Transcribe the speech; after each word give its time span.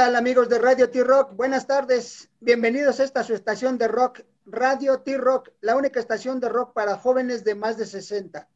tal 0.00 0.16
amigos 0.16 0.48
de 0.48 0.58
Radio 0.58 0.88
T-Rock? 0.88 1.36
Buenas 1.36 1.66
tardes, 1.66 2.30
bienvenidos 2.40 2.98
a 3.00 3.04
esta 3.04 3.22
su 3.22 3.34
estación 3.34 3.76
de 3.76 3.86
rock, 3.86 4.22
Radio 4.46 5.00
T-Rock, 5.02 5.50
la 5.60 5.76
única 5.76 6.00
estación 6.00 6.40
de 6.40 6.48
rock 6.48 6.72
para 6.72 6.96
jóvenes 6.96 7.44
de 7.44 7.54
más 7.54 7.76
de 7.76 7.84
60. 7.84 8.48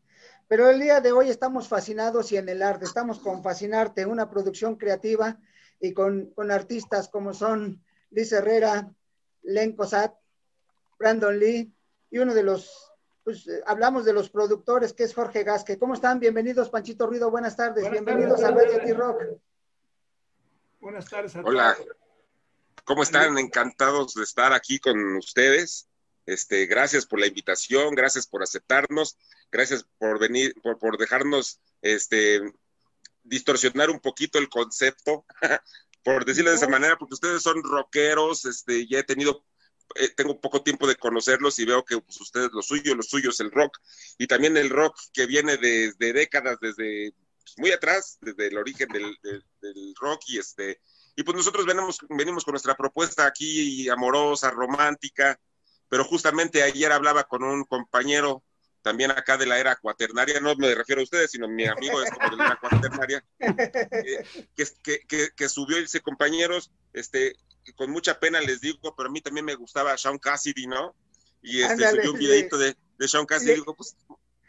Pero 0.48 0.70
el 0.70 0.80
día 0.80 1.02
de 1.02 1.12
hoy 1.12 1.28
estamos 1.28 1.68
fascinados 1.68 2.32
y 2.32 2.38
en 2.38 2.48
el 2.48 2.62
arte, 2.62 2.86
estamos 2.86 3.18
con 3.18 3.42
Fascinarte, 3.42 4.06
una 4.06 4.30
producción 4.30 4.76
creativa 4.76 5.38
y 5.80 5.92
con, 5.92 6.30
con 6.30 6.50
artistas 6.50 7.10
como 7.10 7.34
son 7.34 7.84
Liz 8.08 8.32
Herrera, 8.32 8.90
Len 9.42 9.76
Cosat, 9.76 10.14
Brandon 10.98 11.38
Lee 11.38 11.70
y 12.10 12.20
uno 12.20 12.32
de 12.32 12.42
los, 12.42 12.90
pues 13.22 13.46
hablamos 13.66 14.06
de 14.06 14.14
los 14.14 14.30
productores 14.30 14.94
que 14.94 15.04
es 15.04 15.12
Jorge 15.12 15.44
Gasque. 15.44 15.78
¿Cómo 15.78 15.92
están? 15.92 16.20
Bienvenidos, 16.20 16.70
Panchito 16.70 17.06
Ruido, 17.06 17.30
buenas 17.30 17.54
tardes, 17.54 17.90
bienvenidos 17.90 18.42
a 18.42 18.50
Radio 18.50 18.80
T-Rock. 18.82 19.24
Buenas 20.84 21.08
tardes 21.08 21.34
a 21.34 21.40
todos. 21.40 21.54
Hola, 21.54 21.78
¿cómo 22.84 23.04
están? 23.04 23.38
Encantados 23.38 24.12
de 24.12 24.22
estar 24.22 24.52
aquí 24.52 24.78
con 24.78 25.16
ustedes. 25.16 25.88
Este, 26.26 26.66
gracias 26.66 27.06
por 27.06 27.20
la 27.20 27.26
invitación, 27.26 27.94
gracias 27.94 28.26
por 28.26 28.42
aceptarnos, 28.42 29.16
gracias 29.50 29.86
por 29.96 30.18
venir, 30.18 30.54
por, 30.62 30.78
por 30.78 30.98
dejarnos 30.98 31.58
este, 31.80 32.42
distorsionar 33.22 33.88
un 33.88 33.98
poquito 33.98 34.38
el 34.38 34.50
concepto, 34.50 35.24
por 36.04 36.26
decirlo 36.26 36.50
de 36.50 36.56
esa 36.56 36.68
manera, 36.68 36.98
porque 36.98 37.14
ustedes 37.14 37.42
son 37.42 37.62
rockeros, 37.62 38.44
este, 38.44 38.86
ya 38.86 38.98
he 38.98 39.04
tenido, 39.04 39.42
eh, 39.94 40.10
tengo 40.10 40.38
poco 40.38 40.62
tiempo 40.62 40.86
de 40.86 40.96
conocerlos 40.96 41.58
y 41.60 41.64
veo 41.64 41.82
que 41.82 41.98
pues, 41.98 42.20
ustedes 42.20 42.50
lo 42.52 42.60
suyo, 42.60 42.94
lo 42.94 43.02
suyo 43.02 43.30
es 43.30 43.40
el 43.40 43.50
rock, 43.50 43.78
y 44.18 44.26
también 44.26 44.54
el 44.58 44.68
rock 44.68 44.98
que 45.14 45.24
viene 45.24 45.56
desde 45.56 46.12
décadas, 46.12 46.58
desde 46.60 47.14
pues, 47.44 47.58
muy 47.58 47.72
atrás, 47.72 48.18
desde 48.20 48.48
el 48.48 48.58
origen 48.58 48.88
del, 48.88 49.94
rock 50.00 50.22
y 50.28 50.38
este, 50.38 50.80
y 51.16 51.22
pues 51.22 51.36
nosotros 51.36 51.66
venimos, 51.66 51.98
venimos 52.08 52.44
con 52.44 52.52
nuestra 52.52 52.74
propuesta 52.74 53.26
aquí 53.26 53.88
amorosa, 53.88 54.50
romántica, 54.50 55.38
pero 55.88 56.04
justamente 56.04 56.62
ayer 56.62 56.90
hablaba 56.90 57.24
con 57.24 57.44
un 57.44 57.64
compañero 57.64 58.42
también 58.82 59.10
acá 59.10 59.38
de 59.38 59.46
la 59.46 59.58
era 59.58 59.76
cuaternaria, 59.76 60.40
no 60.40 60.54
me 60.56 60.74
refiero 60.74 61.00
a 61.00 61.04
ustedes, 61.04 61.30
sino 61.30 61.48
mi 61.48 61.66
amigo 61.66 62.02
es 62.02 62.10
como 62.10 62.30
de 62.30 62.36
la 62.36 62.46
era 62.46 62.60
cuaternaria, 62.60 63.24
que, 64.54 65.30
que, 65.34 65.48
subió 65.48 65.78
y 65.78 65.82
dice, 65.82 66.00
compañeros, 66.00 66.70
este, 66.92 67.34
con 67.76 67.90
mucha 67.90 68.20
pena 68.20 68.40
les 68.42 68.60
digo, 68.60 68.94
pero 68.94 69.08
a 69.08 69.12
mí 69.12 69.22
también 69.22 69.46
me 69.46 69.54
gustaba 69.54 69.96
Sean 69.96 70.18
Cassidy, 70.18 70.66
¿no? 70.66 70.94
Y 71.40 71.62
este, 71.62 71.90
subió 71.90 72.12
un 72.12 72.18
videito 72.18 72.58
de, 72.58 72.76
de 72.98 73.08
Sean 73.08 73.24
Cassidy, 73.24 73.52
y 73.52 73.54
digo, 73.54 73.74
pues 73.74 73.96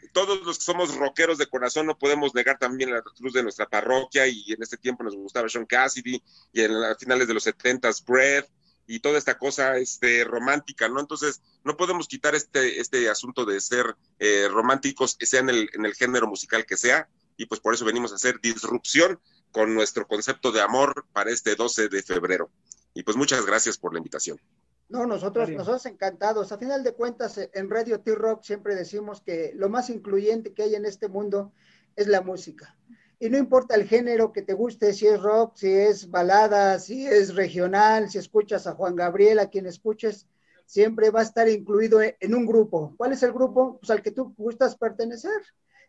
todos 0.06 0.44
los 0.44 0.58
que 0.58 0.64
somos 0.64 0.94
rockeros 0.96 1.38
de 1.38 1.46
corazón 1.46 1.86
no 1.86 1.98
podemos 1.98 2.34
negar 2.34 2.58
también 2.58 2.90
la 2.90 3.02
luz 3.20 3.32
de 3.32 3.42
nuestra 3.42 3.66
parroquia 3.66 4.26
y 4.26 4.52
en 4.52 4.62
este 4.62 4.76
tiempo 4.76 5.04
nos 5.04 5.14
gustaba 5.14 5.48
Sean 5.48 5.66
Cassidy 5.66 6.22
y 6.52 6.60
en 6.60 6.80
las 6.80 6.98
finales 6.98 7.28
de 7.28 7.34
los 7.34 7.46
70s 7.46 8.04
Breath 8.04 8.48
y 8.86 9.00
toda 9.00 9.18
esta 9.18 9.36
cosa 9.38 9.76
este, 9.78 10.24
romántica, 10.24 10.88
¿no? 10.88 11.00
Entonces, 11.00 11.42
no 11.64 11.76
podemos 11.76 12.06
quitar 12.06 12.34
este, 12.34 12.80
este 12.80 13.08
asunto 13.08 13.44
de 13.44 13.60
ser 13.60 13.96
eh, 14.18 14.48
románticos, 14.48 15.16
sea 15.20 15.40
en 15.40 15.50
el, 15.50 15.70
en 15.72 15.84
el 15.84 15.94
género 15.94 16.26
musical 16.28 16.64
que 16.66 16.76
sea, 16.76 17.08
y 17.36 17.46
pues 17.46 17.60
por 17.60 17.74
eso 17.74 17.84
venimos 17.84 18.12
a 18.12 18.14
hacer 18.16 18.40
disrupción 18.40 19.20
con 19.50 19.74
nuestro 19.74 20.06
concepto 20.06 20.52
de 20.52 20.60
amor 20.60 21.06
para 21.12 21.30
este 21.30 21.54
12 21.54 21.88
de 21.88 22.02
febrero. 22.02 22.50
Y 22.94 23.02
pues 23.02 23.16
muchas 23.16 23.44
gracias 23.44 23.76
por 23.76 23.92
la 23.92 23.98
invitación. 23.98 24.40
No, 24.88 25.04
nosotros, 25.06 25.50
nosotros 25.50 25.84
encantados. 25.86 26.52
A 26.52 26.58
final 26.58 26.84
de 26.84 26.92
cuentas, 26.92 27.38
eh, 27.38 27.50
en 27.54 27.68
Radio 27.68 28.00
T-Rock 28.00 28.42
siempre 28.42 28.76
decimos 28.76 29.20
que 29.20 29.52
lo 29.54 29.68
más 29.68 29.90
incluyente 29.90 30.54
que 30.54 30.62
hay 30.62 30.74
en 30.76 30.84
este 30.84 31.08
mundo 31.08 31.52
es 31.96 32.06
la 32.06 32.20
música. 32.20 32.76
Y 33.18 33.30
no 33.30 33.38
importa 33.38 33.74
el 33.74 33.88
género 33.88 34.32
que 34.32 34.42
te 34.42 34.52
guste, 34.52 34.92
si 34.92 35.06
es 35.06 35.20
rock, 35.20 35.56
si 35.56 35.72
es 35.72 36.10
balada, 36.10 36.78
si 36.78 37.06
es 37.06 37.34
regional, 37.34 38.10
si 38.10 38.18
escuchas 38.18 38.66
a 38.66 38.74
Juan 38.74 38.94
Gabriel, 38.94 39.38
a 39.38 39.48
quien 39.48 39.66
escuches, 39.66 40.28
siempre 40.66 41.10
va 41.10 41.20
a 41.20 41.24
estar 41.24 41.48
incluido 41.48 42.00
en 42.02 42.34
un 42.34 42.44
grupo. 42.44 42.94
¿Cuál 42.96 43.12
es 43.12 43.22
el 43.22 43.32
grupo? 43.32 43.78
Pues 43.78 43.90
al 43.90 44.02
que 44.02 44.10
tú 44.10 44.34
gustas 44.36 44.76
pertenecer. 44.76 45.40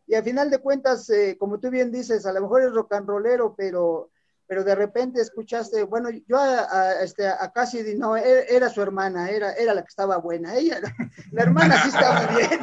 Y 0.08 0.16
a 0.16 0.24
final 0.24 0.50
de 0.50 0.60
cuentas, 0.60 1.10
eh, 1.10 1.36
como 1.38 1.60
tú 1.60 1.70
bien 1.70 1.92
dices, 1.92 2.26
a 2.26 2.32
lo 2.32 2.42
mejor 2.42 2.64
es 2.64 2.72
rock 2.72 2.94
and 2.94 3.08
rollero, 3.08 3.54
pero 3.58 4.10
pero 4.48 4.64
de 4.64 4.76
repente 4.76 5.22
escuchaste, 5.22 5.84
bueno, 5.84 6.10
yo 6.10 6.38
a, 6.38 7.04
este, 7.04 7.28
a 7.28 7.52
Cassidy 7.52 7.96
no, 7.96 8.16
e, 8.16 8.46
era 8.50 8.70
su 8.70 8.82
hermana, 8.82 9.30
era, 9.30 9.54
era 9.54 9.74
la 9.74 9.82
que 9.82 9.90
estaba 9.90 10.18
buena, 10.18 10.56
ella, 10.56 10.80
la 11.32 11.44
hermana 11.44 11.84
sí 11.84 11.90
estaba 11.90 12.28
bien, 12.38 12.60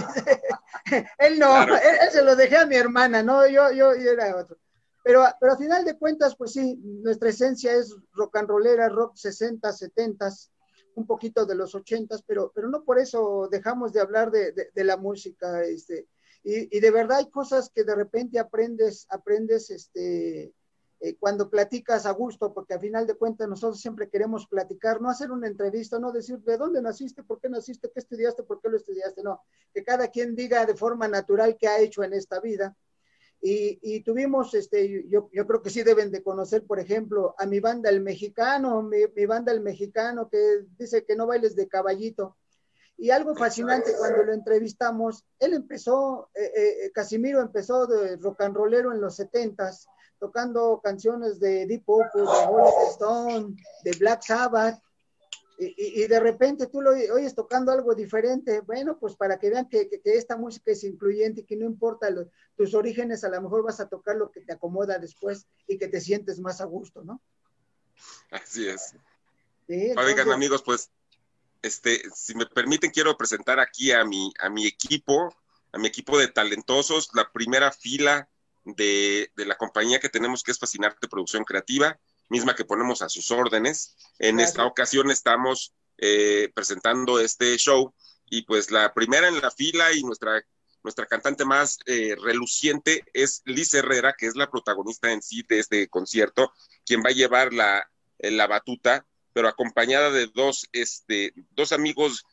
él 1.18 1.38
no, 1.38 1.62
él, 1.62 2.10
se 2.10 2.22
lo 2.22 2.34
dejé 2.34 2.56
a 2.56 2.66
mi 2.66 2.76
hermana, 2.76 3.22
no, 3.22 3.46
yo, 3.46 3.70
yo, 3.70 3.94
yo 3.94 4.10
era 4.10 4.34
otro. 4.34 4.56
Pero, 5.04 5.22
pero 5.38 5.52
a 5.52 5.58
final 5.58 5.84
de 5.84 5.98
cuentas, 5.98 6.34
pues 6.34 6.52
sí, 6.52 6.80
nuestra 6.82 7.28
esencia 7.28 7.74
es 7.74 7.94
rock 8.14 8.38
and 8.38 8.48
rollera, 8.48 8.88
rock 8.88 9.14
60, 9.16 9.70
70, 9.70 10.30
un 10.94 11.06
poquito 11.06 11.44
de 11.44 11.54
los 11.54 11.74
80, 11.74 12.16
pero, 12.26 12.50
pero 12.54 12.68
no 12.68 12.84
por 12.84 12.98
eso 12.98 13.46
dejamos 13.50 13.92
de 13.92 14.00
hablar 14.00 14.30
de, 14.30 14.52
de, 14.52 14.70
de 14.74 14.84
la 14.84 14.96
música, 14.96 15.62
este, 15.62 16.08
y, 16.42 16.74
y, 16.74 16.80
de 16.80 16.90
verdad 16.90 17.18
hay 17.18 17.30
cosas 17.30 17.70
que 17.70 17.84
de 17.84 17.94
repente 17.94 18.38
aprendes, 18.38 19.06
aprendes, 19.10 19.70
este, 19.70 20.52
eh, 21.00 21.16
cuando 21.18 21.50
platicas 21.50 22.06
a 22.06 22.12
gusto, 22.12 22.54
porque 22.54 22.74
al 22.74 22.80
final 22.80 23.06
de 23.06 23.14
cuentas 23.14 23.48
nosotros 23.48 23.80
siempre 23.80 24.08
queremos 24.08 24.46
platicar, 24.46 25.00
no 25.00 25.10
hacer 25.10 25.30
una 25.30 25.48
entrevista, 25.48 25.98
no 25.98 26.12
decir 26.12 26.38
de 26.38 26.56
dónde 26.56 26.80
naciste, 26.80 27.22
por 27.22 27.40
qué 27.40 27.48
naciste, 27.48 27.90
qué 27.92 28.00
estudiaste, 28.00 28.42
por 28.42 28.60
qué 28.60 28.68
lo 28.68 28.76
estudiaste, 28.76 29.22
no, 29.22 29.42
que 29.72 29.84
cada 29.84 30.08
quien 30.08 30.34
diga 30.34 30.64
de 30.64 30.74
forma 30.74 31.08
natural 31.08 31.56
qué 31.58 31.68
ha 31.68 31.80
hecho 31.80 32.02
en 32.02 32.12
esta 32.12 32.40
vida. 32.40 32.76
Y, 33.46 34.00
tuvimos, 34.00 34.54
este, 34.54 35.06
yo, 35.10 35.28
yo, 35.30 35.46
creo 35.46 35.60
que 35.60 35.68
sí 35.68 35.82
deben 35.82 36.10
de 36.10 36.22
conocer, 36.22 36.64
por 36.64 36.80
ejemplo, 36.80 37.34
a 37.36 37.44
mi 37.44 37.60
banda 37.60 37.90
El 37.90 38.00
Mexicano, 38.00 38.82
mi, 38.82 39.26
banda 39.26 39.52
El 39.52 39.60
Mexicano, 39.60 40.30
que 40.30 40.64
dice 40.78 41.04
que 41.04 41.14
no 41.14 41.26
bailes 41.26 41.54
de 41.54 41.68
caballito. 41.68 42.38
Y 42.96 43.10
algo 43.10 43.36
fascinante 43.36 43.92
cuando 43.98 44.22
lo 44.22 44.32
entrevistamos, 44.32 45.26
él 45.38 45.52
empezó, 45.52 46.30
eh, 46.34 46.52
eh, 46.56 46.90
Casimiro 46.94 47.42
empezó 47.42 47.86
de 47.86 48.16
rock 48.16 48.40
and 48.40 48.56
rollero 48.56 48.92
en 48.92 49.02
los 49.02 49.16
setentas, 49.16 49.88
tocando 50.24 50.80
canciones 50.82 51.38
de 51.38 51.66
Deep 51.66 51.84
Purple, 51.84 52.22
de 52.22 52.46
Rolling 52.46 52.90
Stone, 52.92 53.56
de 53.84 53.92
Black 53.98 54.22
Sabbath, 54.22 54.82
y, 55.58 56.06
de 56.06 56.18
repente 56.18 56.66
tú 56.66 56.80
lo 56.80 56.92
oyes 56.92 57.34
tocando 57.34 57.70
algo 57.70 57.94
diferente, 57.94 58.60
bueno, 58.60 58.98
pues 58.98 59.16
para 59.16 59.38
que 59.38 59.50
vean 59.50 59.68
que, 59.68 60.00
esta 60.04 60.38
música 60.38 60.72
es 60.72 60.82
incluyente 60.82 61.42
y 61.42 61.44
que 61.44 61.56
no 61.56 61.66
importa 61.66 62.08
tus 62.56 62.74
orígenes, 62.74 63.22
a 63.22 63.28
lo 63.28 63.42
mejor 63.42 63.64
vas 63.64 63.80
a 63.80 63.88
tocar 63.88 64.16
lo 64.16 64.30
que 64.30 64.40
te 64.40 64.54
acomoda 64.54 64.98
después 64.98 65.46
y 65.68 65.76
que 65.76 65.88
te 65.88 66.00
sientes 66.00 66.40
más 66.40 66.62
a 66.62 66.64
gusto, 66.64 67.04
¿no? 67.04 67.20
Así 68.30 68.66
es. 68.66 68.96
Oigan, 69.68 70.32
amigos, 70.32 70.62
pues, 70.62 70.90
este, 71.60 72.02
si 72.14 72.34
me 72.34 72.46
permiten, 72.46 72.90
quiero 72.90 73.14
presentar 73.18 73.60
aquí 73.60 73.92
a 73.92 74.06
mi, 74.06 74.32
a 74.40 74.48
mi 74.48 74.66
equipo, 74.66 75.34
a 75.70 75.78
mi 75.78 75.86
equipo 75.86 76.18
de 76.18 76.28
talentosos, 76.28 77.10
la 77.12 77.30
primera 77.30 77.70
fila 77.70 78.30
de, 78.64 79.30
la 79.36 79.56
compañía 79.56 80.00
que 80.00 80.08
tenemos 80.08 80.42
que 80.42 80.50
es 80.52 80.58
Fascinarte 80.58 81.08
Producción 81.08 81.44
Creativa, 81.44 81.98
misma 82.28 82.54
que 82.54 82.64
ponemos 82.64 83.02
a 83.02 83.08
sus 83.08 83.30
órdenes. 83.30 83.96
En 84.18 84.40
esta 84.40 84.64
ocasión 84.64 85.10
estamos 85.10 85.74
eh, 85.98 86.50
presentando 86.54 87.20
este 87.20 87.56
show 87.58 87.94
y 88.26 88.42
pues 88.42 88.70
la 88.70 88.92
primera 88.94 89.28
en 89.28 89.40
la 89.40 89.50
fila 89.50 89.92
y 89.92 90.02
nuestra, 90.02 90.42
nuestra 90.82 91.06
cantante 91.06 91.44
más 91.44 91.78
eh, 91.86 92.16
reluciente 92.20 93.04
es 93.12 93.42
Liz 93.44 93.74
Herrera, 93.74 94.14
que 94.16 94.26
es 94.26 94.36
la 94.36 94.50
protagonista 94.50 95.12
en 95.12 95.22
sí 95.22 95.44
de 95.48 95.58
este 95.60 95.88
concierto, 95.88 96.52
quien 96.84 97.00
va 97.00 97.10
a 97.10 97.14
llevar 97.14 97.52
la, 97.52 97.88
la 98.18 98.46
batuta, 98.46 99.06
pero 99.32 99.48
acompañada 99.48 100.10
de 100.10 100.28
dos, 100.28 100.66
este, 100.72 101.34
dos 101.50 101.72
amigos, 101.72 102.24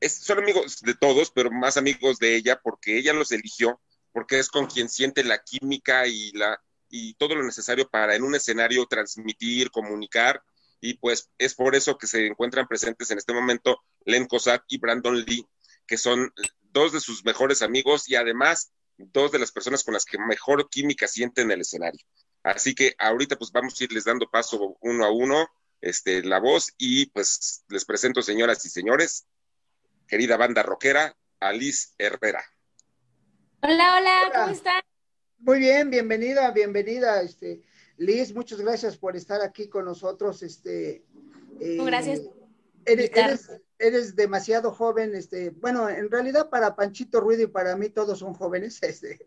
son 0.00 0.38
amigos 0.38 0.80
de 0.80 0.94
todos, 0.94 1.30
pero 1.30 1.50
más 1.50 1.76
amigos 1.76 2.18
de 2.18 2.36
ella, 2.36 2.60
porque 2.62 2.98
ella 2.98 3.12
los 3.12 3.32
eligió 3.32 3.80
porque 4.16 4.38
es 4.38 4.48
con 4.48 4.64
quien 4.64 4.88
siente 4.88 5.22
la 5.24 5.42
química 5.42 6.06
y, 6.06 6.32
la, 6.32 6.58
y 6.88 7.12
todo 7.16 7.34
lo 7.34 7.44
necesario 7.44 7.86
para 7.90 8.16
en 8.16 8.22
un 8.22 8.34
escenario 8.34 8.86
transmitir, 8.86 9.70
comunicar, 9.70 10.42
y 10.80 10.94
pues 10.94 11.28
es 11.36 11.54
por 11.54 11.76
eso 11.76 11.98
que 11.98 12.06
se 12.06 12.26
encuentran 12.26 12.66
presentes 12.66 13.10
en 13.10 13.18
este 13.18 13.34
momento 13.34 13.78
Len 14.06 14.24
Cossack 14.24 14.64
y 14.68 14.78
Brandon 14.78 15.22
Lee, 15.22 15.46
que 15.86 15.98
son 15.98 16.32
dos 16.62 16.94
de 16.94 17.00
sus 17.00 17.26
mejores 17.26 17.60
amigos 17.60 18.08
y 18.08 18.14
además 18.14 18.72
dos 18.96 19.32
de 19.32 19.38
las 19.38 19.52
personas 19.52 19.84
con 19.84 19.92
las 19.92 20.06
que 20.06 20.16
mejor 20.16 20.70
química 20.70 21.06
sienten 21.06 21.48
en 21.48 21.50
el 21.50 21.60
escenario. 21.60 22.00
Así 22.42 22.74
que 22.74 22.94
ahorita 22.98 23.36
pues 23.36 23.52
vamos 23.52 23.78
a 23.78 23.84
irles 23.84 24.04
dando 24.04 24.30
paso 24.30 24.78
uno 24.80 25.04
a 25.04 25.10
uno 25.10 25.46
este, 25.82 26.22
la 26.22 26.40
voz 26.40 26.72
y 26.78 27.04
pues 27.10 27.64
les 27.68 27.84
presento, 27.84 28.22
señoras 28.22 28.64
y 28.64 28.70
señores, 28.70 29.26
querida 30.08 30.38
banda 30.38 30.62
rockera, 30.62 31.14
Alice 31.38 31.88
Herrera. 31.98 32.42
Hola, 33.68 33.96
hola, 33.98 34.32
¿cómo 34.32 34.52
están? 34.52 34.80
Muy 35.38 35.58
bien, 35.58 35.90
bienvenida, 35.90 36.52
bienvenida, 36.52 37.20
este, 37.20 37.62
Liz, 37.96 38.32
muchas 38.32 38.60
gracias 38.60 38.96
por 38.96 39.16
estar 39.16 39.42
aquí 39.42 39.68
con 39.68 39.86
nosotros, 39.86 40.44
este. 40.44 41.02
Eh, 41.58 41.76
gracias. 41.84 42.20
Eres, 42.84 43.10
eres, 43.76 44.14
demasiado 44.14 44.70
joven, 44.70 45.16
este, 45.16 45.50
bueno, 45.50 45.88
en 45.88 46.08
realidad 46.12 46.48
para 46.48 46.76
Panchito 46.76 47.18
Ruido 47.18 47.42
y 47.42 47.48
para 47.48 47.74
mí 47.74 47.88
todos 47.88 48.20
son 48.20 48.34
jóvenes, 48.34 48.78
este, 48.84 49.18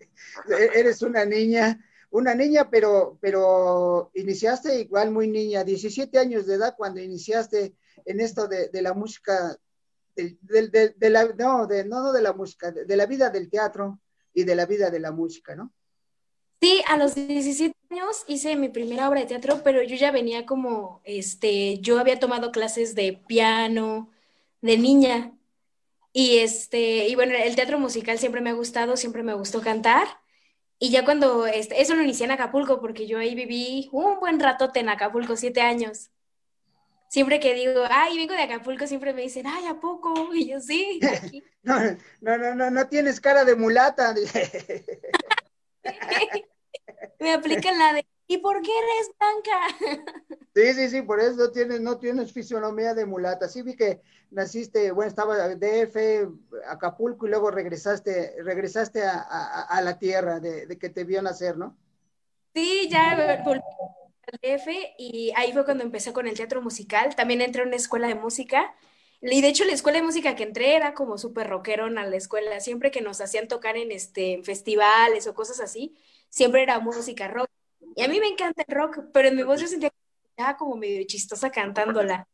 e-, 0.47 0.79
eres 0.79 1.01
una 1.01 1.25
niña 1.25 1.77
una 2.11 2.33
niña, 2.33 2.69
pero, 2.69 3.17
pero 3.19 4.09
iniciaste 4.13 4.79
igual 4.79 5.11
muy 5.11 5.27
niña, 5.27 5.65
17 5.65 6.17
años 6.17 6.47
de 6.47 6.55
edad 6.55 6.75
cuando 6.77 7.01
iniciaste 7.01 7.75
en 8.05 8.21
esto 8.21 8.47
de, 8.47 8.69
la 8.81 8.93
música, 8.93 9.59
de, 10.15 11.09
la, 11.09 11.25
no, 11.37 11.67
de, 11.67 11.83
no, 11.83 12.13
de 12.13 12.21
la 12.21 12.31
música, 12.31 12.71
de, 12.71 12.95
la 12.95 13.05
vida 13.05 13.29
del 13.29 13.49
teatro 13.49 13.99
y 14.33 14.43
de 14.43 14.55
la 14.55 14.65
vida 14.65 14.89
de 14.89 14.99
la 14.99 15.11
música, 15.11 15.55
¿no? 15.55 15.73
Sí, 16.61 16.81
a 16.87 16.97
los 16.97 17.15
17 17.15 17.73
años 17.89 18.25
hice 18.27 18.55
mi 18.55 18.69
primera 18.69 19.07
obra 19.07 19.21
de 19.21 19.27
teatro, 19.27 19.61
pero 19.63 19.81
yo 19.81 19.95
ya 19.95 20.11
venía 20.11 20.45
como, 20.45 21.01
este, 21.05 21.79
yo 21.79 21.99
había 21.99 22.19
tomado 22.19 22.51
clases 22.51 22.95
de 22.95 23.13
piano, 23.13 24.09
de 24.61 24.77
niña, 24.77 25.33
y 26.11 26.39
este, 26.39 27.07
y 27.07 27.15
bueno, 27.15 27.33
el 27.35 27.55
teatro 27.55 27.79
musical 27.79 28.19
siempre 28.19 28.41
me 28.41 28.49
ha 28.49 28.53
gustado, 28.53 28.97
siempre 28.97 29.23
me 29.23 29.33
gustó 29.33 29.61
cantar. 29.61 30.07
Y 30.79 30.91
ya 30.91 31.05
cuando, 31.05 31.45
este, 31.45 31.81
eso 31.81 31.95
lo 31.95 32.03
inicié 32.03 32.25
en 32.25 32.31
Acapulco, 32.31 32.79
porque 32.81 33.07
yo 33.07 33.19
ahí 33.19 33.35
viví 33.35 33.89
un 33.91 34.19
buen 34.19 34.39
ratote 34.39 34.79
en 34.79 34.89
Acapulco, 34.89 35.35
siete 35.35 35.61
años. 35.61 36.09
Siempre 37.09 37.39
que 37.39 37.55
digo, 37.55 37.81
ay, 37.89 38.17
vengo 38.17 38.35
de 38.35 38.43
Acapulco, 38.43 38.85
siempre 38.85 39.13
me 39.13 39.23
dicen, 39.23 39.47
ay, 39.47 39.65
¿a 39.65 39.79
poco? 39.79 40.13
Y 40.33 40.49
yo, 40.49 40.59
sí, 40.61 40.99
aquí. 41.03 41.43
no, 41.63 41.79
no, 42.21 42.37
no, 42.37 42.53
no, 42.55 42.69
no 42.69 42.87
tienes 42.87 43.19
cara 43.19 43.43
de 43.43 43.55
mulata. 43.55 44.13
me 47.19 47.33
aplican 47.33 47.79
la 47.79 47.93
de, 47.93 48.05
¿y 48.27 48.37
por 48.37 48.61
qué 48.61 48.69
eres 48.71 49.09
blanca? 49.17 49.57
Sí, 50.53 50.75
sí, 50.75 50.89
sí, 50.89 51.01
por 51.01 51.19
eso 51.19 51.35
no 51.35 51.49
tienes, 51.51 51.81
no 51.81 51.97
tienes 51.97 52.31
fisionomía 52.31 52.93
de 52.93 53.07
mulata. 53.07 53.47
Sí 53.47 53.63
vi 53.63 53.75
que 53.75 54.01
naciste, 54.29 54.91
bueno, 54.91 55.09
estaba 55.09 55.49
DF, 55.55 56.29
Acapulco 56.67 57.25
y 57.25 57.31
luego 57.31 57.49
regresaste, 57.49 58.35
regresaste 58.43 59.01
a, 59.03 59.81
la 59.83 59.97
tierra 59.97 60.39
de, 60.39 60.77
que 60.77 60.89
te 60.89 61.05
vio 61.05 61.23
nacer, 61.23 61.57
¿no? 61.57 61.75
Sí, 62.53 62.87
ya 62.87 63.41
volví 63.43 63.61
al 64.31 64.39
y 64.97 65.31
ahí 65.35 65.53
fue 65.53 65.65
cuando 65.65 65.83
empecé 65.83 66.13
con 66.13 66.27
el 66.27 66.35
teatro 66.35 66.61
musical. 66.61 67.15
También 67.15 67.41
entré 67.41 67.63
a 67.63 67.65
una 67.65 67.75
escuela 67.75 68.07
de 68.07 68.15
música. 68.15 68.73
Y 69.21 69.41
de 69.41 69.49
hecho 69.49 69.65
la 69.65 69.73
escuela 69.73 69.99
de 69.99 70.05
música 70.05 70.35
que 70.35 70.43
entré 70.43 70.75
era 70.75 70.93
como 70.93 71.17
súper 71.17 71.49
rockerona 71.49 72.05
la 72.05 72.15
escuela. 72.15 72.59
Siempre 72.59 72.91
que 72.91 73.01
nos 73.01 73.21
hacían 73.21 73.47
tocar 73.47 73.77
en, 73.77 73.91
este, 73.91 74.41
festivales 74.43 75.27
o 75.27 75.33
cosas 75.33 75.59
así, 75.59 75.97
siempre 76.29 76.63
era 76.63 76.79
música 76.79 77.27
rock. 77.27 77.49
Y 77.95 78.03
a 78.03 78.07
mí 78.07 78.19
me 78.19 78.27
encanta 78.27 78.63
el 78.67 78.75
rock, 78.75 78.99
pero 79.13 79.27
en 79.27 79.35
mi 79.35 79.43
voz 79.43 79.59
yo 79.61 79.67
sentía 79.67 79.91
como 80.57 80.75
medio 80.75 81.05
chistosa 81.05 81.49
cantándola. 81.49 82.27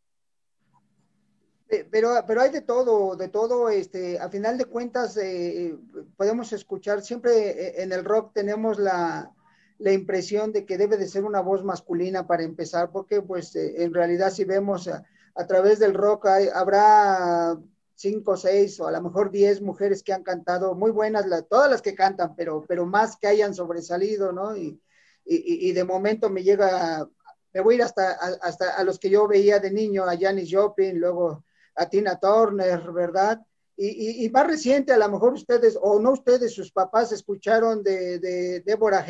Eh, 1.70 1.88
pero, 1.90 2.24
pero 2.28 2.42
hay 2.42 2.52
de 2.52 2.62
todo, 2.62 3.16
de 3.16 3.28
todo, 3.28 3.70
este, 3.70 4.20
a 4.20 4.30
final 4.30 4.58
de 4.58 4.66
cuentas 4.66 5.18
eh, 5.18 5.76
podemos 6.16 6.54
escuchar, 6.54 7.02
siempre 7.02 7.50
eh, 7.50 7.82
en 7.82 7.92
el 7.92 8.06
rock 8.06 8.34
tenemos 8.34 8.78
la, 8.78 9.35
la, 9.78 9.92
impresión 9.92 10.52
de 10.52 10.66
que 10.66 10.78
debe 10.78 10.98
de 10.98 11.08
ser 11.08 11.24
una 11.24 11.42
voz 11.42 11.64
masculina 11.64 12.28
para 12.28 12.44
empezar, 12.44 12.92
porque 12.92 13.22
pues 13.22 13.56
en 13.56 13.94
realidad 13.94 14.32
si 14.32 14.44
vemos 14.44 14.88
a, 14.88 15.06
través 15.48 15.80
del 15.80 15.94
rock 15.94 16.28
hay, 16.28 16.48
habrá 16.54 17.58
cinco, 17.96 18.38
seis 18.38 18.80
o 18.80 18.88
a 18.88 18.92
lo 18.92 19.02
mejor 19.02 19.32
diez 19.32 19.62
mujeres 19.62 20.04
que 20.04 20.14
han 20.14 20.24
cantado, 20.24 20.76
muy 20.76 20.92
buenas, 20.92 21.26
todas 21.50 21.70
las 21.70 21.82
que 21.82 21.96
cantan, 21.96 22.36
pero, 22.36 22.66
pero 22.68 22.86
más 22.86 23.18
que 23.18 23.28
hayan 23.28 23.54
sobresalido, 23.54 24.32
¿no? 24.32 24.56
Y, 24.56 24.82
y, 25.26 25.70
y 25.70 25.72
de 25.74 25.84
momento 25.84 26.30
me 26.30 26.44
llega 26.44 27.08
me 27.56 27.62
voy 27.62 27.76
a 27.76 27.78
ir 27.78 27.84
hasta, 27.84 28.12
hasta 28.42 28.76
a 28.76 28.84
los 28.84 29.00
que 29.00 29.10
yo 29.10 29.30
veía 29.30 29.60
de 29.60 29.72
niño, 29.72 30.04
a 30.04 30.18
Janis 30.18 30.50
Joplin, 30.52 31.00
luego 31.00 31.46
a 31.76 31.88
Tina 31.88 32.20
Turner, 32.20 32.92
¿verdad? 32.92 33.40
Y, 33.78 34.30
más 34.30 34.48
reciente, 34.48 34.94
a 34.94 34.98
lo 34.98 35.10
mejor 35.10 35.34
ustedes, 35.34 35.78
o 35.82 36.00
no 36.00 36.12
ustedes, 36.12 36.54
sus 36.54 36.72
papás 36.72 37.12
escucharon 37.12 37.84
de, 37.84 38.20
de 38.20 38.62
Deborah, 38.62 39.06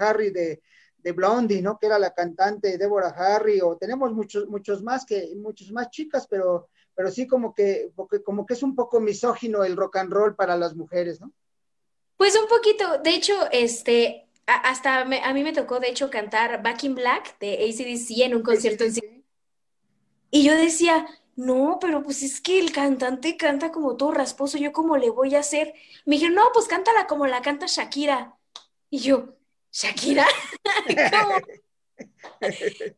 Harry 0.00 0.30
de, 0.30 0.62
de, 0.96 1.12
Blondie, 1.12 1.60
¿no? 1.60 1.78
Que 1.78 1.86
era 1.86 1.98
la 1.98 2.14
cantante 2.14 2.78
Deborah 2.78 3.10
Harry, 3.10 3.60
o 3.60 3.76
tenemos 3.76 4.14
muchos, 4.14 4.48
muchos 4.48 4.82
más 4.82 5.04
que, 5.04 5.30
muchos 5.36 5.70
más 5.72 5.90
chicas, 5.90 6.26
pero, 6.26 6.70
pero 6.94 7.10
sí 7.10 7.26
como 7.26 7.54
que, 7.54 7.90
como 8.24 8.46
que 8.46 8.54
es 8.54 8.62
un 8.62 8.74
poco 8.74 8.98
misógino 8.98 9.62
el 9.62 9.76
rock 9.76 9.96
and 9.96 10.10
roll 10.10 10.34
para 10.34 10.56
las 10.56 10.74
mujeres, 10.74 11.20
¿no? 11.20 11.30
Pues 12.16 12.34
un 12.34 12.48
poquito, 12.48 12.98
de 13.04 13.10
hecho, 13.10 13.34
este, 13.52 14.26
hasta 14.46 15.00
a 15.00 15.34
mí 15.34 15.42
me 15.42 15.52
tocó, 15.52 15.80
de 15.80 15.88
hecho, 15.88 16.08
cantar 16.08 16.62
Back 16.62 16.84
in 16.84 16.94
Black 16.94 17.38
de 17.40 17.54
ACDC 17.54 18.22
en 18.22 18.36
un 18.36 18.42
concierto 18.42 18.84
en 18.84 18.94
sí. 18.94 19.24
Y 20.30 20.44
yo 20.44 20.56
decía, 20.56 21.06
no, 21.36 21.78
pero 21.80 22.02
pues 22.02 22.22
es 22.22 22.40
que 22.40 22.58
el 22.58 22.72
cantante 22.72 23.36
canta 23.36 23.70
como 23.70 23.96
todo 23.96 24.12
rasposo, 24.12 24.58
¿yo 24.58 24.72
cómo 24.72 24.96
le 24.96 25.10
voy 25.10 25.34
a 25.34 25.40
hacer? 25.40 25.74
Me 26.04 26.16
dijeron, 26.16 26.36
no, 26.36 26.50
pues 26.52 26.66
cántala 26.66 27.06
como 27.06 27.26
la 27.26 27.42
canta 27.42 27.66
Shakira. 27.66 28.36
Y 28.90 29.00
yo, 29.00 29.36
¿Shakira? 29.70 30.26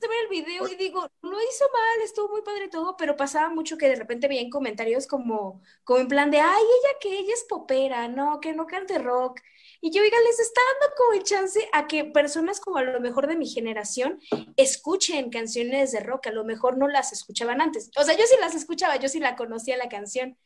de 0.00 0.08
ver 0.08 0.18
el 0.24 0.28
video 0.28 0.68
y 0.68 0.76
digo, 0.76 1.08
no 1.22 1.40
hizo 1.40 1.64
mal, 1.72 2.00
estuvo 2.02 2.28
muy 2.28 2.42
padre 2.42 2.68
todo, 2.68 2.96
pero 2.96 3.16
pasaba 3.16 3.48
mucho 3.48 3.78
que 3.78 3.88
de 3.88 3.96
repente 3.96 4.28
veían 4.28 4.50
comentarios 4.50 5.06
como, 5.06 5.62
como 5.84 6.00
en 6.00 6.08
plan 6.08 6.30
de, 6.30 6.40
ay, 6.40 6.62
ella 6.62 6.98
que 7.00 7.18
ella 7.18 7.34
es 7.34 7.44
popera, 7.44 8.08
no, 8.08 8.40
que 8.40 8.54
no 8.54 8.66
cante 8.66 8.98
rock. 8.98 9.40
Y 9.86 9.90
yo, 9.90 10.00
oiga, 10.00 10.16
les 10.26 10.40
está 10.40 10.62
dando 10.80 10.96
como 10.96 11.12
el 11.12 11.24
chance 11.24 11.60
a 11.74 11.86
que 11.86 12.06
personas 12.06 12.58
como 12.58 12.78
a 12.78 12.82
lo 12.82 13.00
mejor 13.02 13.26
de 13.26 13.36
mi 13.36 13.46
generación 13.46 14.18
escuchen 14.56 15.28
canciones 15.28 15.92
de 15.92 16.00
rock, 16.00 16.28
a 16.28 16.32
lo 16.32 16.42
mejor 16.42 16.78
no 16.78 16.88
las 16.88 17.12
escuchaban 17.12 17.60
antes. 17.60 17.90
O 17.98 18.02
sea, 18.02 18.16
yo 18.16 18.24
sí 18.26 18.34
las 18.40 18.54
escuchaba, 18.54 18.96
yo 18.96 19.10
sí 19.10 19.18
la 19.18 19.36
conocía 19.36 19.76
la 19.76 19.90
canción, 19.90 20.38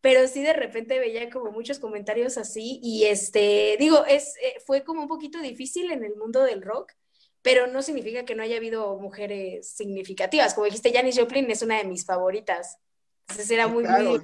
pero 0.00 0.26
sí 0.26 0.42
de 0.42 0.54
repente 0.54 0.98
veía 0.98 1.28
como 1.28 1.52
muchos 1.52 1.80
comentarios 1.80 2.38
así 2.38 2.80
y 2.82 3.04
este, 3.04 3.76
digo, 3.78 4.06
es, 4.06 4.34
eh, 4.42 4.56
fue 4.64 4.84
como 4.84 5.02
un 5.02 5.08
poquito 5.08 5.38
difícil 5.42 5.90
en 5.90 6.02
el 6.02 6.16
mundo 6.16 6.42
del 6.42 6.62
rock 6.62 6.94
pero 7.42 7.66
no 7.66 7.82
significa 7.82 8.24
que 8.24 8.34
no 8.34 8.42
haya 8.42 8.56
habido 8.56 8.96
mujeres 8.96 9.70
significativas. 9.70 10.54
Como 10.54 10.64
dijiste, 10.64 10.92
Janis 10.92 11.18
Joplin 11.18 11.50
es 11.50 11.62
una 11.62 11.78
de 11.78 11.84
mis 11.84 12.04
favoritas. 12.04 12.78
Entonces 13.22 13.50
era 13.50 13.68
muy, 13.68 13.84
muy... 13.84 14.20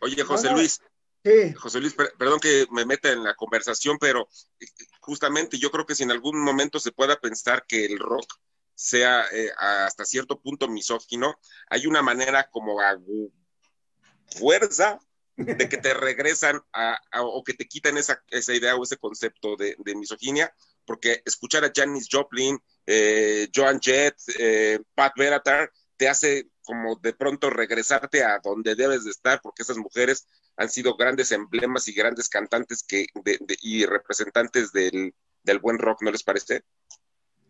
Oye, 0.00 0.22
José 0.24 0.50
Luis. 0.50 0.80
Sí. 1.24 1.52
José 1.54 1.80
Luis, 1.80 1.94
perdón 1.94 2.40
que 2.40 2.66
me 2.70 2.84
meta 2.84 3.12
en 3.12 3.22
la 3.22 3.34
conversación, 3.34 3.96
pero 4.00 4.28
eh, 4.58 4.66
justamente 5.00 5.58
yo 5.58 5.70
creo 5.70 5.86
que 5.86 5.94
si 5.94 6.02
en 6.02 6.10
algún 6.10 6.40
momento 6.42 6.80
se 6.80 6.92
pueda 6.92 7.20
pensar 7.20 7.64
que 7.66 7.84
el 7.84 7.98
rock 7.98 8.40
sea 8.74 9.24
eh, 9.32 9.50
hasta 9.56 10.04
cierto 10.04 10.40
punto 10.40 10.68
misógino, 10.68 11.38
hay 11.70 11.86
una 11.86 12.02
manera 12.02 12.48
como 12.50 12.80
a 12.80 12.98
fuerza 14.26 14.98
de 15.36 15.68
que 15.68 15.76
te 15.76 15.94
regresan 15.94 16.60
a, 16.72 16.98
o 17.20 17.44
que 17.44 17.54
te 17.54 17.68
quitan 17.68 17.96
esa, 17.98 18.22
esa 18.28 18.54
idea 18.54 18.74
o 18.74 18.82
ese 18.82 18.96
concepto 18.96 19.56
de, 19.56 19.76
de 19.78 19.94
misoginia 19.94 20.52
porque 20.84 21.22
escuchar 21.24 21.64
a 21.64 21.72
Janis 21.74 22.08
Joplin, 22.10 22.58
eh, 22.86 23.48
Joan 23.54 23.80
Jett, 23.80 24.16
eh, 24.38 24.80
Pat 24.94 25.12
Benatar, 25.16 25.70
te 25.96 26.08
hace 26.08 26.48
como 26.64 26.96
de 26.96 27.12
pronto 27.12 27.50
regresarte 27.50 28.24
a 28.24 28.40
donde 28.42 28.74
debes 28.74 29.04
de 29.04 29.10
estar, 29.10 29.40
porque 29.42 29.62
esas 29.62 29.76
mujeres 29.76 30.26
han 30.56 30.68
sido 30.68 30.96
grandes 30.96 31.32
emblemas 31.32 31.88
y 31.88 31.92
grandes 31.92 32.28
cantantes 32.28 32.82
que, 32.82 33.06
y 33.62 33.86
representantes 33.86 34.72
del, 34.72 35.14
buen 35.60 35.78
rock, 35.78 36.02
¿no 36.02 36.10
les 36.10 36.22
parece? 36.22 36.62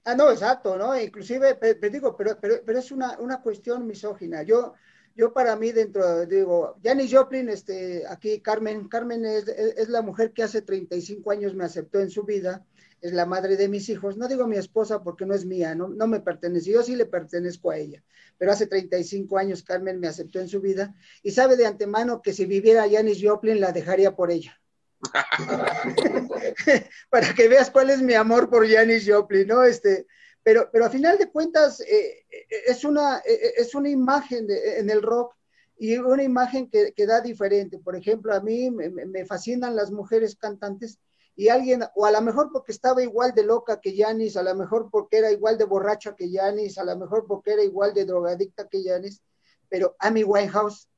Ah, 0.05 0.15
no, 0.15 0.31
exacto, 0.31 0.77
¿no? 0.77 0.99
Inclusive, 0.99 1.55
te 1.55 1.91
digo, 1.91 2.17
pero, 2.17 2.39
pero, 2.41 2.57
pero 2.65 2.79
es 2.79 2.91
una, 2.91 3.19
una 3.19 3.41
cuestión 3.41 3.87
misógina. 3.87 4.43
Yo, 4.43 4.75
yo 5.15 5.33
para 5.33 5.57
mí 5.57 5.73
dentro, 5.73 6.27
digo, 6.27 6.77
Janis 6.83 7.13
Joplin, 7.13 7.49
este, 7.49 8.05
aquí 8.09 8.41
Carmen, 8.41 8.89
Carmen 8.89 9.25
es, 9.25 9.47
es, 9.47 9.89
la 9.89 10.03
mujer 10.03 10.33
que 10.33 10.43
hace 10.43 10.63
35 10.63 11.31
años 11.31 11.55
me 11.55 11.65
aceptó 11.65 12.01
en 12.01 12.11
su 12.11 12.25
vida 12.25 12.65
es 13.03 13.13
la 13.13 13.27
madre 13.27 13.57
de 13.57 13.69
mis 13.69 13.89
hijos. 13.89 14.17
No 14.17 14.29
digo 14.29 14.47
mi 14.47 14.57
esposa 14.57 15.03
porque 15.03 15.27
no 15.27 15.35
es 15.35 15.45
mía, 15.45 15.75
no, 15.75 15.89
no 15.89 16.07
me 16.07 16.21
pertenece, 16.21 16.71
yo 16.71 16.83
sí 16.83 16.95
le 16.95 17.05
pertenezco 17.05 17.71
a 17.71 17.77
ella. 17.77 18.03
Pero 18.39 18.53
hace 18.53 18.67
35 18.67 19.37
años 19.37 19.63
Carmen 19.63 20.01
me 20.01 20.07
aceptó 20.09 20.39
en 20.39 20.49
su 20.49 20.61
vida 20.61 20.95
y 21.23 21.33
sabe 21.33 21.57
de 21.57 21.67
antemano 21.67 22.23
que 22.23 22.33
si 22.33 22.47
viviera 22.47 22.89
Janis 22.89 23.19
Joplin 23.21 23.61
la 23.61 23.73
dejaría 23.73 24.15
por 24.15 24.31
ella. 24.31 24.59
Para 27.11 27.35
que 27.35 27.49
veas 27.49 27.71
cuál 27.71 27.91
es 27.91 28.01
mi 28.01 28.15
amor 28.15 28.49
por 28.49 28.69
Janis 28.69 29.05
Joplin, 29.07 29.49
¿no? 29.49 29.65
Este, 29.65 30.07
pero, 30.45 30.71
pero 30.73 30.87
a 30.87 30.91
final 30.91 31.19
de 31.19 31.29
cuentas 31.29 31.81
eh, 31.81 32.25
eh, 32.31 32.47
es, 32.69 32.85
una, 32.85 33.19
eh, 33.19 33.55
es 33.57 33.75
una 33.75 33.89
imagen 33.89 34.47
en 34.49 34.91
el 34.91 35.03
rock 35.03 35.35
y 35.77 35.97
una 35.97 36.23
imagen 36.23 36.71
que, 36.71 36.93
que, 36.93 37.07
da 37.07 37.21
diferente. 37.21 37.81
Por 37.81 37.97
ejemplo, 37.97 38.33
a 38.33 38.41
mí 38.41 38.71
me 38.71 39.27
fascinan 39.27 39.75
las 39.75 39.91
mujeres 39.91 40.37
cantantes 40.37 41.01
y 41.35 41.49
alguien, 41.49 41.83
o 41.95 42.05
a 42.05 42.11
lo 42.11 42.21
mejor 42.21 42.51
porque 42.53 42.73
estaba 42.73 43.03
igual 43.03 43.35
de 43.35 43.45
loca 43.45 43.81
que 43.81 43.95
Yanis, 43.95 44.37
a 44.37 44.43
lo 44.43 44.55
mejor 44.55 44.89
porque 44.91 45.19
era 45.19 45.31
igual 45.31 45.57
de 45.57 45.65
borracha 45.65 46.15
que 46.15 46.31
Yanis, 46.31 46.79
a 46.79 46.85
lo 46.85 46.97
mejor 46.97 47.27
porque 47.27 47.53
era 47.53 47.63
igual 47.63 47.95
de 47.95 48.05
drogadicta 48.05 48.69
que 48.69 48.83
Yanis, 48.83 49.23
pero 49.69 49.97
Amy 49.99 50.25
Winehouse, 50.25 50.89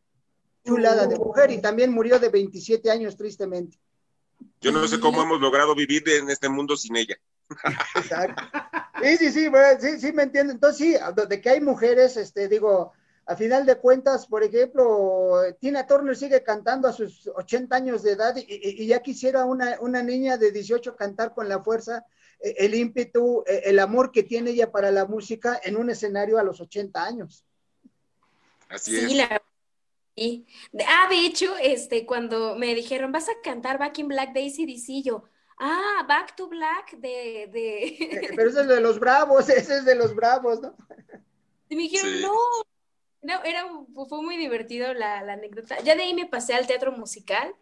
chulada 0.65 1.07
de 1.07 1.17
mujer, 1.19 1.51
y 1.51 1.61
también 1.61 1.93
murió 1.93 2.19
de 2.19 2.31
27 2.31 2.91
años 2.91 3.17
tristemente. 3.17 3.79
Yo 4.61 4.73
no 4.73 4.87
sé 4.89 4.99
cómo 4.99 5.23
hemos 5.23 5.41
logrado 5.41 5.75
vivir 5.75 6.09
en 6.09 6.31
este 6.31 6.49
mundo 6.49 6.77
sin 6.77 6.97
ella. 6.97 7.17
Exacto. 7.95 8.43
Sí, 9.03 9.17
sí, 9.19 9.33
sí, 9.33 9.51
sí, 9.81 10.01
sí, 10.01 10.13
me 10.13 10.23
entiendo. 10.23 10.53
Entonces, 10.53 10.79
sí, 10.79 10.97
de 11.29 11.41
que 11.41 11.51
hay 11.51 11.61
mujeres, 11.61 12.17
este, 12.17 12.49
digo, 12.49 12.93
a 13.27 13.37
final 13.37 13.65
de 13.65 13.77
cuentas, 13.77 14.27
por 14.27 14.43
ejemplo, 14.43 15.41
Tina 15.59 15.87
Turner 15.87 16.17
sigue 16.17 16.43
cantando 16.43 16.89
a 16.89 16.93
sus 16.93 17.27
80 17.27 17.75
años 17.75 18.03
de 18.03 18.13
edad 18.13 18.35
y, 18.37 18.87
ya 18.87 19.01
quisiera 19.01 19.45
una, 19.45 19.79
una, 19.81 20.03
niña 20.03 20.37
de 20.37 20.53
18 20.53 20.95
cantar 20.95 21.33
con 21.33 21.49
la 21.49 21.63
fuerza, 21.63 22.05
eh, 22.41 22.55
el 22.59 22.75
ímpetu, 22.75 23.43
eh, 23.47 23.63
el 23.65 23.79
amor 23.79 24.13
que 24.13 24.25
tiene 24.25 24.51
ella 24.51 24.71
para 24.71 24.91
la 24.91 25.07
música 25.07 25.59
en 25.65 25.77
un 25.77 25.89
escenario 25.89 26.39
a 26.39 26.45
los 26.45 26.61
80 26.61 27.03
años. 27.03 27.45
Así 28.69 28.97
es. 28.97 29.15
La... 29.15 29.43
Ah, 30.87 31.09
de 31.09 31.27
hecho, 31.27 31.57
este, 31.61 32.07
cuando 32.07 32.57
me 32.57 32.75
dijeron, 32.75 33.11
vas 33.11 33.29
a 33.29 33.41
cantar 33.43 33.79
Back 33.79 33.99
in 33.99 34.09
Black 34.09 34.33
Daisy 34.35 34.67
DC, 34.67 35.03
yo, 35.03 35.25
ah, 35.59 36.05
Back 36.07 36.37
to 36.37 36.49
Black 36.49 36.93
de... 36.99 37.49
de... 37.51 37.85
Eh, 37.87 38.31
pero 38.37 38.51
ese 38.51 38.61
es 38.61 38.69
de 38.69 38.81
los 38.81 39.01
bravos, 39.01 39.49
ese 39.49 39.79
es 39.79 39.85
de 39.87 39.95
los 39.95 40.15
bravos, 40.15 40.61
¿no? 40.61 40.77
Y 41.71 41.77
me 41.77 41.83
dijeron, 41.83 42.21
no, 42.21 42.35
no, 43.25 43.43
era, 43.43 43.67
fue 44.09 44.23
muy 44.23 44.37
divertido 44.37 44.93
la, 44.93 45.21
anécdota. 45.21 45.81
Ya 45.81 45.97
de 45.97 46.03
ahí 46.03 46.15
me 46.15 46.27
pasé 46.27 46.55
al 46.55 46.67
teatro 46.67 46.93
musical, 46.93 47.55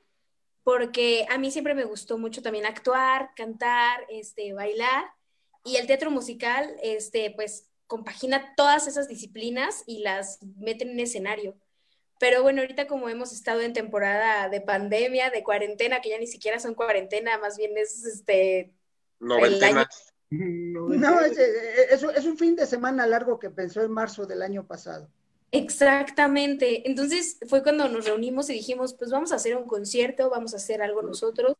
porque 0.64 1.24
a 1.30 1.38
mí 1.38 1.50
siempre 1.52 1.74
me 1.74 1.84
gustó 1.84 2.18
mucho 2.18 2.42
también 2.42 2.66
actuar, 2.66 3.30
cantar, 3.36 4.04
este, 4.08 4.52
bailar, 4.52 5.04
y 5.64 5.76
el 5.76 5.86
teatro 5.86 6.10
musical, 6.10 6.74
este, 6.82 7.30
pues, 7.30 7.68
compagina 7.86 8.54
todas 8.56 8.88
esas 8.88 9.06
disciplinas 9.06 9.84
y 9.86 10.00
las 10.00 10.42
mete 10.56 10.84
en 10.84 10.98
escenario. 10.98 11.56
Pero 12.18 12.42
bueno, 12.42 12.62
ahorita 12.62 12.88
como 12.88 13.08
hemos 13.08 13.32
estado 13.32 13.60
en 13.60 13.72
temporada 13.72 14.48
de 14.48 14.60
pandemia, 14.60 15.30
de 15.30 15.44
cuarentena, 15.44 16.00
que 16.00 16.10
ya 16.10 16.18
ni 16.18 16.26
siquiera 16.26 16.58
son 16.58 16.74
cuarentena, 16.74 17.38
más 17.38 17.56
bien 17.56 17.76
es 17.76 18.04
este... 18.04 18.72
Noventena. 19.20 19.88
No, 20.30 21.20
es, 21.20 21.36
es, 21.38 22.24
un 22.24 22.38
fin 22.38 22.56
de 22.56 22.66
semana 22.66 23.06
largo 23.06 23.38
que 23.38 23.50
pensó 23.50 23.82
en 23.82 23.92
marzo 23.92 24.26
del 24.26 24.42
año 24.42 24.66
pasado. 24.66 25.08
Exactamente. 25.52 26.88
Entonces 26.88 27.38
fue 27.46 27.62
cuando 27.62 27.88
nos 27.88 28.06
reunimos 28.06 28.48
y 28.48 28.54
dijimos, 28.54 28.94
pues 28.94 29.10
vamos 29.10 29.32
a 29.32 29.36
hacer 29.36 29.54
un 29.56 29.66
concierto, 29.66 30.30
vamos 30.30 30.54
a 30.54 30.56
hacer 30.56 30.82
algo 30.82 31.02
nosotros. 31.02 31.56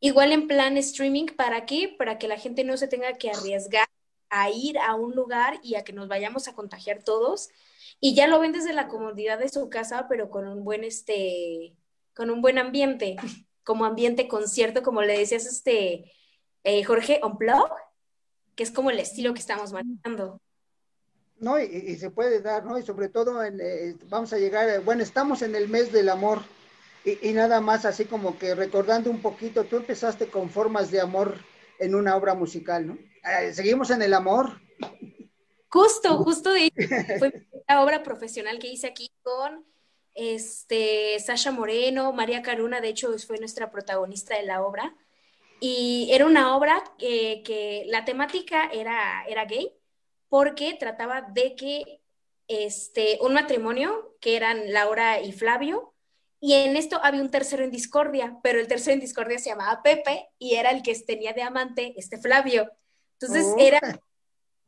Igual 0.00 0.32
en 0.32 0.48
plan 0.48 0.76
streaming, 0.76 1.26
¿para 1.36 1.64
qué? 1.66 1.94
Para 1.98 2.18
que 2.18 2.28
la 2.28 2.38
gente 2.38 2.64
no 2.64 2.76
se 2.76 2.88
tenga 2.88 3.14
que 3.14 3.30
arriesgar 3.30 3.88
a 4.30 4.50
ir 4.50 4.78
a 4.78 4.94
un 4.96 5.14
lugar 5.14 5.60
y 5.62 5.76
a 5.76 5.84
que 5.84 5.92
nos 5.92 6.08
vayamos 6.08 6.48
a 6.48 6.54
contagiar 6.54 7.04
todos. 7.04 7.48
Y 8.00 8.14
ya 8.14 8.26
lo 8.26 8.40
ven 8.40 8.52
desde 8.52 8.72
la 8.72 8.88
comodidad 8.88 9.38
de 9.38 9.48
su 9.48 9.70
casa, 9.70 10.06
pero 10.08 10.30
con 10.30 10.46
un 10.48 10.64
buen, 10.64 10.84
este, 10.84 11.76
con 12.14 12.30
un 12.30 12.42
buen 12.42 12.58
ambiente, 12.58 13.16
como 13.64 13.84
ambiente 13.84 14.28
concierto, 14.28 14.82
como 14.82 15.02
le 15.02 15.18
decías, 15.18 15.46
este, 15.46 16.12
eh, 16.64 16.84
Jorge, 16.84 17.20
on 17.22 17.38
blog, 17.38 17.70
que 18.56 18.64
es 18.64 18.70
como 18.72 18.90
el 18.90 18.98
estilo 18.98 19.32
que 19.34 19.40
estamos 19.40 19.72
manejando. 19.72 20.40
¿No? 21.40 21.58
Y, 21.58 21.96
se 21.96 22.10
puede 22.10 22.40
dar, 22.40 22.64
¿no? 22.64 22.78
Y 22.78 22.82
sobre 22.82 23.08
todo, 23.08 23.42
eh, 23.42 23.96
vamos 24.08 24.32
a 24.32 24.38
llegar, 24.38 24.68
eh, 24.68 24.78
bueno, 24.78 25.02
estamos 25.02 25.42
en 25.42 25.54
el 25.54 25.68
mes 25.68 25.92
del 25.92 26.08
amor 26.08 26.42
y, 27.04 27.32
nada 27.32 27.60
más 27.60 27.84
así 27.84 28.04
como 28.04 28.38
que 28.38 28.54
recordando 28.54 29.10
un 29.10 29.22
poquito, 29.22 29.64
tú 29.64 29.76
empezaste 29.76 30.28
con 30.28 30.50
formas 30.50 30.90
de 30.90 31.00
amor 31.00 31.38
en 31.78 31.94
una 31.94 32.16
obra 32.16 32.34
musical, 32.34 32.86
¿no? 32.86 32.98
Eh, 33.40 33.52
seguimos 33.54 33.90
en 33.90 34.02
el 34.02 34.14
amor. 34.14 34.60
Justo, 35.68 36.18
justo 36.18 36.50
de 36.52 36.70
fue 37.18 37.46
la 37.68 37.82
obra 37.82 38.02
profesional 38.02 38.58
que 38.58 38.68
hice 38.68 38.86
aquí 38.86 39.10
con 39.22 39.64
este 40.14 41.18
Sasha 41.20 41.52
Moreno, 41.52 42.12
María 42.12 42.42
Caruna, 42.42 42.80
de 42.80 42.88
hecho 42.88 43.16
fue 43.18 43.38
nuestra 43.38 43.70
protagonista 43.70 44.36
de 44.36 44.44
la 44.44 44.62
obra. 44.62 44.94
Y 45.60 46.08
era 46.12 46.26
una 46.26 46.56
obra 46.56 46.82
que, 46.98 47.42
que 47.44 47.84
la 47.86 48.04
temática 48.04 48.68
era, 48.72 49.24
era 49.26 49.44
gay, 49.44 49.77
porque 50.28 50.76
trataba 50.78 51.22
de 51.22 51.54
que 51.54 52.00
este, 52.48 53.18
un 53.20 53.34
matrimonio, 53.34 54.16
que 54.20 54.36
eran 54.36 54.72
Laura 54.72 55.20
y 55.20 55.32
Flavio, 55.32 55.94
y 56.40 56.54
en 56.54 56.76
esto 56.76 57.00
había 57.02 57.20
un 57.20 57.30
tercero 57.30 57.64
en 57.64 57.70
discordia, 57.70 58.38
pero 58.42 58.60
el 58.60 58.68
tercero 58.68 58.94
en 58.94 59.00
discordia 59.00 59.38
se 59.38 59.50
llamaba 59.50 59.82
Pepe 59.82 60.28
y 60.38 60.54
era 60.54 60.70
el 60.70 60.82
que 60.82 60.94
tenía 61.00 61.32
de 61.32 61.42
amante 61.42 61.94
este 61.96 62.18
Flavio. 62.18 62.70
Entonces 63.20 63.44
oh. 63.46 63.56
era 63.58 63.80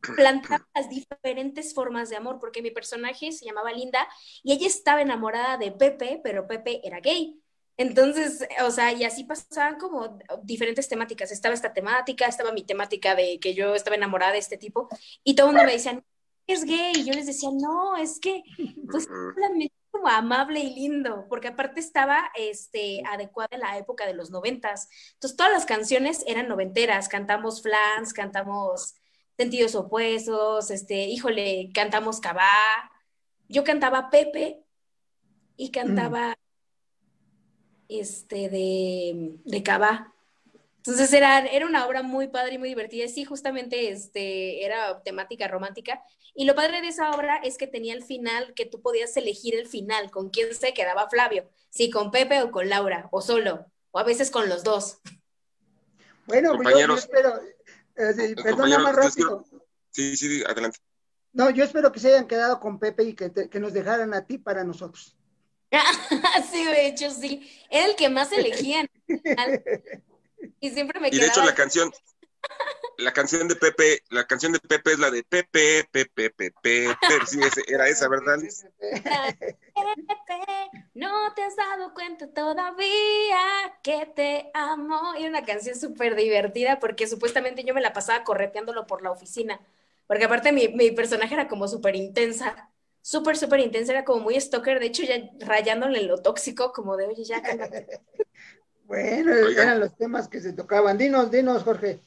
plantar 0.16 0.62
las 0.74 0.88
diferentes 0.88 1.72
formas 1.72 2.10
de 2.10 2.16
amor, 2.16 2.38
porque 2.40 2.62
mi 2.62 2.70
personaje 2.70 3.32
se 3.32 3.44
llamaba 3.44 3.72
Linda 3.72 4.08
y 4.42 4.52
ella 4.52 4.66
estaba 4.66 5.02
enamorada 5.02 5.58
de 5.58 5.70
Pepe, 5.70 6.20
pero 6.22 6.46
Pepe 6.46 6.80
era 6.84 7.00
gay. 7.00 7.39
Entonces, 7.80 8.46
o 8.62 8.70
sea, 8.70 8.92
y 8.92 9.04
así 9.04 9.24
pasaban 9.24 9.78
como 9.78 10.18
diferentes 10.42 10.86
temáticas. 10.86 11.32
Estaba 11.32 11.54
esta 11.54 11.72
temática, 11.72 12.26
estaba 12.26 12.52
mi 12.52 12.62
temática 12.62 13.14
de 13.14 13.40
que 13.40 13.54
yo 13.54 13.74
estaba 13.74 13.96
enamorada 13.96 14.32
de 14.32 14.38
este 14.38 14.58
tipo, 14.58 14.86
y 15.24 15.34
todo 15.34 15.46
el 15.46 15.54
mundo 15.54 15.66
me 15.66 15.72
decía, 15.72 16.04
es 16.46 16.64
gay, 16.64 16.92
y 16.94 17.04
yo 17.06 17.14
les 17.14 17.24
decía, 17.24 17.48
no, 17.50 17.96
es 17.96 18.20
que, 18.20 18.42
pues, 18.90 19.08
como 19.90 20.08
amable 20.08 20.60
y 20.60 20.74
lindo, 20.74 21.24
porque 21.30 21.48
aparte 21.48 21.80
estaba 21.80 22.30
este, 22.36 23.02
adecuada 23.10 23.48
en 23.52 23.60
la 23.60 23.78
época 23.78 24.04
de 24.04 24.12
los 24.12 24.30
noventas. 24.30 24.90
Entonces, 25.14 25.38
todas 25.38 25.52
las 25.52 25.64
canciones 25.64 26.22
eran 26.26 26.48
noventeras, 26.48 27.08
cantamos 27.08 27.62
flans, 27.62 28.12
cantamos 28.12 28.94
sentidos 29.38 29.74
opuestos, 29.74 30.70
este, 30.70 31.06
híjole, 31.06 31.70
cantamos 31.72 32.20
cabá. 32.20 32.92
Yo 33.48 33.64
cantaba 33.64 34.10
Pepe 34.10 34.62
y 35.56 35.70
cantaba 35.70 36.36
este, 37.90 38.48
de, 38.48 39.36
de 39.44 39.62
Cava. 39.62 40.14
Entonces 40.78 41.12
era, 41.12 41.44
era 41.46 41.66
una 41.66 41.86
obra 41.86 42.02
muy 42.02 42.28
padre 42.28 42.54
y 42.54 42.58
muy 42.58 42.70
divertida. 42.70 43.06
Sí, 43.08 43.24
justamente 43.24 43.90
este, 43.90 44.64
era 44.64 45.02
temática 45.02 45.46
romántica. 45.46 46.02
Y 46.34 46.46
lo 46.46 46.54
padre 46.54 46.80
de 46.80 46.88
esa 46.88 47.10
obra 47.10 47.36
es 47.36 47.58
que 47.58 47.66
tenía 47.66 47.92
el 47.92 48.02
final, 48.02 48.54
que 48.54 48.64
tú 48.64 48.80
podías 48.80 49.14
elegir 49.16 49.54
el 49.56 49.66
final, 49.66 50.10
con 50.10 50.30
quién 50.30 50.54
se 50.54 50.72
quedaba 50.72 51.10
Flavio. 51.10 51.50
Si 51.68 51.90
con 51.90 52.10
Pepe 52.10 52.40
o 52.42 52.50
con 52.50 52.68
Laura, 52.68 53.08
o 53.12 53.20
solo, 53.20 53.66
o 53.90 53.98
a 53.98 54.04
veces 54.04 54.30
con 54.30 54.48
los 54.48 54.64
dos. 54.64 55.00
Bueno, 56.26 56.56
pues 56.56 56.78
yo, 56.78 56.94
espero, 56.94 57.40
eh, 57.96 58.34
perdona 58.42 58.78
más 58.78 58.94
rápido. 58.94 59.44
Sí, 59.90 60.16
sí, 60.16 60.42
adelante. 60.46 60.78
No, 61.32 61.50
yo 61.50 61.64
espero 61.64 61.92
que 61.92 62.00
se 62.00 62.08
hayan 62.08 62.26
quedado 62.26 62.58
con 62.58 62.78
Pepe 62.78 63.04
y 63.04 63.14
que, 63.14 63.32
que 63.32 63.60
nos 63.60 63.72
dejaran 63.72 64.14
a 64.14 64.24
ti 64.24 64.38
para 64.38 64.64
nosotros. 64.64 65.16
sí, 66.50 66.64
de 66.64 66.86
hecho, 66.86 67.10
sí. 67.10 67.48
Era 67.70 67.86
el 67.86 67.96
que 67.96 68.08
más 68.08 68.32
elegían. 68.32 68.88
Y 70.60 70.70
siempre 70.70 71.00
me 71.00 71.08
Y 71.08 71.18
de 71.18 71.26
hecho 71.26 71.44
la 71.44 71.54
canción, 71.54 71.90
la 72.98 73.12
canción 73.12 73.48
de 73.48 73.56
Pepe, 73.56 74.02
la 74.10 74.26
canción 74.26 74.52
de 74.52 74.58
Pepe 74.58 74.92
es 74.92 74.98
la 74.98 75.10
de 75.10 75.22
Pepe, 75.22 75.86
Pepe, 75.90 76.30
Pepe, 76.30 76.52
Pepe. 76.62 77.26
Sí, 77.26 77.40
era 77.68 77.88
esa, 77.88 78.08
¿verdad? 78.08 78.38
Pepe, 78.80 80.70
no 80.94 81.32
te 81.34 81.42
has 81.42 81.56
dado 81.56 81.94
cuenta 81.94 82.32
todavía 82.32 83.38
que 83.82 84.06
te 84.14 84.50
amo. 84.54 85.14
Y 85.18 85.26
una 85.26 85.44
canción 85.44 85.78
súper 85.78 86.16
divertida 86.16 86.78
porque 86.78 87.06
supuestamente 87.06 87.64
yo 87.64 87.74
me 87.74 87.80
la 87.80 87.92
pasaba 87.92 88.24
correteándolo 88.24 88.86
por 88.86 89.02
la 89.02 89.10
oficina. 89.10 89.60
Porque 90.06 90.24
aparte 90.24 90.52
mi, 90.52 90.68
mi 90.68 90.90
personaje 90.90 91.34
era 91.34 91.48
como 91.48 91.68
súper 91.68 91.94
intensa 91.96 92.70
súper, 93.02 93.36
súper 93.36 93.60
intensa, 93.60 93.92
era 93.92 94.04
como 94.04 94.20
muy 94.20 94.40
stalker, 94.40 94.80
de 94.80 94.86
hecho 94.86 95.02
ya 95.02 95.30
rayándole 95.40 96.02
lo 96.02 96.18
tóxico, 96.18 96.72
como 96.72 96.96
de, 96.96 97.06
oye, 97.06 97.24
ya 97.24 97.42
bueno, 98.84 99.34
eran 99.34 99.80
los 99.80 99.96
temas 99.96 100.28
que 100.28 100.40
se 100.40 100.52
tocaban. 100.52 100.98
Dinos, 100.98 101.30
dinos, 101.30 101.62
Jorge. 101.62 102.00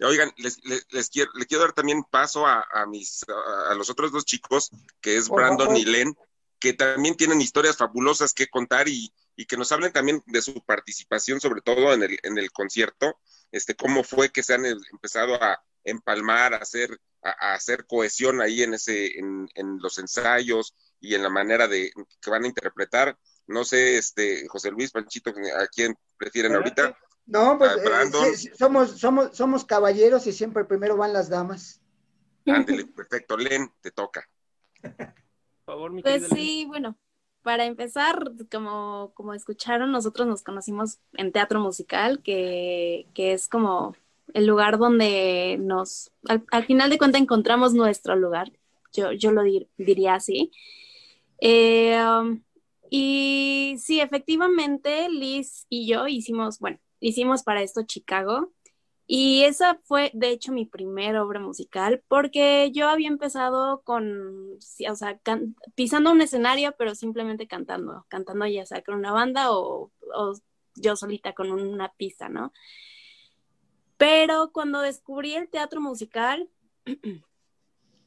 Oigan, 0.00 0.32
les, 0.36 0.58
les, 0.92 1.10
quiero, 1.10 1.30
les 1.34 1.46
quiero 1.46 1.64
dar 1.64 1.72
también 1.72 2.04
paso 2.04 2.46
a, 2.46 2.64
a 2.72 2.86
mis, 2.86 3.24
a, 3.68 3.74
los 3.74 3.90
otros 3.90 4.12
dos 4.12 4.24
chicos, 4.24 4.70
que 5.00 5.16
es 5.16 5.28
Brandon 5.28 5.76
y 5.76 5.84
Len, 5.84 6.16
que 6.60 6.72
también 6.72 7.16
tienen 7.16 7.40
historias 7.40 7.76
fabulosas 7.76 8.32
que 8.32 8.48
contar 8.48 8.88
y, 8.88 9.12
y, 9.34 9.46
que 9.46 9.56
nos 9.56 9.72
hablen 9.72 9.92
también 9.92 10.22
de 10.26 10.40
su 10.40 10.64
participación, 10.64 11.40
sobre 11.40 11.62
todo 11.62 11.92
en 11.92 12.04
el, 12.04 12.18
en 12.22 12.38
el 12.38 12.52
concierto, 12.52 13.18
este, 13.50 13.74
cómo 13.74 14.04
fue 14.04 14.30
que 14.30 14.44
se 14.44 14.54
han 14.54 14.66
empezado 14.66 15.34
a 15.34 15.60
empalmar, 15.90 16.54
hacer 16.54 16.98
a, 17.22 17.54
hacer 17.54 17.86
cohesión 17.86 18.40
ahí 18.40 18.62
en 18.62 18.74
ese, 18.74 19.18
en, 19.18 19.48
en, 19.54 19.78
los 19.80 19.98
ensayos 19.98 20.74
y 21.00 21.14
en 21.14 21.22
la 21.22 21.30
manera 21.30 21.68
de 21.68 21.90
que 22.20 22.30
van 22.30 22.44
a 22.44 22.48
interpretar. 22.48 23.16
No 23.46 23.64
sé, 23.64 23.96
este, 23.96 24.46
José 24.48 24.70
Luis 24.70 24.90
Panchito, 24.90 25.30
¿a 25.30 25.66
quién 25.68 25.94
prefieren 26.16 26.54
ahorita? 26.54 26.96
No, 27.26 27.58
pues 27.58 27.72
eh, 27.76 28.52
somos, 28.56 28.98
somos, 28.98 29.36
somos 29.36 29.64
caballeros 29.64 30.26
y 30.26 30.32
siempre 30.32 30.64
primero 30.64 30.96
van 30.96 31.12
las 31.12 31.28
damas. 31.28 31.80
Ándele, 32.46 32.86
perfecto. 32.86 33.36
Len, 33.36 33.70
te 33.80 33.90
toca. 33.90 34.26
Por 34.80 34.94
favor, 35.66 35.92
mi 35.92 36.02
Pues 36.02 36.28
sí, 36.28 36.64
bueno, 36.66 36.98
para 37.42 37.66
empezar, 37.66 38.32
como, 38.50 39.12
como 39.14 39.34
escucharon, 39.34 39.92
nosotros 39.92 40.26
nos 40.26 40.42
conocimos 40.42 40.98
en 41.12 41.32
teatro 41.32 41.60
musical, 41.60 42.22
que, 42.22 43.06
que 43.14 43.32
es 43.32 43.48
como 43.48 43.94
el 44.34 44.46
lugar 44.46 44.78
donde 44.78 45.56
nos, 45.60 46.10
al, 46.26 46.64
final 46.64 46.90
de 46.90 46.98
cuentas, 46.98 47.20
encontramos 47.20 47.74
nuestro 47.74 48.16
lugar. 48.16 48.52
Yo, 48.92 49.12
yo 49.12 49.32
lo 49.32 49.42
diría 49.76 50.14
así. 50.14 50.50
Eh, 51.40 51.98
um, 52.02 52.42
y 52.90 53.76
sí, 53.78 54.00
efectivamente, 54.00 55.08
Liz 55.10 55.66
y 55.68 55.86
yo 55.86 56.08
hicimos, 56.08 56.58
bueno, 56.58 56.78
hicimos 57.00 57.42
para 57.42 57.62
esto 57.62 57.82
Chicago. 57.84 58.52
Y 59.10 59.44
esa 59.44 59.80
fue, 59.84 60.10
de 60.12 60.30
hecho, 60.30 60.52
mi 60.52 60.66
primera 60.66 61.24
obra 61.24 61.40
musical, 61.40 62.02
porque 62.08 62.70
yo 62.74 62.88
había 62.88 63.08
empezado 63.08 63.80
con, 63.82 64.58
o 64.90 64.94
sea, 64.94 65.18
pisando 65.74 66.12
un 66.12 66.20
escenario, 66.20 66.74
pero 66.78 66.94
simplemente 66.94 67.48
cantando, 67.48 68.04
cantando 68.08 68.46
ya 68.46 68.66
sea 68.66 68.82
con 68.82 68.96
una 68.96 69.12
banda 69.12 69.50
o, 69.50 69.90
o 70.14 70.34
yo 70.74 70.94
solita 70.94 71.32
con 71.32 71.50
una 71.50 71.90
pista, 71.94 72.28
¿no? 72.28 72.52
Pero 73.98 74.50
cuando 74.52 74.80
descubrí 74.80 75.34
el 75.34 75.50
teatro 75.50 75.82
musical, 75.82 76.48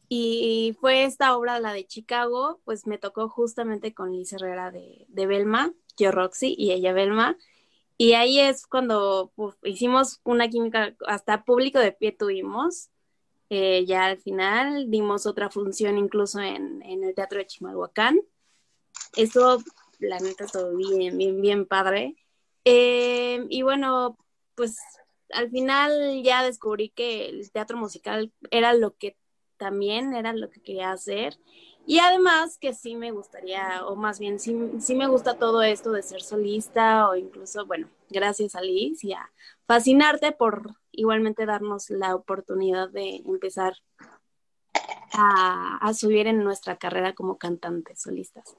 y 0.10 0.76
fue 0.82 1.04
esta 1.04 1.38
obra, 1.38 1.60
la 1.60 1.74
de 1.74 1.86
Chicago, 1.86 2.60
pues 2.66 2.88
me 2.88 2.98
tocó 2.98 3.30
justamente 3.30 3.94
con 3.94 4.12
Liz 4.12 4.34
Herrera 4.34 4.72
de, 4.72 5.06
de 5.10 5.28
Belma, 5.28 5.72
yo 5.96 6.12
Roxy 6.12 6.56
y 6.58 6.72
ella 6.72 6.94
Belma, 6.94 7.38
y 8.02 8.14
ahí 8.14 8.40
es 8.40 8.66
cuando 8.66 9.32
hicimos 9.62 10.22
una 10.24 10.50
química, 10.50 10.96
hasta 11.06 11.44
público 11.44 11.78
de 11.78 11.92
pie 11.92 12.12
tuvimos. 12.12 12.90
Eh, 13.52 13.86
ya 13.86 14.06
al 14.06 14.18
final 14.18 14.90
dimos 14.90 15.28
otra 15.28 15.52
función 15.52 16.00
incluso 16.00 16.40
en, 16.40 16.82
el 16.82 17.14
Teatro 17.14 17.38
de 17.38 17.46
Chimalhuacán. 17.46 18.20
Eso, 19.16 19.64
la 20.00 20.18
neta, 20.18 20.48
todo 20.48 20.76
bien, 20.76 21.16
bien, 21.44 21.68
padre. 21.68 22.16
Eh, 22.66 23.46
y 23.50 23.62
bueno, 23.62 24.18
pues 24.56 24.80
al 25.34 25.50
final 25.50 26.24
ya 26.24 26.44
descubrí 26.44 26.90
que 26.90 27.30
el 27.30 27.52
teatro 27.52 27.78
musical 27.78 28.32
era 28.50 28.74
lo 28.74 28.96
que 28.98 29.18
también 29.62 30.16
era 30.16 30.34
lo 30.34 30.50
que 30.50 30.60
quería 30.60 30.92
hacer. 30.92 31.38
Y 31.86 32.00
además 32.00 32.58
que 32.58 32.74
sí 32.74 32.96
me 32.96 33.12
gustaría, 33.12 33.86
o 33.86 33.96
más 33.96 34.20
bien 34.20 34.40
sí, 34.40 34.54
me 34.96 35.08
gusta 35.08 35.38
todo 35.38 35.62
esto 35.62 35.92
de 35.92 36.02
ser 36.02 36.22
solista 36.22 37.08
o 37.10 37.16
incluso, 37.16 37.66
bueno, 37.66 37.88
gracias 38.10 38.56
a 38.56 38.62
Liz 38.62 39.04
y 39.04 39.14
a 39.14 39.32
Fascinarte 39.68 40.32
por 40.32 40.76
igualmente 40.92 41.46
darnos 41.46 41.90
la 41.90 42.16
oportunidad 42.16 42.90
de 42.90 43.18
empezar 43.26 43.76
a, 45.14 45.92
subir 45.94 46.28
en 46.28 46.44
nuestra 46.44 46.78
carrera 46.78 47.14
como 47.14 47.38
cantantes 47.38 48.02
solistas. 48.02 48.56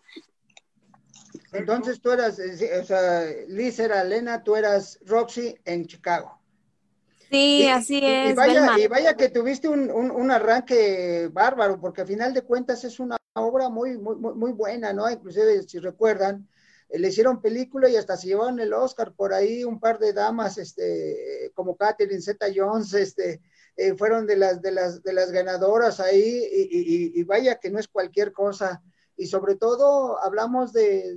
Entonces 1.52 2.00
tú 2.00 2.10
eras, 2.10 2.38
eh, 2.38 2.78
o 2.80 2.84
sea, 2.84 3.24
Liz 3.48 3.78
era 3.78 4.04
Lena, 4.04 4.44
tú 4.44 4.54
eras 4.54 5.00
Roxy 5.04 5.56
en 5.64 5.86
Chicago. 5.86 6.41
Sí, 7.32 7.66
así 7.66 7.98
es. 8.02 8.32
Y 8.32 8.88
vaya, 8.88 9.16
que 9.16 9.30
tuviste 9.30 9.66
un, 9.66 10.30
arranque 10.30 11.30
bárbaro, 11.32 11.80
porque 11.80 12.02
a 12.02 12.06
final 12.06 12.34
de 12.34 12.42
cuentas 12.42 12.84
es 12.84 13.00
una 13.00 13.16
obra 13.32 13.70
muy, 13.70 13.96
muy, 13.96 14.16
muy 14.16 14.52
buena, 14.52 14.92
¿no? 14.92 15.10
Inclusive, 15.10 15.62
si 15.62 15.78
recuerdan, 15.78 16.46
eh, 16.90 16.98
le 16.98 17.08
hicieron 17.08 17.40
película 17.40 17.88
y 17.88 17.96
hasta 17.96 18.18
se 18.18 18.26
llevaron 18.26 18.60
el 18.60 18.74
Oscar 18.74 19.14
por 19.14 19.32
ahí 19.32 19.64
un 19.64 19.80
par 19.80 19.98
de 19.98 20.12
damas, 20.12 20.58
este, 20.58 21.50
como 21.54 21.74
Catherine 21.74 22.20
Zeta 22.20 22.48
Jones, 22.54 22.92
este, 22.92 23.40
eh, 23.78 23.94
fueron 23.94 24.26
de 24.26 24.36
las, 24.36 24.60
de 24.60 24.72
las, 24.72 25.02
de 25.02 25.14
las 25.14 25.32
ganadoras 25.32 26.00
ahí, 26.00 26.46
y, 26.52 27.22
vaya 27.24 27.58
que 27.58 27.70
no 27.70 27.78
es 27.78 27.88
cualquier 27.88 28.32
cosa. 28.32 28.82
Y 29.16 29.26
sobre 29.26 29.56
todo 29.56 30.22
hablamos 30.22 30.74
de, 30.74 31.16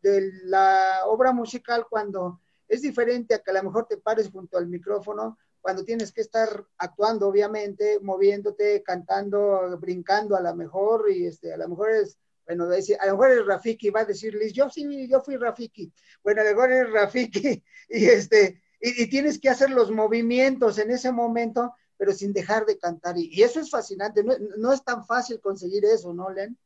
de 0.00 0.32
la 0.46 1.02
obra 1.06 1.32
musical 1.32 1.86
cuando 1.88 2.40
es 2.70 2.82
diferente 2.82 3.34
a 3.34 3.40
que 3.40 3.50
a 3.50 3.54
lo 3.54 3.64
mejor 3.64 3.86
te 3.86 3.96
pares 3.96 4.30
junto 4.30 4.56
al 4.56 4.68
micrófono 4.68 5.36
cuando 5.60 5.84
tienes 5.84 6.12
que 6.12 6.20
estar 6.20 6.64
actuando, 6.78 7.26
obviamente, 7.26 7.98
moviéndote, 8.00 8.82
cantando, 8.82 9.76
brincando 9.78 10.36
a 10.36 10.40
lo 10.40 10.54
mejor, 10.54 11.10
y 11.10 11.26
este, 11.26 11.52
a 11.52 11.56
lo 11.56 11.68
mejor 11.68 11.90
es, 11.90 12.16
bueno, 12.46 12.64
a 12.64 13.06
lo 13.06 13.12
mejor 13.12 13.30
es 13.32 13.44
Rafiki, 13.44 13.90
va 13.90 14.00
a 14.00 14.04
decir 14.04 14.34
Liz, 14.34 14.52
yo 14.52 14.70
sí, 14.70 15.08
yo 15.08 15.20
fui 15.20 15.36
Rafiki, 15.36 15.92
bueno, 16.22 16.40
a 16.40 16.44
lo 16.44 16.50
mejor 16.50 16.72
es 16.72 16.90
Rafiki, 16.90 17.62
y 17.88 18.04
este, 18.06 18.62
y, 18.80 19.10
tienes 19.10 19.38
que 19.38 19.50
hacer 19.50 19.70
los 19.70 19.90
movimientos 19.90 20.78
en 20.78 20.92
ese 20.92 21.12
momento, 21.12 21.74
pero 21.98 22.12
sin 22.12 22.32
dejar 22.32 22.64
de 22.66 22.78
cantar, 22.78 23.18
y, 23.18 23.42
eso 23.42 23.60
es 23.60 23.68
fascinante, 23.68 24.22
no, 24.22 24.34
no, 24.56 24.72
es 24.72 24.82
tan 24.84 25.04
fácil 25.04 25.40
conseguir 25.40 25.84
eso, 25.84 26.14
¿no, 26.14 26.30
Len? 26.30 26.56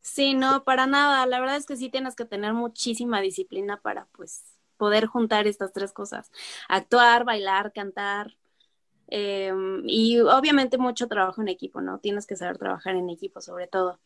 Sí, 0.00 0.32
no, 0.34 0.64
para 0.64 0.86
nada, 0.86 1.26
la 1.26 1.38
verdad 1.38 1.56
es 1.56 1.66
que 1.66 1.76
sí 1.76 1.90
tienes 1.90 2.16
que 2.16 2.24
tener 2.24 2.54
muchísima 2.54 3.20
disciplina 3.20 3.80
para, 3.80 4.06
pues, 4.06 4.57
poder 4.78 5.06
juntar 5.06 5.46
estas 5.46 5.72
tres 5.72 5.92
cosas, 5.92 6.30
actuar, 6.68 7.24
bailar, 7.24 7.72
cantar. 7.72 8.36
Em, 9.08 9.82
y 9.86 10.20
obviamente 10.20 10.78
mucho 10.78 11.08
trabajo 11.08 11.40
en 11.42 11.48
equipo, 11.48 11.80
¿no? 11.80 11.98
Tienes 11.98 12.26
que 12.26 12.36
saber 12.36 12.58
trabajar 12.58 12.94
en 12.96 13.10
equipo 13.10 13.40
sobre 13.40 13.66
todo. 13.66 14.00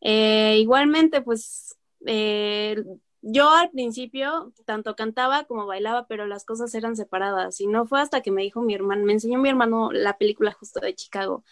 Eh, 0.00 0.58
igualmente, 0.60 1.22
pues 1.22 1.76
eh, 2.06 2.84
yo 3.22 3.50
al 3.50 3.70
principio 3.70 4.52
tanto 4.66 4.96
cantaba 4.96 5.44
como 5.44 5.66
bailaba, 5.66 6.06
pero 6.06 6.26
las 6.26 6.44
cosas 6.44 6.74
eran 6.74 6.96
separadas. 6.96 7.60
Y 7.60 7.66
no 7.66 7.86
fue 7.86 8.00
hasta 8.00 8.20
que 8.22 8.30
me 8.30 8.42
dijo 8.42 8.62
mi 8.62 8.74
hermano, 8.74 9.04
me 9.04 9.14
enseñó 9.14 9.38
mi 9.38 9.48
hermano 9.48 9.90
la 9.92 10.18
película 10.18 10.52
justo 10.52 10.80
de 10.80 10.94
Chicago. 10.94 11.44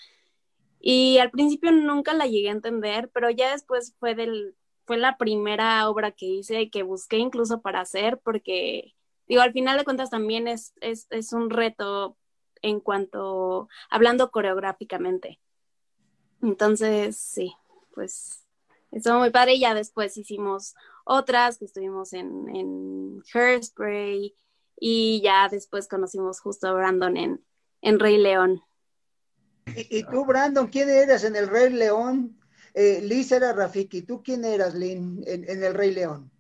Y 0.81 1.19
al 1.19 1.31
principio 1.31 1.73
nunca 1.73 2.13
la 2.13 2.27
llegué 2.27 2.49
a 2.51 2.53
entender, 2.53 3.11
pero 3.15 3.31
ya 3.31 3.53
después 3.53 3.95
fue 4.01 4.15
del, 4.15 4.55
fue 4.93 4.99
la 4.99 5.17
primera 5.17 5.89
obra 5.89 6.11
que 6.13 6.27
hice, 6.27 6.69
que 6.69 6.83
busqué 6.83 7.17
incluso 7.17 7.63
para 7.63 7.81
hacer, 7.81 8.21
porque, 8.23 8.93
digo, 9.27 9.41
al 9.41 9.55
final 9.55 9.79
de 9.79 9.85
cuentas 9.85 10.11
también 10.11 10.47
es, 10.49 10.75
es, 10.83 11.07
es 11.09 11.33
un 11.33 11.49
reto 11.49 12.19
en 12.61 12.79
cuanto, 12.79 13.71
hablando 13.89 14.31
coreográficamente. 14.31 15.41
Entonces, 16.43 17.17
sí, 17.17 17.55
pues 17.95 18.45
estuvo 18.91 19.19
muy 19.19 19.31
padre 19.31 19.55
y 19.55 19.61
ya 19.61 19.73
después 19.73 20.15
hicimos 20.19 20.75
otras 21.07 21.57
que 21.57 21.65
estuvimos 21.65 22.13
en, 22.13 22.55
en 22.55 23.23
Hairspray 23.33 24.37
y 24.79 25.23
ya 25.23 25.49
después 25.49 25.89
conocimos 25.89 26.39
justo 26.41 26.69
a 26.69 26.73
Brandon 26.75 27.17
en, 27.17 27.43
en 27.81 27.99
Rey 27.99 28.19
León. 28.19 28.61
¿Y, 29.75 30.01
¿Y, 30.01 30.03
tú, 30.03 30.27
Brandon, 30.27 30.67
quién 30.67 30.91
eres 30.91 31.25
en 31.25 31.35
el 31.35 31.49
Rey 31.49 31.73
León? 31.73 32.42
Eh, 32.75 33.01
Liz 33.03 33.33
era 33.33 33.53
Rafiki. 33.53 34.03
¿Tú 34.03 34.23
quién 34.23 34.45
eras, 34.45 34.75
Lynn, 34.75 35.23
en, 35.27 35.49
El 35.49 35.75
Rey 35.75 35.93
León? 35.93 36.31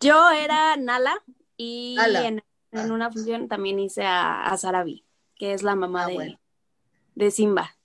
Yo 0.00 0.30
era 0.30 0.76
Nala 0.76 1.22
y 1.56 1.96
En, 1.98 2.42
ah. 2.72 2.86
una 2.90 3.10
función 3.10 3.48
también 3.48 3.78
hice 3.78 4.02
a, 4.02 4.46
a 4.46 4.56
Sarabi, 4.56 5.04
que 5.36 5.52
es 5.52 5.62
la 5.62 5.76
mamá 5.76 6.06
ah, 6.06 6.38
de, 7.14 7.30
Simba. 7.30 7.76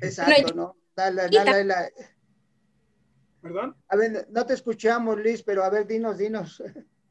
Exacto, 0.00 0.54
¿no? 0.54 0.76
Nala, 0.96 1.28
Nala, 1.28 1.90
¿Perdón? 3.42 3.76
A 3.88 3.96
ver, 3.96 4.26
no 4.30 4.46
te 4.46 4.54
escuchamos, 4.54 5.18
Liz, 5.18 5.42
pero 5.42 5.62
a 5.62 5.70
ver, 5.70 5.86
dinos, 5.86 6.18
dinos. 6.18 6.62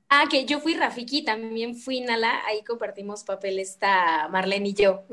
Ah, 0.09 0.25
que 0.29 0.45
yo 0.45 0.59
fui 0.59 0.73
Rafiki, 0.73 1.25
también 1.25 1.75
fui 1.75 1.99
Nala, 1.99 2.45
ahí 2.45 2.63
compartimos 2.63 3.23
papel 3.23 3.59
esta 3.59 4.29
Marlene 4.29 4.69
y 4.69 4.73
yo. 4.73 5.03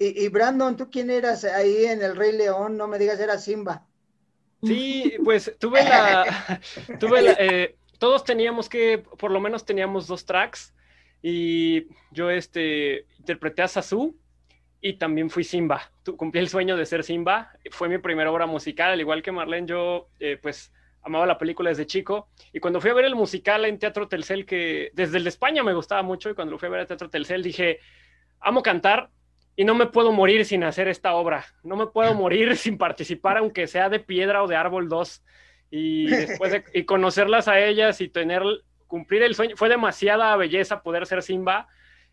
Y, 0.00 0.28
Brandon, 0.28 0.76
¿tú 0.76 0.90
quién 0.90 1.10
eras 1.10 1.44
ahí 1.44 1.86
en 1.86 2.02
El 2.02 2.14
Rey 2.14 2.30
León? 2.32 2.76
No 2.76 2.86
me 2.86 3.00
digas, 3.00 3.18
era 3.18 3.36
Simba. 3.36 3.84
Sí, 4.62 5.14
pues 5.24 5.56
tuve 5.58 5.82
la, 5.82 6.60
tuve 7.00 7.22
la, 7.22 7.32
eh, 7.32 7.76
todos 7.98 8.24
teníamos 8.24 8.68
que, 8.68 8.98
por 8.98 9.30
lo 9.30 9.40
menos 9.40 9.64
teníamos 9.64 10.06
dos 10.06 10.24
tracks 10.24 10.72
y 11.20 11.88
yo 12.12 12.30
este, 12.30 13.06
interpreté 13.18 13.62
a 13.62 13.68
Sasu 13.68 14.16
y 14.80 14.94
también 14.94 15.30
fui 15.30 15.42
Simba. 15.42 15.90
cumplí 16.16 16.40
el 16.40 16.48
sueño 16.48 16.76
de 16.76 16.86
ser 16.86 17.02
Simba, 17.02 17.52
fue 17.70 17.88
mi 17.88 17.98
primera 17.98 18.30
obra 18.30 18.46
musical, 18.46 18.92
al 18.92 19.00
igual 19.00 19.22
que 19.22 19.32
Marlene, 19.32 19.66
yo 19.66 20.08
eh, 20.20 20.38
pues 20.40 20.72
amaba 21.02 21.26
la 21.26 21.38
película 21.38 21.70
desde 21.70 21.86
chico 21.86 22.28
y 22.52 22.60
cuando 22.60 22.80
fui 22.80 22.90
a 22.90 22.94
ver 22.94 23.04
el 23.04 23.16
musical 23.16 23.64
en 23.64 23.78
Teatro 23.78 24.08
Telcel, 24.08 24.46
que 24.46 24.90
desde 24.94 25.18
el 25.18 25.24
de 25.24 25.30
España 25.30 25.62
me 25.62 25.74
gustaba 25.74 26.02
mucho 26.02 26.30
y 26.30 26.34
cuando 26.34 26.52
lo 26.52 26.58
fui 26.58 26.68
a 26.68 26.70
ver 26.70 26.80
a 26.80 26.86
Teatro 26.86 27.10
Telcel 27.10 27.42
dije, 27.42 27.80
amo 28.40 28.62
cantar, 28.62 29.10
y 29.58 29.64
no 29.64 29.74
me 29.74 29.86
puedo 29.86 30.12
morir 30.12 30.44
sin 30.44 30.62
hacer 30.62 30.86
esta 30.86 31.14
obra, 31.14 31.44
no 31.64 31.74
me 31.74 31.88
puedo 31.88 32.14
morir 32.14 32.56
sin 32.56 32.78
participar, 32.78 33.38
aunque 33.38 33.66
sea 33.66 33.88
de 33.88 33.98
piedra 33.98 34.44
o 34.44 34.46
de 34.46 34.54
árbol 34.54 34.88
2, 34.88 35.24
y 35.72 36.06
después 36.06 36.52
de 36.52 36.64
y 36.72 36.84
conocerlas 36.84 37.48
a 37.48 37.58
ellas 37.58 38.00
y 38.00 38.08
tener, 38.08 38.44
cumplir 38.86 39.24
el 39.24 39.34
sueño, 39.34 39.56
fue 39.56 39.68
demasiada 39.68 40.36
belleza 40.36 40.84
poder 40.84 41.06
ser 41.06 41.24
Simba, 41.24 41.66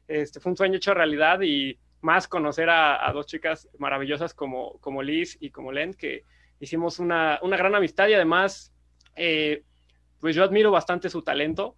este, 0.07 0.39
fue 0.39 0.53
un 0.53 0.57
sueño 0.57 0.77
hecho 0.77 0.95
realidad 0.95 1.41
y 1.41 1.77
más 2.01 2.27
conocer 2.27 2.67
a, 2.71 3.11
dos 3.13 3.27
chicas 3.27 3.69
maravillosas 3.77 4.33
como, 4.33 4.79
como 4.79 5.03
Liz 5.03 5.37
y 5.39 5.51
como 5.51 5.71
Len, 5.71 5.93
que 5.93 6.23
hicimos 6.59 6.97
una, 6.97 7.37
una 7.43 7.57
gran 7.57 7.75
amistad 7.75 8.07
y 8.07 8.15
además, 8.15 8.73
eh, 9.15 9.61
pues 10.19 10.35
yo 10.35 10.43
admiro 10.43 10.71
bastante 10.71 11.11
su 11.11 11.21
talento. 11.21 11.75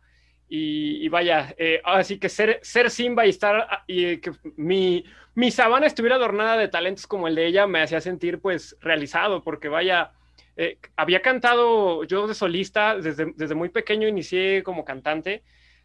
Y, 0.50 1.10
vaya, 1.10 1.54
eh, 1.58 1.82
así 1.84 2.20
que 2.20 2.30
ser, 2.30 2.60
ser 2.62 2.90
Simba 2.90 3.26
y 3.26 3.30
estar, 3.30 3.84
y 3.86 4.18
que 4.18 4.32
mi, 4.56 5.04
mi 5.36 5.52
sabana 5.52 5.88
estuviera 5.88 6.16
adornada 6.16 6.56
de 6.56 6.70
talentos 6.70 7.06
como 7.06 7.28
el 7.28 7.36
de 7.36 7.48
ella 7.48 7.68
me 7.68 7.82
hacía 7.82 8.00
sentir 8.00 8.40
pues 8.40 8.78
realizado, 8.80 9.44
porque 9.44 9.68
vaya, 9.68 10.14
eh, 10.56 10.78
había 10.96 11.22
cantado 11.22 12.06
yo 12.06 12.28
de 12.28 12.34
solista, 12.34 12.96
desde, 12.96 13.34
desde, 13.36 13.56
muy 13.56 13.68
pequeño 13.70 14.08
inicié 14.08 14.64
como 14.64 14.86
cantante, 14.86 15.44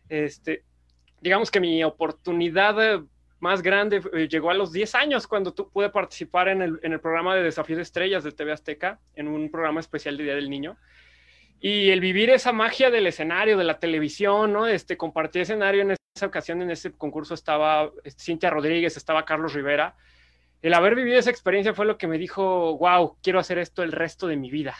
este, 0.08 0.62
digamos 1.20 1.50
que 1.50 1.58
mi 1.58 1.82
oportunidad 1.82 3.02
más 3.42 3.60
grande 3.60 4.00
eh, 4.12 4.28
llegó 4.28 4.50
a 4.50 4.54
los 4.54 4.70
10 4.70 4.94
años 4.94 5.26
cuando 5.26 5.52
tú 5.52 5.68
pude 5.68 5.90
participar 5.90 6.46
en 6.46 6.62
el, 6.62 6.78
en 6.84 6.92
el 6.92 7.00
programa 7.00 7.34
de 7.34 7.42
Desafío 7.42 7.74
de 7.74 7.82
Estrellas 7.82 8.22
de 8.22 8.30
TV 8.30 8.52
Azteca, 8.52 9.00
en 9.16 9.26
un 9.26 9.50
programa 9.50 9.80
especial 9.80 10.16
de 10.16 10.22
Día 10.22 10.36
del 10.36 10.48
Niño. 10.48 10.76
Y 11.64 11.90
el 11.90 12.00
vivir 12.00 12.28
esa 12.30 12.52
magia 12.52 12.90
del 12.90 13.06
escenario, 13.06 13.56
de 13.56 13.62
la 13.62 13.78
televisión, 13.78 14.52
¿no? 14.52 14.66
Este, 14.66 14.96
compartir 14.96 15.42
escenario 15.42 15.82
en 15.82 15.92
esa 15.92 16.26
ocasión 16.26 16.60
en 16.60 16.72
ese 16.72 16.90
concurso 16.90 17.34
estaba 17.34 17.88
este, 18.02 18.24
Cintia 18.24 18.50
Rodríguez, 18.50 18.96
estaba 18.96 19.24
Carlos 19.24 19.54
Rivera. 19.54 19.94
El 20.60 20.74
haber 20.74 20.96
vivido 20.96 21.20
esa 21.20 21.30
experiencia 21.30 21.72
fue 21.72 21.86
lo 21.86 21.98
que 21.98 22.08
me 22.08 22.18
dijo, 22.18 22.76
wow, 22.78 23.16
quiero 23.22 23.38
hacer 23.38 23.58
esto 23.58 23.84
el 23.84 23.92
resto 23.92 24.26
de 24.26 24.36
mi 24.36 24.50
vida. 24.50 24.74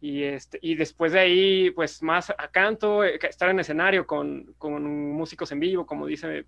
Y, 0.00 0.22
este, 0.22 0.60
y 0.62 0.76
después 0.76 1.12
de 1.14 1.18
ahí, 1.18 1.70
pues 1.72 2.00
más 2.00 2.30
a 2.30 2.48
canto, 2.52 3.02
eh, 3.02 3.18
estar 3.28 3.50
en 3.50 3.58
escenario 3.58 4.06
con, 4.06 4.54
con 4.56 4.84
músicos 5.12 5.50
en 5.50 5.58
vivo, 5.58 5.84
como 5.84 6.06
dice 6.06 6.46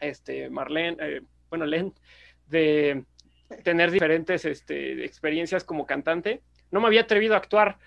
este, 0.00 0.50
Marlene, 0.50 0.96
eh, 1.00 1.22
bueno, 1.50 1.66
Len, 1.66 1.94
de 2.48 3.04
tener 3.62 3.92
diferentes 3.92 4.44
este, 4.44 5.04
experiencias 5.04 5.62
como 5.62 5.86
cantante. 5.86 6.42
No 6.72 6.80
me 6.80 6.88
había 6.88 7.02
atrevido 7.02 7.34
a 7.34 7.36
actuar, 7.36 7.78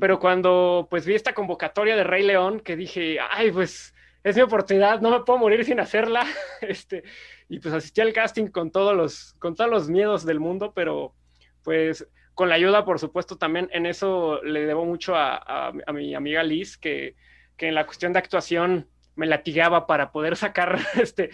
pero 0.00 0.18
cuando 0.18 0.86
pues 0.90 1.06
vi 1.06 1.14
esta 1.14 1.34
convocatoria 1.34 1.96
de 1.96 2.04
Rey 2.04 2.24
León, 2.24 2.60
que 2.60 2.76
dije, 2.76 3.18
ay, 3.30 3.50
pues 3.50 3.94
es 4.24 4.36
mi 4.36 4.42
oportunidad, 4.42 5.00
no 5.00 5.10
me 5.10 5.20
puedo 5.20 5.38
morir 5.38 5.64
sin 5.64 5.80
hacerla, 5.80 6.26
este, 6.60 7.02
y 7.48 7.60
pues 7.60 7.74
asistí 7.74 8.00
al 8.00 8.12
casting 8.12 8.48
con 8.48 8.70
todos 8.70 8.96
los, 8.96 9.34
con 9.38 9.54
todos 9.54 9.70
los 9.70 9.88
miedos 9.88 10.24
del 10.24 10.40
mundo, 10.40 10.72
pero 10.74 11.14
pues 11.62 12.06
con 12.34 12.48
la 12.48 12.54
ayuda, 12.54 12.84
por 12.84 13.00
supuesto, 13.00 13.36
también 13.36 13.68
en 13.72 13.84
eso 13.84 14.40
le 14.44 14.64
debo 14.64 14.84
mucho 14.84 15.14
a, 15.16 15.72
mi 15.92 16.14
amiga 16.14 16.42
Liz, 16.44 16.78
que, 16.78 17.16
que, 17.56 17.66
en 17.66 17.74
la 17.74 17.84
cuestión 17.84 18.12
de 18.12 18.20
actuación 18.20 18.88
me 19.16 19.26
latigaba 19.26 19.88
para 19.88 20.12
poder 20.12 20.36
sacar 20.36 20.78
este, 21.02 21.30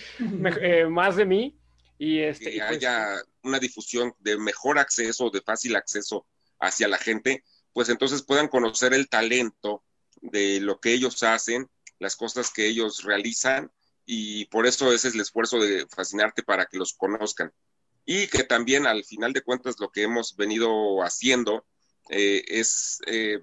eh, 0.63 0.87
más 0.87 1.17
de 1.17 1.27
mí. 1.27 1.59
Y 1.99 2.21
este, 2.21 2.53
que 2.53 2.59
pues 2.59 2.71
haya 2.71 3.07
una 3.43 3.59
difusión 3.59 4.15
de 4.19 4.39
mejor 4.39 4.79
acceso, 4.79 5.29
de 5.29 5.43
fácil 5.43 5.77
acceso 5.77 6.27
hacia 6.59 6.89
la 6.89 6.97
gente, 6.97 7.45
pues 7.75 7.91
entonces 7.91 8.23
puedan 8.23 8.49
conocer 8.49 8.95
el 8.95 9.09
talento 9.11 9.85
de 10.23 10.61
lo 10.61 10.81
que 10.81 10.95
ellos 10.95 11.23
hacen, 11.23 11.69
las 11.99 12.17
cosas 12.17 12.51
que 12.51 12.67
ellos 12.67 13.03
realizan, 13.03 13.71
y 14.07 14.47
por 14.47 14.67
eso 14.67 14.93
ese 14.93 15.09
es 15.09 15.15
el 15.15 15.21
esfuerzo 15.21 15.59
de 15.59 15.87
fascinarte 15.89 16.43
para 16.43 16.67
que 16.67 16.79
los 16.79 16.95
conozcan. 16.95 17.53
Y 18.07 18.27
que 18.29 18.45
también 18.45 18.87
al 18.87 19.05
final 19.05 19.33
de 19.33 19.43
cuentas 19.43 19.77
lo 19.79 19.91
que 19.91 20.03
hemos 20.03 20.37
venido 20.37 21.03
haciendo 21.03 21.67
eh, 22.11 22.45
es 22.49 22.99
eh, 23.07 23.43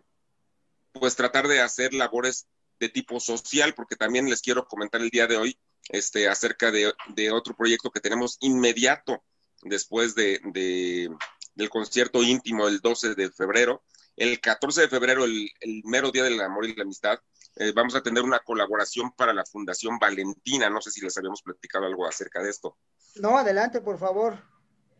pues 0.91 1.15
tratar 1.15 1.47
de 1.47 1.61
hacer 1.61 1.93
labores 1.93 2.47
de 2.79 2.89
tipo 2.89 3.19
social, 3.19 3.73
porque 3.73 3.95
también 3.95 4.29
les 4.29 4.41
quiero 4.41 4.67
comentar 4.67 5.01
el 5.01 5.09
día 5.09 5.27
de 5.27 5.37
hoy 5.37 5.59
este, 5.89 6.27
acerca 6.27 6.71
de, 6.71 6.93
otro 7.31 7.55
proyecto 7.55 7.91
que 7.91 7.99
tenemos 7.99 8.37
inmediato 8.39 9.23
después 9.63 10.15
de, 10.15 11.09
del 11.55 11.69
concierto 11.69 12.23
íntimo 12.23 12.67
el 12.67 12.79
12 12.79 13.15
de 13.15 13.31
febrero. 13.31 13.83
El 14.15 14.39
14 14.39 14.81
de 14.81 14.89
febrero, 14.89 15.25
el, 15.25 15.49
mero 15.85 16.11
día 16.11 16.23
del 16.23 16.39
amor 16.41 16.65
y 16.65 16.75
la 16.75 16.83
amistad, 16.83 17.19
eh, 17.55 17.71
vamos 17.73 17.95
a 17.95 18.03
tener 18.03 18.23
una 18.23 18.39
colaboración 18.39 19.11
para 19.15 19.33
la 19.33 19.45
Fundación 19.45 19.97
Valentina. 19.99 20.69
No 20.69 20.81
sé 20.81 20.91
si 20.91 21.01
les 21.01 21.17
habíamos 21.17 21.41
platicado 21.41 21.85
algo 21.85 22.07
acerca 22.07 22.41
de 22.41 22.49
esto. 22.49 22.77
No, 23.15 23.37
adelante, 23.37 23.81
por 23.81 23.97
favor. 23.97 24.51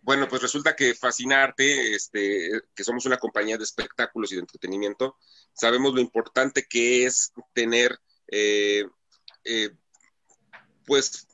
Bueno, 0.02 0.28
pues 0.28 0.42
resulta 0.42 0.76
que 0.76 0.96
Fascinarte, 0.96 1.94
este, 1.94 2.50
que 2.74 2.84
somos 2.84 3.06
una 3.06 3.18
compañía 3.18 3.58
de 3.58 3.64
espectáculos 3.64 4.32
y 4.32 4.36
de 4.36 4.42
entretenimiento, 4.42 5.16
sabemos 5.54 5.94
lo 5.94 6.02
importante 6.02 6.66
que 6.68 7.06
es 7.06 7.32
tener 7.54 8.00
eh, 8.28 8.84
eh, 9.44 9.70
pues 10.86 11.28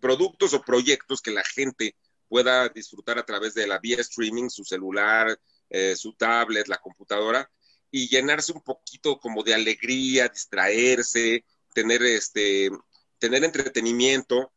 productos 0.00 0.52
o 0.54 0.62
proyectos 0.62 1.22
que 1.22 1.30
la 1.30 1.44
gente 1.44 1.94
pueda 2.32 2.66
disfrutar 2.70 3.18
a 3.18 3.26
través 3.26 3.52
de 3.52 3.66
la 3.66 3.78
vía 3.78 3.98
streaming, 4.00 4.48
su 4.48 4.64
celular, 4.64 5.38
eh, 5.68 5.94
su 5.94 6.14
tablet, 6.14 6.66
la 6.66 6.78
computadora, 6.78 7.50
y 7.90 8.08
llenarse 8.08 8.52
un 8.52 8.62
poquito 8.62 9.20
como 9.20 9.42
de 9.42 9.52
alegría, 9.52 10.28
distraerse, 10.28 11.44
tener 11.74 12.02
este, 12.02 12.70
tener 13.18 13.44
entretenimiento, 13.44 14.50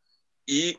y 0.46 0.78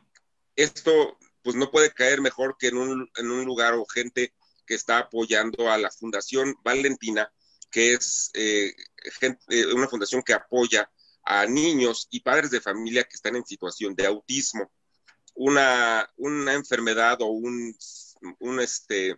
esto 0.56 1.20
pues 1.44 1.56
no 1.56 1.70
puede 1.70 1.92
caer 1.92 2.20
mejor 2.20 2.58
que 2.58 2.70
en 2.70 2.78
un, 2.78 3.12
en 3.16 3.30
un 3.30 3.46
lugar 3.46 3.76
o 3.76 3.86
gente 3.86 4.34
que 4.66 4.74
está 4.74 4.98
apoyando 4.98 5.70
a 5.70 5.78
la 5.78 5.92
Fundación 5.92 6.56
Valentina, 6.64 7.32
que 7.70 7.94
es 7.94 8.32
eh, 8.34 8.74
eh, 9.22 9.66
una 9.72 9.88
fundación 9.88 10.24
que 10.24 10.34
apoya 10.34 10.90
a 11.24 11.46
niños 11.46 12.08
y 12.10 12.22
padres 12.22 12.50
de 12.50 12.60
familia 12.60 13.04
que 13.04 13.18
están 13.18 13.36
en 13.36 13.46
situación 13.46 13.94
de 13.94 14.08
autismo. 14.08 14.72
Una, 15.40 16.10
una 16.18 16.54
enfermedad 16.54 17.22
o 17.22 17.28
un, 17.28 17.76
un 18.40 18.60
este, 18.60 19.16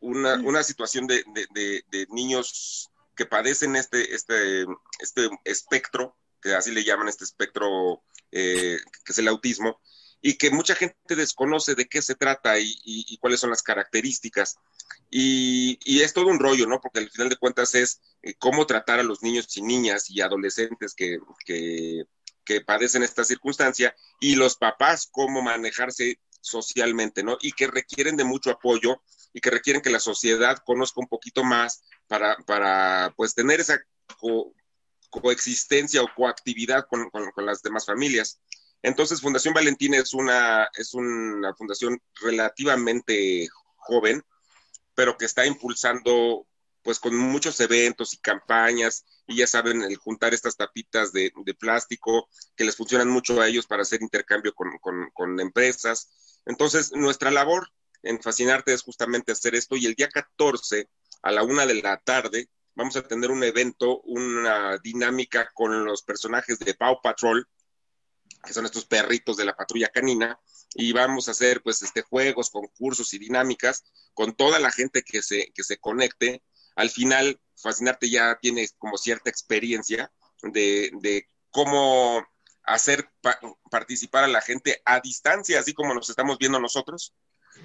una, 0.00 0.34
una 0.34 0.62
situación 0.62 1.06
de, 1.06 1.24
de, 1.54 1.82
de, 1.90 2.06
niños 2.10 2.90
que 3.16 3.26
padecen 3.26 3.76
este, 3.76 4.14
este, 4.14 4.66
este 4.98 5.30
espectro, 5.44 6.16
que 6.42 6.54
así 6.54 6.72
le 6.72 6.84
llaman 6.84 7.08
este 7.08 7.24
espectro, 7.24 8.02
eh, 8.32 8.78
que 9.04 9.12
es 9.12 9.18
el 9.18 9.28
autismo, 9.28 9.80
y 10.22 10.36
que 10.36 10.50
mucha 10.50 10.74
gente 10.74 11.16
desconoce 11.16 11.74
de 11.74 11.86
qué 11.86 12.02
se 12.02 12.14
trata 12.14 12.58
y, 12.58 12.74
y, 12.84 13.16
cuáles 13.18 13.40
son 13.40 13.50
las 13.50 13.62
características. 13.62 14.58
Y, 15.10 15.78
y, 15.84 16.02
es 16.02 16.12
todo 16.12 16.26
un 16.26 16.38
rollo, 16.38 16.66
¿no? 16.66 16.80
Porque 16.80 17.00
al 17.00 17.10
final 17.10 17.30
de 17.30 17.36
cuentas 17.36 17.74
es 17.74 18.00
eh, 18.22 18.34
cómo 18.38 18.66
tratar 18.66 19.00
a 19.00 19.02
los 19.02 19.22
niños 19.22 19.56
y 19.56 19.62
niñas 19.62 20.10
y 20.10 20.20
adolescentes 20.20 20.94
que, 20.94 21.18
que, 21.46 22.04
que, 22.44 22.60
padecen 22.60 23.02
esta 23.02 23.24
circunstancia 23.24 23.94
y 24.20 24.34
los 24.34 24.56
papás 24.56 25.08
cómo 25.10 25.42
manejarse 25.42 26.20
socialmente, 26.40 27.22
¿no? 27.22 27.36
Y 27.40 27.52
que 27.52 27.66
requieren 27.66 28.16
de 28.16 28.24
mucho 28.24 28.50
apoyo 28.50 29.02
y 29.32 29.40
que 29.40 29.50
requieren 29.50 29.82
que 29.82 29.90
la 29.90 30.00
sociedad 30.00 30.58
conozca 30.64 31.00
un 31.00 31.08
poquito 31.08 31.44
más 31.44 31.82
para, 32.08 32.36
para 32.46 33.12
pues, 33.16 33.34
tener 33.34 33.60
esa 33.60 33.78
coexistencia 35.10 36.02
o 36.02 36.14
coactividad 36.14 36.86
con, 36.88 37.10
con, 37.10 37.46
las 37.46 37.62
demás 37.62 37.86
familias. 37.86 38.40
Entonces, 38.82 39.20
Fundación 39.20 39.54
Valentín 39.54 39.94
es 39.94 40.14
una, 40.14 40.68
es 40.74 40.94
una 40.94 41.54
fundación 41.54 42.00
relativamente 42.22 43.48
joven, 43.76 44.22
pero 44.94 45.16
que 45.16 45.26
está 45.26 45.46
impulsando 45.46 46.46
pues 46.82 46.98
con 46.98 47.16
muchos 47.16 47.60
eventos 47.60 48.14
y 48.14 48.18
campañas, 48.18 49.04
y 49.26 49.36
ya 49.36 49.46
saben, 49.46 49.82
el 49.82 49.96
juntar 49.96 50.34
estas 50.34 50.56
tapitas 50.56 51.12
de, 51.12 51.32
plástico 51.58 52.28
que 52.56 52.64
les 52.64 52.76
funcionan 52.76 53.08
mucho 53.08 53.40
a 53.40 53.48
ellos 53.48 53.66
para 53.66 53.82
hacer 53.82 54.02
intercambio 54.02 54.54
con, 54.54 55.40
empresas. 55.40 56.40
Entonces, 56.46 56.92
nuestra 56.92 57.30
labor 57.30 57.68
en 58.02 58.20
Fascinarte 58.20 58.72
es 58.72 58.82
justamente 58.82 59.32
hacer 59.32 59.54
esto, 59.54 59.76
y 59.76 59.86
el 59.86 59.94
día 59.94 60.08
14 60.08 60.88
a 61.22 61.30
la 61.32 61.42
una 61.42 61.66
de 61.66 61.82
la 61.82 61.98
tarde 61.98 62.48
vamos 62.74 62.96
a 62.96 63.02
tener 63.02 63.30
un 63.30 63.44
evento, 63.44 64.00
una 64.02 64.78
dinámica 64.78 65.50
con 65.52 65.84
los 65.84 66.02
personajes 66.02 66.58
de 66.58 66.74
Pau 66.74 67.00
Patrol, 67.02 67.46
que 68.42 68.54
son 68.54 68.64
estos 68.64 68.86
perritos 68.86 69.36
de 69.36 69.44
la 69.44 69.54
patrulla 69.54 69.88
canina, 69.88 70.40
y 70.74 70.92
vamos 70.92 71.28
a 71.28 71.32
hacer 71.32 71.62
pues 71.62 71.82
este 71.82 72.02
juegos, 72.02 72.50
concursos 72.50 73.12
y 73.12 73.18
dinámicas 73.18 73.84
con 74.14 74.34
toda 74.34 74.58
la 74.58 74.70
gente 74.70 75.02
que 75.02 75.22
se, 75.22 75.52
que 75.54 75.64
se 75.64 75.78
conecte. 75.78 76.42
Al 76.76 76.90
final, 76.90 77.40
Fascinarte 77.56 78.08
ya 78.08 78.38
tiene 78.40 78.68
como 78.78 78.96
cierta 78.96 79.30
experiencia 79.30 80.10
de, 80.42 80.90
de 81.00 81.28
cómo 81.50 82.26
hacer 82.62 83.10
participar 83.70 84.24
a 84.24 84.28
la 84.28 84.40
gente 84.40 84.80
a 84.84 85.00
distancia, 85.00 85.60
así 85.60 85.74
como 85.74 85.94
nos 85.94 86.08
estamos 86.08 86.38
viendo 86.38 86.60
nosotros. 86.60 87.14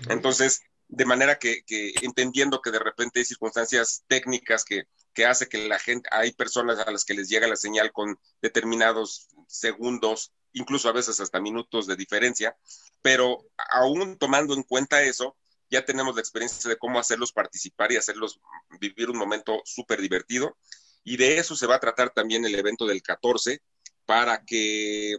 Entonces, 0.09 0.61
de 0.87 1.05
manera 1.05 1.37
que, 1.37 1.63
que, 1.65 1.93
entendiendo 2.01 2.61
que 2.61 2.71
de 2.71 2.79
repente 2.79 3.19
hay 3.19 3.25
circunstancias 3.25 4.03
técnicas 4.07 4.65
que, 4.65 4.83
que 5.13 5.25
hace 5.25 5.47
que 5.47 5.67
la 5.67 5.79
gente, 5.79 6.09
hay 6.11 6.33
personas 6.33 6.79
a 6.79 6.91
las 6.91 7.05
que 7.05 7.13
les 7.13 7.29
llega 7.29 7.47
la 7.47 7.55
señal 7.55 7.91
con 7.91 8.19
determinados 8.41 9.27
segundos 9.47 10.33
incluso 10.55 10.89
a 10.89 10.93
veces 10.93 11.19
hasta 11.19 11.39
minutos 11.39 11.85
de 11.85 11.95
diferencia, 11.95 12.57
pero 13.01 13.45
aún 13.71 14.17
tomando 14.17 14.53
en 14.55 14.63
cuenta 14.63 15.03
eso, 15.03 15.37
ya 15.69 15.85
tenemos 15.85 16.15
la 16.15 16.21
experiencia 16.21 16.69
de 16.69 16.77
cómo 16.77 16.99
hacerlos 16.99 17.31
participar 17.31 17.91
y 17.91 17.97
hacerlos 17.97 18.39
vivir 18.79 19.09
un 19.09 19.17
momento 19.17 19.61
súper 19.65 20.01
divertido. 20.01 20.57
Y 21.03 21.17
de 21.17 21.37
eso 21.37 21.55
se 21.55 21.67
va 21.67 21.75
a 21.75 21.79
tratar 21.79 22.11
también 22.11 22.45
el 22.45 22.55
evento 22.55 22.85
del 22.85 23.01
14 23.01 23.61
para 24.05 24.43
que, 24.43 25.17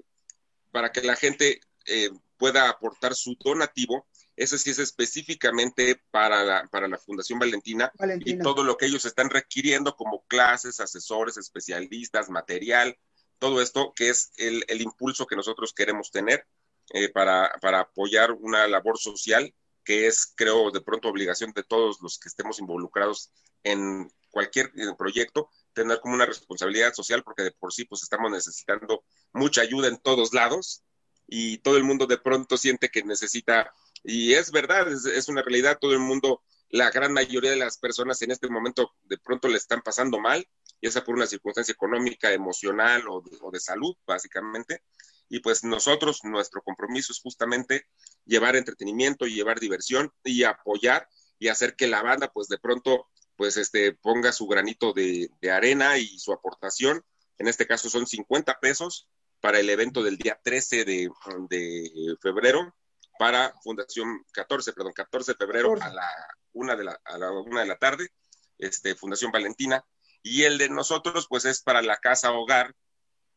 para 0.71 0.93
que 0.93 1.03
la 1.03 1.17
gente 1.17 1.61
eh, 1.87 2.11
pueda 2.37 2.69
aportar 2.69 3.15
su 3.15 3.37
donativo. 3.39 4.07
Ese 4.37 4.59
sí 4.59 4.71
es 4.71 4.79
específicamente 4.79 6.03
para 6.11 6.45
la, 6.45 6.69
para 6.69 6.89
la 6.89 6.99
Fundación 6.99 7.39
Valentina, 7.39 7.91
Valentina, 7.99 8.41
y 8.41 8.43
todo 8.43 8.65
lo 8.65 8.77
que 8.77 8.87
ellos 8.87 9.05
están 9.05 9.31
requiriendo 9.31 9.97
como 9.97 10.25
clases, 10.27 10.81
asesores, 10.81 11.39
especialistas, 11.39 12.29
material, 12.29 12.99
todo 13.39 13.63
esto 13.63 13.93
que 13.95 14.11
es 14.11 14.33
el, 14.37 14.65
el 14.69 14.83
impulso 14.83 15.27
que 15.27 15.37
nosotros 15.37 15.73
queremos 15.73 16.11
tener 16.11 16.47
eh, 16.91 17.09
para, 17.09 17.53
para, 17.61 17.81
apoyar 17.81 18.33
una 18.33 18.67
labor 18.69 18.99
social 18.99 19.53
que 19.87 20.07
es, 20.07 20.35
creo, 20.37 20.71
de 20.71 20.83
pronto 20.83 21.09
obligación 21.09 21.53
de 21.53 21.63
todos 21.63 22.03
los 22.03 22.19
que 22.19 22.29
estemos 22.29 22.59
involucrados 22.59 23.33
en 23.63 24.11
cualquier 24.31 24.71
proyecto, 24.99 25.49
tener 25.73 26.01
como 26.01 26.15
una 26.15 26.27
responsabilidad 26.27 26.93
social, 26.93 27.23
porque 27.23 27.45
de 27.45 27.53
por 27.53 27.73
sí 27.73 27.87
pues 27.87 28.03
estamos 28.03 28.31
necesitando 28.31 29.05
mucha 29.33 29.63
ayuda 29.63 29.89
en 29.89 29.97
todos 29.97 30.35
lados 30.35 30.83
y 31.27 31.59
todo 31.59 31.79
el 31.79 31.85
mundo 31.85 32.07
de 32.07 32.19
pronto 32.19 32.59
siente 32.59 32.91
que 32.91 33.03
necesita, 33.03 33.73
y 34.05 34.35
es 34.35 34.51
verdad, 34.51 34.93
es, 34.93 35.07
es 35.07 35.29
una 35.29 35.43
realidad, 35.43 35.79
todo 35.81 35.93
el 35.93 36.01
mundo, 36.01 36.43
la 36.69 36.91
gran 36.91 37.13
mayoría 37.13 37.53
de 37.53 37.57
las 37.57 37.79
personas 37.79 38.21
en 38.21 38.33
este 38.33 38.49
momento 38.49 38.93
de 39.05 39.17
pronto 39.19 39.49
le 39.49 39.57
están 39.57 39.81
pasando 39.81 40.19
mal 40.19 40.47
ya 40.83 40.91
sea 40.91 41.05
por 41.05 41.15
una 41.15 41.27
circunstancia 41.27 41.73
económica, 41.73 42.33
emocional 42.33 43.03
o 43.09 43.23
de, 43.51 43.61
salud, 43.61 43.97
básicamente. 44.07 44.83
Y 45.29 45.41
pues 45.41 45.65
nosotros, 45.65 46.21
nuestro 46.25 46.63
compromiso 46.63 47.13
es 47.13 47.21
justamente 47.21 47.87
llevar 48.25 48.57
entretenimiento 48.57 49.27
y 49.27 49.35
llevar 49.35 49.61
diversión 49.61 50.13
y 50.25 50.45
apoyar 50.45 51.09
y 51.39 51.49
hacer 51.49 51.75
que 51.75 51.87
la 51.87 52.03
banda 52.03 52.31
pues 52.33 52.49
de 52.49 52.59
pronto 52.59 53.09
pues 53.37 53.57
este 53.57 53.93
ponga 53.93 54.33
su 54.33 54.47
granito 54.47 54.93
de, 54.93 55.29
arena 55.51 55.99
y 55.99 56.19
su 56.19 56.33
aportación. 56.33 57.05
En 57.39 57.49
este 57.49 57.67
caso 57.67 57.91
son 57.91 58.07
50 58.07 58.59
pesos 58.61 59.09
para 59.41 59.61
el 59.61 59.69
evento 59.69 60.03
del 60.03 60.17
día 60.17 60.41
13 60.43 60.85
de, 60.85 62.17
febrero 62.21 62.75
para 63.19 63.55
Fundación 63.63 64.25
14, 64.33 64.73
perdón, 64.73 64.93
14 64.93 65.33
de 65.33 65.37
febrero 65.37 65.75
a 65.81 65.89
la 65.91 66.11
una 66.53 66.77
de 66.77 66.85
la, 66.85 67.01
a 67.05 67.19
la 67.19 67.31
una 67.31 67.61
de 67.61 67.67
la 67.67 67.79
tarde, 67.79 68.11
este, 68.59 68.95
Fundación 68.95 69.31
Valentina. 69.33 69.85
Y 70.23 70.43
el 70.43 70.59
de 70.59 70.69
nosotros, 70.69 71.27
pues 71.29 71.45
es 71.45 71.63
para 71.63 71.83
la 71.83 71.99
casa 71.99 72.33
hogar 72.33 72.75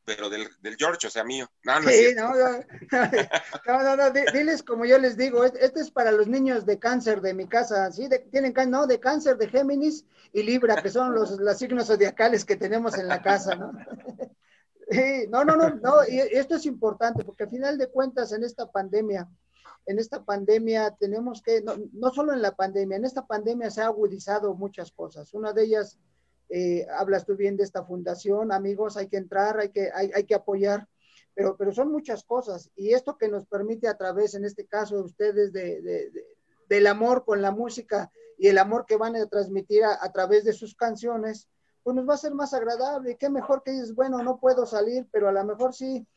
pero 0.06 0.30
del, 0.30 0.48
del 0.62 0.76
George, 0.76 1.08
o 1.08 1.10
sea, 1.10 1.24
mío. 1.24 1.50
No, 1.64 1.80
no, 1.80 1.90
sí, 1.90 2.14
no, 2.16 3.84
no, 3.84 3.96
no, 3.96 4.10
diles 4.12 4.64
como 4.64 4.86
yo 4.86 4.98
les 4.98 5.18
digo, 5.18 5.44
este 5.44 5.82
es 5.82 5.92
para 5.92 6.12
los 6.12 6.28
niños 6.28 6.66
de 6.66 6.80
cáncer 6.80 7.22
de 7.22 7.34
mi 7.34 7.48
casa, 7.48 7.92
¿sí? 7.92 8.10
tienen 8.32 8.54
cáncer, 8.54 8.72
no, 8.72 8.88
de 8.88 9.00
cáncer 9.00 9.38
de 9.38 9.50
Géminis 9.50 10.06
y 10.34 10.44
Libra, 10.44 10.82
que 10.82 10.90
son 10.90 11.14
los, 11.14 11.32
los 11.40 11.58
signos 11.58 11.88
zodiacales 11.88 12.46
que 12.46 12.56
tenemos 12.56 12.98
en 12.98 13.08
la 13.08 13.22
casa, 13.22 13.56
¿no? 13.56 13.72
Sí, 14.92 15.28
no, 15.30 15.44
no, 15.44 15.56
no, 15.56 15.70
no, 15.70 15.98
y 16.08 16.18
esto 16.18 16.56
es 16.56 16.66
importante 16.66 17.24
porque 17.24 17.44
al 17.44 17.52
final 17.52 17.78
de 17.78 17.92
cuentas 17.92 18.32
en 18.32 18.44
esta 18.44 18.72
pandemia, 18.72 19.30
en 19.86 20.00
esta 20.00 20.26
pandemia 20.26 20.96
tenemos 21.00 21.44
que, 21.44 21.62
no, 21.62 21.76
no 21.94 22.10
solo 22.10 22.34
en 22.34 22.42
la 22.42 22.56
pandemia, 22.56 22.98
en 22.98 23.06
esta 23.06 23.28
pandemia 23.28 23.70
se 23.70 23.82
ha 23.82 23.86
agudizado 23.86 24.56
muchas 24.56 24.92
cosas. 24.92 25.32
Una 25.36 25.54
de 25.54 25.66
ellas 25.66 26.00
eh, 26.50 26.88
hablas 26.98 27.26
tú 27.26 27.36
bien 27.36 27.58
de 27.58 27.64
esta 27.64 27.84
fundación, 27.84 28.52
amigos, 28.52 28.98
hay 28.98 29.08
que 29.08 29.18
entrar, 29.18 29.60
hay 29.60 29.70
que, 29.70 29.90
hay, 29.94 30.24
que 30.26 30.36
apoyar, 30.36 30.88
pero, 31.36 31.56
pero 31.58 31.72
son 31.72 31.92
muchas 31.92 32.24
cosas. 32.24 32.72
Y 32.76 32.94
esto 32.94 33.18
que 33.18 33.28
nos 33.28 33.46
permite 33.46 33.88
a 33.88 33.98
través, 33.98 34.34
en 34.34 34.46
este 34.46 34.66
caso, 34.66 34.96
de 34.96 35.04
ustedes, 35.04 35.54
de, 35.54 36.12
del 36.68 36.88
amor 36.88 37.26
con 37.26 37.42
la 37.42 37.52
música 37.52 38.12
y 38.38 38.48
el 38.48 38.58
amor 38.58 38.86
que 38.88 38.98
van 38.98 39.16
a 39.16 39.26
transmitir 39.28 39.84
a, 39.84 40.12
través 40.12 40.46
de 40.46 40.54
sus 40.54 40.76
canciones, 40.76 41.50
pues 41.84 41.96
nos 41.96 42.08
va 42.08 42.14
a 42.14 42.18
ser 42.18 42.34
más 42.34 42.54
agradable. 42.54 43.18
Qué 43.18 43.30
mejor 43.30 43.64
que 43.64 43.72
dices, 43.72 43.94
bueno, 43.94 44.24
no 44.24 44.40
puedo 44.40 44.66
salir, 44.66 45.08
pero 45.12 45.28
a 45.28 45.34
lo 45.34 45.44
mejor 45.44 45.74
sí 45.74 46.08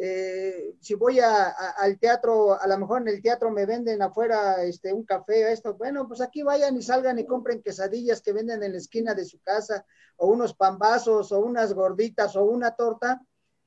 eh, 0.00 0.76
si 0.80 0.94
voy 0.94 1.18
al 1.18 1.98
teatro, 1.98 2.60
a 2.60 2.66
lo 2.68 2.78
mejor 2.78 3.02
en 3.02 3.08
el 3.08 3.20
teatro 3.20 3.50
me 3.50 3.66
venden 3.66 4.00
afuera 4.00 4.62
este, 4.62 4.92
un 4.92 5.04
café, 5.04 5.50
esto, 5.50 5.74
bueno, 5.74 6.06
pues 6.06 6.20
aquí 6.20 6.42
vayan 6.42 6.76
y 6.76 6.82
salgan 6.82 7.18
y 7.18 7.26
compren 7.26 7.62
quesadillas 7.62 8.22
que 8.22 8.32
venden 8.32 8.62
en 8.62 8.72
la 8.72 8.78
esquina 8.78 9.14
de 9.14 9.24
su 9.24 9.40
casa, 9.40 9.84
o 10.16 10.28
unos 10.28 10.54
pambazos, 10.54 11.32
o 11.32 11.40
unas 11.40 11.72
gorditas, 11.72 12.36
o 12.36 12.44
una 12.44 12.76
torta, 12.76 13.20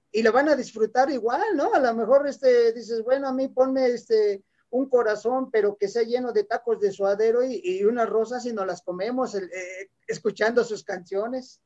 y 0.09 0.23
lo 0.23 0.31
van 0.31 0.47
a 0.47 0.55
disfrutar 0.55 1.11
igual, 1.11 1.43
¿no? 1.55 1.73
A 1.73 1.79
lo 1.79 1.93
mejor 1.93 2.25
este, 2.25 2.71
dices, 2.71 3.03
bueno, 3.03 3.27
a 3.27 3.33
mí 3.33 3.49
ponme 3.49 3.87
este, 3.87 4.41
un 4.69 4.87
corazón, 4.87 5.51
pero 5.51 5.75
que 5.75 5.89
sea 5.89 6.03
lleno 6.03 6.31
de 6.31 6.45
tacos 6.45 6.79
de 6.79 6.93
suadero 6.93 7.43
y, 7.43 7.83
unas 7.83 8.07
rosas 8.07 8.45
y 8.45 8.53
nos 8.53 8.65
las 8.65 8.81
comemos 8.81 9.35
eh, 9.35 9.91
escuchando 10.07 10.63
sus 10.63 10.85
canciones. 10.85 11.59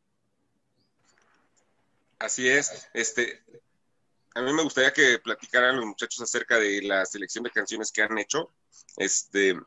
Así 2.18 2.50
es, 2.50 2.88
este, 2.94 3.44
a 4.36 4.42
mí 4.42 4.52
me 4.52 4.64
gustaría 4.64 4.92
que 4.92 5.18
platicaran 5.20 5.78
los 5.78 5.86
muchachos 5.86 6.22
acerca 6.22 6.60
de 6.60 6.82
la 6.82 7.06
selección 7.06 7.44
de 7.44 7.52
canciones 7.52 7.92
que 7.92 8.02
han 8.02 8.18
hecho, 8.18 8.54
este, 8.98 9.58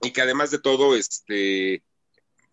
y 0.00 0.12
que 0.12 0.22
además 0.22 0.52
de 0.52 0.60
todo, 0.60 0.94
este, 0.94 1.82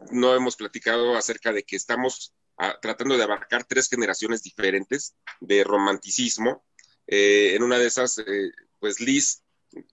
no 0.10 0.36
hemos 0.36 0.55
platicado 0.55 1.15
acerca 1.15 1.53
de 1.53 1.63
que 1.63 1.75
estamos 1.75 2.34
ah, 2.57 2.77
tratando 2.81 3.17
de 3.17 3.23
abarcar 3.23 3.65
tres 3.65 3.88
generaciones 3.88 4.41
diferentes 4.41 5.15
de 5.39 5.63
romanticismo. 5.63 6.65
Eh, 7.05 7.53
en 7.55 7.62
una 7.62 7.77
de 7.77 7.86
esas, 7.86 8.17
eh, 8.17 8.51
pues 8.79 8.99
Liz 8.99 9.43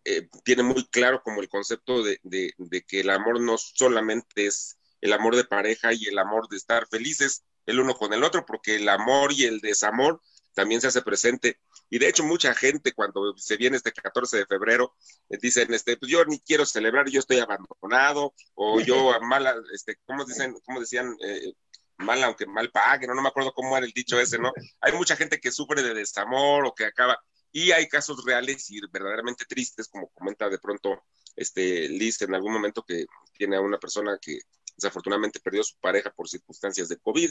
eh, 0.05 0.29
tiene 0.45 0.63
muy 0.63 0.87
claro 0.87 1.23
como 1.23 1.43
el 1.43 1.49
concepto 1.51 2.03
de, 2.03 2.21
de 2.23 2.83
que 2.87 3.01
el 3.01 3.11
amor 3.11 3.39
no 3.39 3.59
solamente 3.59 4.47
es 4.47 4.79
el 5.03 5.13
amor 5.13 5.37
de 5.37 5.45
pareja 5.45 5.93
y 5.93 6.07
el 6.07 6.19
amor 6.19 6.49
de 6.49 6.57
estar 6.57 6.89
felices 6.89 7.45
el 7.69 7.81
uno 7.81 7.95
con 7.95 8.15
el 8.15 8.25
otro, 8.25 8.47
porque 8.47 8.77
el 8.77 8.89
amor 8.89 9.31
y 9.33 9.45
el 9.45 9.61
desamor 9.61 10.23
también 10.59 10.81
se 10.81 10.89
hace 10.89 11.03
presente. 11.03 11.61
Y 11.89 12.01
de 12.01 12.09
hecho, 12.09 12.25
mucha 12.25 12.53
gente 12.53 12.93
cuando 12.93 13.33
se 13.37 13.57
viene 13.57 13.77
este 13.77 13.93
14 13.93 14.39
de 14.39 14.47
febrero, 14.47 14.97
eh, 15.29 15.39
dicen, 15.41 15.73
este, 15.73 15.97
pues 15.97 16.11
yo 16.11 16.25
ni 16.25 16.41
quiero 16.41 16.67
celebrar, 16.67 17.09
yo 17.09 17.21
estoy 17.21 17.39
abandonado, 17.39 18.35
o 18.55 18.81
yo 19.15 19.21
mala, 19.21 19.55
este, 19.73 20.01
¿cómo 20.05 20.25
dicen, 20.25 20.57
cómo 20.65 20.81
decían? 20.81 21.17
Eh, 21.25 21.53
mal 21.99 22.25
aunque 22.25 22.45
mal 22.47 22.73
pague, 22.73 23.07
¿no? 23.07 23.15
no 23.15 23.23
me 23.23 23.29
acuerdo 23.29 23.53
cómo 23.53 23.77
era 23.77 23.87
el 23.87 23.93
dicho 23.93 24.19
ese, 24.19 24.37
¿no? 24.39 24.53
Hay 24.81 24.93
mucha 24.95 25.15
gente 25.15 25.39
que 25.39 25.53
sufre 25.53 25.81
de 25.81 25.95
desamor 25.95 26.67
o 26.67 26.75
que 26.75 26.87
acaba, 26.87 27.17
y 27.53 27.71
hay 27.71 27.87
casos 27.89 28.25
reales 28.25 28.69
y 28.71 28.81
verdaderamente 28.93 29.45
tristes, 29.45 29.87
como 29.89 30.09
comenta 30.09 30.49
de 30.51 30.59
pronto 30.59 31.05
este 31.37 31.89
Liz 31.89 32.21
en 32.23 32.35
algún 32.35 32.53
momento 32.53 32.85
que 32.85 33.07
tiene 33.33 33.57
a 33.57 33.61
una 33.61 33.79
persona 33.79 34.19
que 34.21 34.41
desafortunadamente 34.77 35.41
perdió 35.41 35.63
su 35.63 35.77
pareja 35.79 36.11
por 36.11 36.29
circunstancias 36.29 36.89
de 36.89 36.99
COVID. 36.99 37.31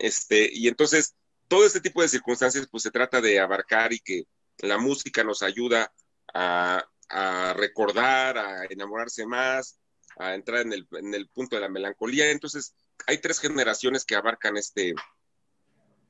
Este, 0.00 0.50
y 0.52 0.68
entonces 0.68 1.14
todo 1.48 1.64
este 1.64 1.80
tipo 1.80 2.02
de 2.02 2.08
circunstancias, 2.08 2.68
pues 2.70 2.82
se 2.82 2.90
trata 2.90 3.20
de 3.20 3.38
abarcar 3.38 3.92
y 3.92 4.00
que 4.00 4.26
la 4.58 4.78
música 4.78 5.22
nos 5.24 5.42
ayuda 5.42 5.92
a, 6.34 6.84
recordar, 7.54 8.36
a 8.36 8.64
enamorarse 8.68 9.26
más, 9.26 9.78
a 10.18 10.34
entrar 10.34 10.62
en 10.62 10.72
el, 11.14 11.28
punto 11.28 11.56
de 11.56 11.62
la 11.62 11.68
melancolía. 11.68 12.30
Entonces, 12.30 12.74
hay 13.06 13.18
tres 13.18 13.38
generaciones 13.38 14.04
que 14.04 14.16
abarcan 14.16 14.56
este, 14.56 14.94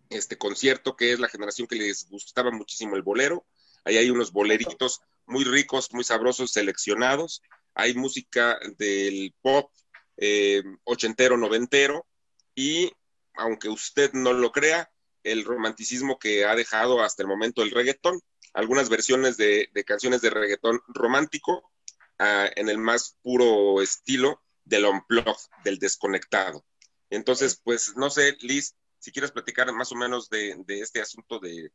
este 0.09 0.39
concierto, 0.39 0.97
que 0.97 1.13
es 1.13 1.21
la 1.21 1.29
generación 1.29 1.67
que 1.69 1.77
les 1.77 2.09
gustaba 2.09 2.51
muchísimo 2.51 2.97
el 2.97 3.03
bolero. 3.03 3.45
Ahí 3.85 3.99
hay 3.99 4.11
unos 4.11 4.33
boleritos 4.33 5.01
muy 5.27 5.45
ricos, 5.45 5.93
muy 5.93 6.05
sabrosos, 6.05 6.53
seleccionados. 6.53 7.43
Hay 7.75 7.95
música 7.95 8.59
del 8.79 9.35
pop 9.43 9.71
eh, 10.17 10.63
ochentero, 10.85 11.37
noventero. 11.37 12.07
Y 12.55 12.91
aunque 13.35 13.69
usted 13.69 14.13
no 14.13 14.33
lo 14.33 14.51
crea, 14.51 14.91
el 15.27 15.45
romanticismo 15.45 16.19
que 16.19 16.45
ha 16.45 16.55
dejado 16.55 17.03
hasta 17.03 17.23
el 17.23 17.29
momento 17.29 17.63
el 17.63 17.71
reggaetón, 17.71 18.21
algunas 18.55 18.89
versiones 18.89 19.37
de, 19.37 19.69
canciones 19.87 20.23
de 20.23 20.31
reggaetón 20.31 20.81
romántico 20.89 21.71
ah, 22.19 22.49
en 22.57 22.69
el 22.69 22.79
más 22.79 23.17
puro 23.23 23.83
estilo 23.83 24.43
del 24.65 24.87
unplug, 24.87 25.37
del 25.65 25.79
desconectado. 25.79 26.65
Entonces, 27.11 27.61
pues 27.63 27.97
no 27.97 28.11
sé, 28.11 28.37
Liz, 28.41 28.75
si 28.99 29.13
quieres 29.13 29.33
platicar 29.33 29.73
más 29.73 29.93
o 29.93 29.95
menos 29.95 30.29
de, 30.29 30.57
de 30.67 30.81
este 30.81 31.01
asunto 31.01 31.39
de, 31.39 31.71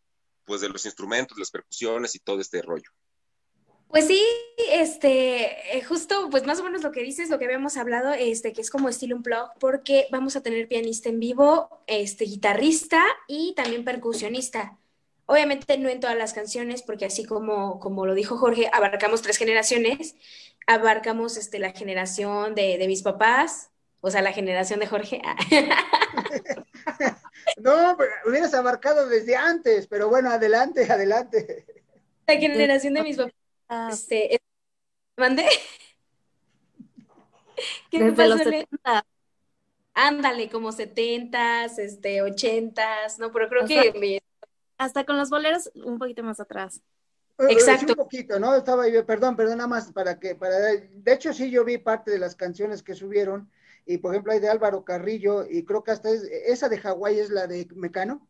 pues, 0.45 0.61
de 0.61 0.69
los 0.69 0.85
instrumentos, 0.85 1.37
las 1.37 1.51
percusiones 1.51 2.15
y 2.15 2.19
todo 2.19 2.41
este 2.41 2.61
rollo. 2.61 2.91
Pues 3.91 4.07
sí, 4.07 4.25
este, 4.71 5.77
eh, 5.77 5.83
justo, 5.83 6.29
pues 6.29 6.45
más 6.45 6.61
o 6.61 6.63
menos 6.63 6.81
lo 6.81 6.93
que 6.93 7.01
dices, 7.01 7.29
lo 7.29 7.37
que 7.37 7.43
habíamos 7.43 7.75
hablado, 7.75 8.13
este, 8.13 8.53
que 8.53 8.61
es 8.61 8.69
como 8.69 8.87
estilo 8.87 9.17
un 9.17 9.21
blog, 9.21 9.51
porque 9.59 10.07
vamos 10.11 10.37
a 10.37 10.41
tener 10.41 10.69
pianista 10.69 11.09
en 11.09 11.19
vivo, 11.19 11.83
este, 11.87 12.23
guitarrista 12.23 13.03
y 13.27 13.53
también 13.53 13.83
percusionista. 13.83 14.77
Obviamente 15.25 15.77
no 15.77 15.89
en 15.89 15.99
todas 15.99 16.17
las 16.17 16.31
canciones, 16.31 16.83
porque 16.83 17.03
así 17.03 17.25
como, 17.25 17.81
como 17.81 18.05
lo 18.05 18.13
dijo 18.13 18.37
Jorge, 18.37 18.69
abarcamos 18.71 19.21
tres 19.21 19.37
generaciones, 19.37 20.15
abarcamos 20.67 21.35
este, 21.35 21.59
la 21.59 21.73
generación 21.73 22.55
de, 22.55 22.77
de 22.77 22.87
mis 22.87 23.01
papás, 23.01 23.71
o 23.99 24.09
sea, 24.09 24.21
la 24.21 24.31
generación 24.31 24.79
de 24.79 24.87
Jorge. 24.87 25.21
no, 27.57 27.97
hubieras 28.25 28.53
abarcado 28.53 29.09
desde 29.09 29.35
antes, 29.35 29.87
pero 29.87 30.07
bueno, 30.07 30.31
adelante, 30.31 30.89
adelante. 30.89 31.65
La 32.25 32.37
generación 32.37 32.93
de 32.93 33.03
mis 33.03 33.17
papás 33.17 33.40
Ah. 33.73 33.87
Este, 33.89 34.37
¿Mandé? 35.15 35.45
¿Qué 37.89 38.03
Desde 38.03 38.27
los 38.27 38.39
70. 38.39 39.05
Ándale, 39.93 40.49
como 40.49 40.73
70 40.73 41.65
este, 41.65 42.21
80 42.21 42.85
¿no? 43.19 43.31
Pero 43.31 43.47
creo 43.47 43.65
que 43.65 44.21
hasta 44.77 45.05
con 45.05 45.17
los 45.17 45.29
boleros 45.29 45.71
un 45.75 45.99
poquito 45.99 46.21
más 46.21 46.41
atrás. 46.41 46.81
Eh, 47.37 47.43
eh, 47.43 47.47
Exacto. 47.51 47.93
un 47.93 47.95
poquito, 47.95 48.39
¿no? 48.39 48.55
Estaba 48.55 48.89
yo, 48.89 49.05
perdón, 49.05 49.37
perdón, 49.37 49.59
nada 49.59 49.69
más 49.69 49.89
para 49.93 50.19
que, 50.19 50.35
para, 50.35 50.57
de 50.57 51.13
hecho 51.13 51.33
sí 51.33 51.49
yo 51.49 51.63
vi 51.63 51.77
parte 51.77 52.11
de 52.11 52.19
las 52.19 52.35
canciones 52.35 52.83
que 52.83 52.93
subieron, 52.93 53.49
y 53.85 53.99
por 53.99 54.13
ejemplo 54.13 54.33
hay 54.33 54.39
de 54.39 54.49
Álvaro 54.49 54.83
Carrillo, 54.83 55.45
y 55.49 55.63
creo 55.63 55.83
que 55.83 55.91
hasta 55.91 56.09
esa 56.09 56.67
de 56.67 56.77
Hawái 56.77 57.19
es 57.19 57.29
la 57.29 57.47
de 57.47 57.69
Mecano, 57.73 58.27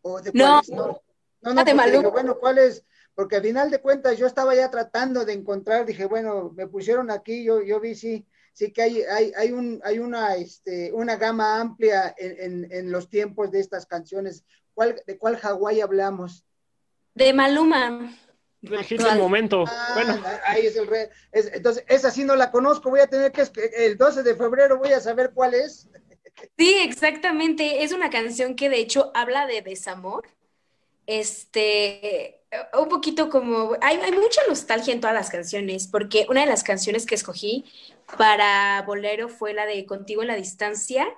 o 0.00 0.22
de 0.22 0.30
no, 0.32 0.62
no, 0.68 1.02
no, 1.42 1.54
no, 1.54 1.64
de 1.64 2.10
bueno, 2.10 2.38
¿cuál 2.38 2.58
es? 2.58 2.84
Porque 3.14 3.36
al 3.36 3.42
final 3.42 3.70
de 3.70 3.80
cuentas 3.80 4.18
yo 4.18 4.26
estaba 4.26 4.54
ya 4.54 4.70
tratando 4.70 5.24
de 5.24 5.32
encontrar, 5.32 5.86
dije, 5.86 6.06
bueno, 6.06 6.52
me 6.56 6.66
pusieron 6.66 7.10
aquí, 7.10 7.44
yo, 7.44 7.62
yo 7.62 7.80
vi 7.80 7.94
sí, 7.94 8.26
sí 8.52 8.72
que 8.72 8.82
hay, 8.82 9.02
hay, 9.02 9.32
hay, 9.36 9.52
un, 9.52 9.80
hay 9.84 9.98
una, 9.98 10.36
este, 10.36 10.92
una 10.92 11.16
gama 11.16 11.60
amplia 11.60 12.14
en, 12.16 12.90
los 12.90 13.08
tiempos 13.08 13.50
de 13.50 13.60
estas 13.60 13.86
canciones. 13.86 14.44
¿Cuál, 14.74 15.02
¿De 15.06 15.18
cuál 15.18 15.36
Hawái 15.36 15.80
hablamos? 15.80 16.44
De 17.14 17.32
Maluma. 17.32 18.16
Del 18.60 18.84
hit 18.84 19.00
del 19.00 19.18
momento. 19.18 19.64
Ah, 19.66 19.90
bueno. 19.94 20.22
Ahí 20.44 20.66
es 20.66 20.76
el 20.76 20.86
rey. 20.86 21.06
entonces, 21.32 21.84
esa 21.88 22.10
sí 22.10 22.24
no 22.24 22.36
la 22.36 22.50
conozco, 22.50 22.90
voy 22.90 23.00
a 23.00 23.06
tener 23.06 23.32
que, 23.32 23.46
el 23.76 23.96
12 23.96 24.22
de 24.22 24.34
febrero 24.34 24.78
voy 24.78 24.92
a 24.92 25.00
saber 25.00 25.32
cuál 25.32 25.54
es. 25.54 25.88
Sí, 26.58 26.74
exactamente. 26.82 27.82
Es 27.82 27.92
una 27.92 28.10
canción 28.10 28.54
que 28.54 28.68
de 28.68 28.78
hecho 28.78 29.10
habla 29.14 29.46
de 29.46 29.62
desamor 29.62 30.28
este, 31.06 32.42
un 32.78 32.88
poquito 32.88 33.30
como, 33.30 33.76
hay, 33.80 33.96
hay, 33.98 34.12
mucha 34.12 34.40
nostalgia 34.48 34.92
en 34.92 35.00
todas 35.00 35.14
las 35.14 35.30
canciones, 35.30 35.86
porque 35.86 36.26
una 36.28 36.40
de 36.40 36.46
las 36.46 36.64
canciones 36.64 37.06
que 37.06 37.14
escogí 37.14 37.64
para 38.18 38.82
Bolero 38.86 39.28
fue 39.28 39.52
la 39.54 39.66
de 39.66 39.86
Contigo 39.86 40.22
en 40.22 40.28
la 40.28 40.36
Distancia, 40.36 41.08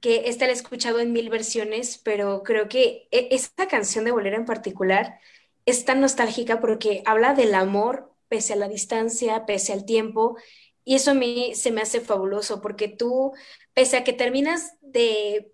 que 0.00 0.22
esta 0.26 0.46
la 0.46 0.52
he 0.52 0.54
escuchado 0.54 1.00
en 1.00 1.12
mil 1.12 1.28
versiones, 1.28 1.98
pero 1.98 2.42
creo 2.42 2.68
que 2.68 3.08
e, 3.10 3.28
esta 3.32 3.68
canción 3.68 4.04
de 4.04 4.12
Bolero 4.12 4.36
en 4.36 4.46
particular 4.46 5.20
es 5.66 5.84
tan 5.84 6.00
nostálgica 6.00 6.60
porque 6.60 7.02
habla 7.04 7.34
del 7.34 7.54
amor 7.54 8.10
pese 8.30 8.54
a 8.54 8.56
la 8.56 8.68
distancia, 8.68 9.44
pese 9.44 9.72
al 9.72 9.84
tiempo, 9.84 10.36
y 10.84 10.94
eso 10.94 11.10
a 11.10 11.14
mí 11.14 11.52
se 11.54 11.72
me 11.72 11.82
hace 11.82 12.00
fabuloso, 12.00 12.62
porque 12.62 12.88
tú, 12.88 13.32
pese 13.74 13.96
a 13.96 14.04
que 14.04 14.12
terminas 14.12 14.76
de, 14.80 15.52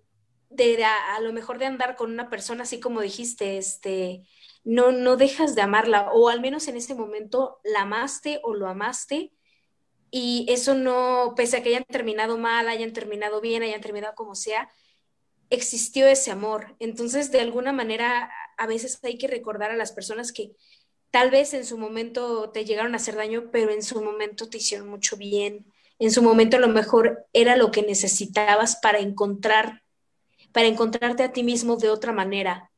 de, 0.57 0.85
a, 0.85 1.21
lo 1.21 1.33
mejor 1.33 1.59
de 1.59 1.67
andar 1.67 1.97
con 1.97 2.11
una 2.11 2.31
persona, 2.31 2.65
así 2.65 2.81
como 2.81 3.01
dijiste, 3.01 3.59
este, 3.59 4.27
no, 4.65 4.93
no 4.93 5.17
dejas 5.17 5.55
de 5.55 5.63
amarla, 5.63 6.11
o 6.13 6.29
al 6.29 6.41
menos 6.41 6.69
en 6.69 6.77
ese 6.77 6.95
momento 6.95 7.61
la 7.65 7.83
amaste 7.83 8.41
o 8.43 8.55
lo 8.55 8.69
amaste, 8.69 9.33
y 10.11 10.47
eso 10.49 10.75
no, 10.75 11.35
pese 11.37 11.59
a 11.59 11.63
que 11.63 11.71
hayan 11.71 11.85
terminado 11.85 12.39
mal, 12.39 12.69
hayan 12.69 12.93
terminado 12.93 13.41
bien, 13.41 13.63
hayan 13.63 13.81
terminado 13.81 14.15
como 14.15 14.35
sea, 14.35 14.71
existió 15.51 16.07
ese 16.07 16.31
amor. 16.31 16.77
Entonces, 16.79 17.31
de 17.31 17.41
alguna 17.41 17.73
manera, 17.73 18.31
a 18.57 18.67
veces 18.67 18.99
hay 19.03 19.19
que 19.19 19.29
recordar 19.29 19.71
a 19.71 19.77
las 19.77 19.93
personas 19.93 20.33
que 20.33 20.53
tal 21.11 21.31
vez 21.31 21.55
en 21.55 21.65
su 21.65 21.79
momento 21.79 22.51
te 22.51 22.65
llegaron 22.65 22.95
a 22.95 22.97
hacer 22.97 23.17
daño, 23.17 23.51
pero 23.51 23.71
en 23.71 23.83
su 23.83 24.03
momento 24.03 24.49
te 24.49 24.59
hicieron 24.59 24.89
mucho 24.89 25.17
bien. 25.17 25.67
En 25.99 26.11
su 26.11 26.23
momento 26.23 26.57
a 26.57 26.61
lo 26.61 26.69
mejor 26.69 27.27
era 27.33 27.57
lo 27.57 27.71
que 27.71 27.83
necesitabas 27.83 28.77
para 28.77 28.99
encontrar, 28.99 29.83
para 30.57 30.69
encontrarte 30.69 31.23
a 31.23 31.35
ti 31.35 31.43
mismo 31.43 31.77
de 31.77 31.91
otra 31.91 32.15
manera. 32.15 32.73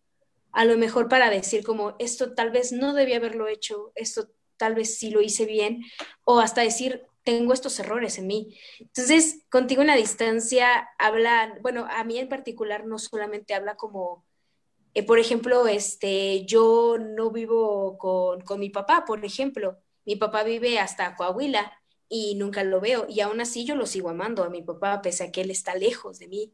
A 0.50 0.64
lo 0.64 0.76
mejor 0.76 1.08
para 1.08 1.30
decir 1.30 1.62
como, 1.62 1.94
esto 2.00 2.34
tal 2.34 2.50
vez 2.50 2.72
no 2.72 2.92
debía 2.92 3.18
haberlo 3.18 3.46
hecho, 3.46 3.92
esto 3.94 4.30
tal 4.56 4.74
vez 4.74 4.98
sí 4.98 5.10
lo 5.10 5.20
hice 5.20 5.46
bien, 5.46 5.84
o 6.24 6.40
hasta 6.40 6.62
decir, 6.62 7.06
tengo 7.22 7.52
estos 7.52 7.78
errores 7.78 8.18
en 8.18 8.26
mí. 8.26 8.58
Entonces, 8.80 9.44
contigo 9.48 9.82
en 9.82 9.86
la 9.86 9.94
distancia 9.94 10.88
habla, 10.98 11.56
bueno, 11.62 11.86
a 11.88 12.02
mí 12.02 12.18
en 12.18 12.28
particular 12.28 12.84
no 12.84 12.98
solamente 12.98 13.54
habla 13.54 13.76
como 13.76 14.26
eh, 14.94 15.04
por 15.04 15.20
ejemplo, 15.20 15.68
este, 15.68 16.44
yo 16.46 16.96
no 16.98 17.30
vivo 17.30 17.96
con, 17.96 18.40
con, 18.40 18.58
mi 18.58 18.70
papá, 18.70 19.04
por 19.06 19.24
ejemplo. 19.24 19.78
Mi 20.04 20.16
papá 20.16 20.42
vive 20.42 20.80
hasta 20.80 21.14
Coahuila 21.14 21.72
y 22.08 22.34
nunca 22.34 22.64
lo 22.64 22.80
veo. 22.80 23.06
Y 23.08 23.20
aún 23.20 23.40
así 23.40 23.64
yo 23.64 23.76
lo 23.76 23.86
sigo 23.86 24.08
amando 24.08 24.42
a 24.42 24.50
mi 24.50 24.62
papá, 24.62 25.00
pese 25.00 25.22
a 25.22 25.30
que 25.30 25.42
él 25.42 25.52
está 25.52 25.76
lejos 25.76 26.18
de 26.18 26.26
mí. 26.26 26.52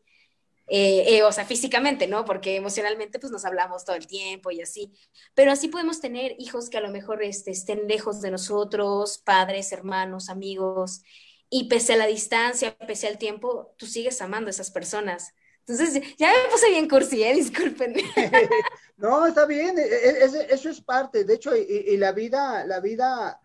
Eh, 0.66 1.16
eh, 1.16 1.22
o 1.22 1.30
sea, 1.30 1.44
físicamente, 1.44 2.06
¿no? 2.06 2.24
Porque 2.24 2.56
emocionalmente 2.56 3.18
pues 3.18 3.30
nos 3.30 3.44
hablamos 3.44 3.84
todo 3.84 3.96
el 3.96 4.06
tiempo 4.06 4.50
y 4.50 4.62
así. 4.62 4.92
Pero 5.34 5.52
así 5.52 5.68
podemos 5.68 6.00
tener 6.00 6.34
hijos 6.38 6.70
que 6.70 6.78
a 6.78 6.80
lo 6.80 6.90
mejor 6.90 7.22
este, 7.22 7.50
estén 7.50 7.86
lejos 7.86 8.20
de 8.22 8.30
nosotros, 8.30 9.18
padres, 9.18 9.72
hermanos, 9.72 10.30
amigos. 10.30 11.02
Y 11.50 11.68
pese 11.68 11.92
a 11.92 11.96
la 11.96 12.06
distancia, 12.06 12.76
pese 12.78 13.06
al 13.06 13.18
tiempo, 13.18 13.74
tú 13.76 13.86
sigues 13.86 14.20
amando 14.22 14.48
a 14.48 14.50
esas 14.50 14.70
personas. 14.70 15.34
Entonces, 15.66 16.02
ya 16.18 16.28
me 16.28 16.50
puse 16.50 16.68
bien 16.68 16.88
cursi, 16.88 17.22
¿eh? 17.22 17.34
Disculpen. 17.34 17.94
no, 18.96 19.26
está 19.26 19.46
bien, 19.46 19.78
e, 19.78 19.82
e, 19.82 20.24
eso 20.50 20.68
es 20.68 20.80
parte. 20.80 21.24
De 21.24 21.34
hecho, 21.34 21.56
y, 21.56 21.96
la 21.96 22.12
vida, 22.12 22.66
la 22.66 22.80
vida 22.80 23.40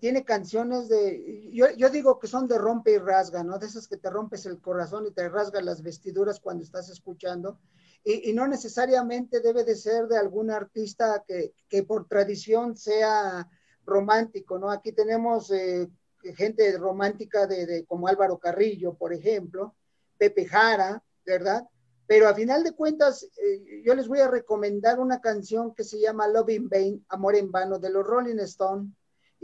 tiene 0.00 0.24
canciones 0.24 0.88
de, 0.88 1.50
yo, 1.52 1.70
yo, 1.76 1.90
digo 1.90 2.18
que 2.18 2.26
son 2.26 2.48
de 2.48 2.58
rompe 2.58 2.92
y 2.92 2.98
rasga, 2.98 3.44
¿no? 3.44 3.58
De 3.58 3.66
esas 3.66 3.86
que 3.86 3.96
te 3.96 4.10
rompes 4.10 4.46
el 4.46 4.60
corazón 4.60 5.06
y 5.06 5.12
te 5.12 5.28
rasgas 5.28 5.62
las 5.62 5.82
vestiduras 5.82 6.40
cuando 6.40 6.64
estás 6.64 6.88
escuchando. 6.88 7.58
Y, 8.02 8.32
no 8.32 8.46
necesariamente 8.46 9.40
debe 9.40 9.64
de 9.64 9.76
ser 9.76 10.08
de 10.08 10.18
algún 10.18 10.50
artista 10.50 11.24
que, 11.26 11.54
que 11.68 11.82
por 11.82 12.06
tradición 12.06 12.76
sea 12.76 13.48
romántico, 13.86 14.58
¿no? 14.58 14.70
Aquí 14.70 14.92
tenemos 14.92 15.50
eh, 15.50 15.88
gente 16.34 16.76
romántica 16.78 17.46
de, 17.46 17.66
de, 17.66 17.84
como 17.84 18.08
Álvaro 18.08 18.38
Carrillo, 18.38 18.94
por 18.94 19.12
ejemplo, 19.12 19.74
Pepe 20.18 20.46
Jara, 20.46 21.02
¿verdad? 21.24 21.66
Pero 22.06 22.28
a 22.28 22.34
final 22.34 22.62
de 22.64 22.72
cuentas, 22.72 23.26
eh, 23.42 23.82
yo 23.84 23.94
les 23.94 24.08
voy 24.08 24.20
a 24.20 24.28
recomendar 24.28 25.00
una 25.00 25.20
canción 25.20 25.74
que 25.74 25.84
se 25.84 25.98
llama 26.00 26.28
Love 26.28 26.50
in 26.50 26.68
Vain, 26.68 27.06
Amor 27.08 27.36
en 27.36 27.50
Vano, 27.50 27.78
de 27.78 27.90
los 27.90 28.06
Rolling 28.06 28.38
Stones. 28.40 28.90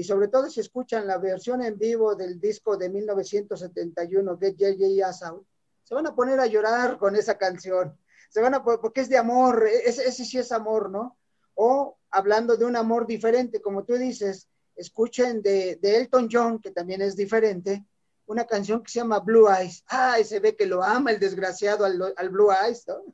Y 0.00 0.04
sobre 0.04 0.28
todo 0.28 0.48
si 0.48 0.60
escuchan 0.60 1.06
la 1.06 1.18
versión 1.18 1.60
en 1.60 1.76
vivo 1.76 2.14
del 2.14 2.40
disco 2.40 2.78
de 2.78 2.88
1971, 2.88 4.38
Get 4.38 4.56
Your 4.56 5.04
Ass 5.04 5.22
Out, 5.24 5.46
se 5.82 5.94
van 5.94 6.06
a 6.06 6.14
poner 6.14 6.40
a 6.40 6.46
llorar 6.46 6.96
con 6.96 7.16
esa 7.16 7.36
canción. 7.36 7.98
Se 8.30 8.40
van 8.40 8.54
a 8.54 8.64
porque 8.64 9.02
es 9.02 9.10
de 9.10 9.18
amor, 9.18 9.68
e-, 9.70 9.90
ese, 9.90 10.08
ese 10.08 10.24
sí 10.24 10.38
es 10.38 10.52
amor, 10.52 10.88
¿no? 10.88 11.18
O 11.52 11.98
hablando 12.10 12.56
de 12.56 12.64
un 12.64 12.76
amor 12.76 13.06
diferente, 13.06 13.60
como 13.60 13.84
tú 13.84 13.92
dices, 13.96 14.48
escuchen 14.74 15.42
de, 15.42 15.76
de 15.82 15.98
Elton 15.98 16.30
John, 16.32 16.62
que 16.62 16.70
también 16.70 17.02
es 17.02 17.14
diferente, 17.14 17.84
una 18.24 18.46
canción 18.46 18.82
que 18.82 18.90
se 18.90 19.00
llama 19.00 19.18
Blue 19.18 19.50
Eyes. 19.50 19.84
Ay, 19.86 20.24
se 20.24 20.40
ve 20.40 20.56
que 20.56 20.64
lo 20.64 20.82
ama 20.82 21.10
el 21.10 21.20
desgraciado 21.20 21.84
al, 21.84 22.28
Blue 22.30 22.48
Eyes, 22.50 22.88
¿no? 22.88 23.04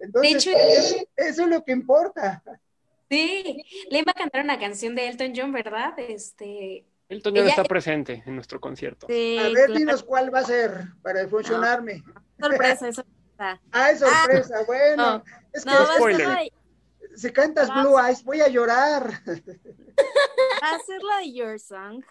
Entonces, 0.00 0.44
eso, 0.48 1.06
es 1.16 1.38
lo 1.38 1.62
que 1.62 1.70
importa. 1.70 2.42
Sí, 3.12 3.62
le 3.90 3.98
iba 3.98 4.10
a 4.12 4.14
cantar 4.14 4.42
una 4.42 4.58
canción 4.58 4.94
de 4.94 5.08
Elton 5.08 5.34
John, 5.36 5.52
¿verdad? 5.52 5.92
Este. 5.98 6.86
Elton 7.10 7.34
John 7.36 7.46
está 7.46 7.64
presente 7.64 8.22
en 8.24 8.34
nuestro 8.34 8.58
concierto. 8.58 9.06
a 9.06 9.48
ver, 9.50 9.72
dinos 9.72 10.02
cuál 10.02 10.34
va 10.34 10.38
a 10.38 10.44
ser 10.44 10.86
para 11.02 11.28
funcionarme. 11.28 12.02
sorpresa, 12.40 12.92
sorpresa. 12.92 13.12
Ah, 13.72 13.90
es 13.90 13.98
sorpresa, 13.98 14.54
ah, 14.56 14.64
bueno. 14.66 15.24
Es 15.52 15.64
que 15.64 15.70
spoiler. 15.96 16.52
Si 17.16 17.30
cantas 17.32 17.74
Blue 17.74 17.98
Eyes, 17.98 18.22
voy 18.22 18.40
a 18.40 18.46
llorar. 18.46 19.10
Va 19.26 19.34
a 20.76 20.78
ser 20.86 21.02
la 21.02 21.18
de 21.18 21.32
Your 21.32 21.58
Song 21.58 22.04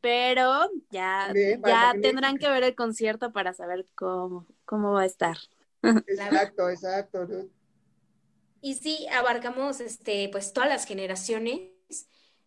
pero 0.00 0.70
ya, 0.90 1.32
ya 1.66 1.92
tendrán 2.00 2.38
que 2.38 2.48
ver 2.48 2.62
el 2.62 2.74
concierto 2.74 3.32
para 3.32 3.52
saber 3.52 3.86
cómo, 3.94 4.46
cómo 4.64 4.92
va 4.92 5.02
a 5.02 5.06
estar. 5.06 5.36
Exacto, 5.82 6.70
exacto. 6.70 7.28
Y 8.60 8.74
sí, 8.74 9.06
abarcamos 9.12 9.80
este, 9.80 10.28
pues 10.30 10.52
todas 10.52 10.68
las 10.68 10.86
generaciones, 10.86 11.70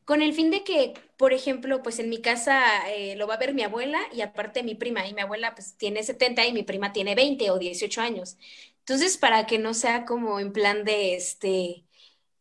con 0.05 0.21
el 0.21 0.33
fin 0.33 0.51
de 0.51 0.63
que, 0.63 0.93
por 1.17 1.33
ejemplo, 1.33 1.81
pues 1.81 1.99
en 1.99 2.09
mi 2.09 2.21
casa 2.21 2.61
eh, 2.89 3.15
lo 3.15 3.27
va 3.27 3.35
a 3.35 3.37
ver 3.37 3.53
mi 3.53 3.63
abuela 3.63 3.99
y 4.13 4.21
aparte 4.21 4.63
mi 4.63 4.75
prima, 4.75 5.07
y 5.07 5.13
mi 5.13 5.21
abuela 5.21 5.55
pues 5.55 5.77
tiene 5.77 6.03
70 6.03 6.45
y 6.45 6.53
mi 6.53 6.63
prima 6.63 6.93
tiene 6.93 7.15
20 7.15 7.49
o 7.51 7.57
18 7.59 8.01
años. 8.01 8.37
Entonces, 8.79 9.17
para 9.17 9.45
que 9.47 9.59
no 9.59 9.73
sea 9.73 10.05
como 10.05 10.39
en 10.39 10.51
plan 10.51 10.83
de 10.83 11.15
este, 11.15 11.85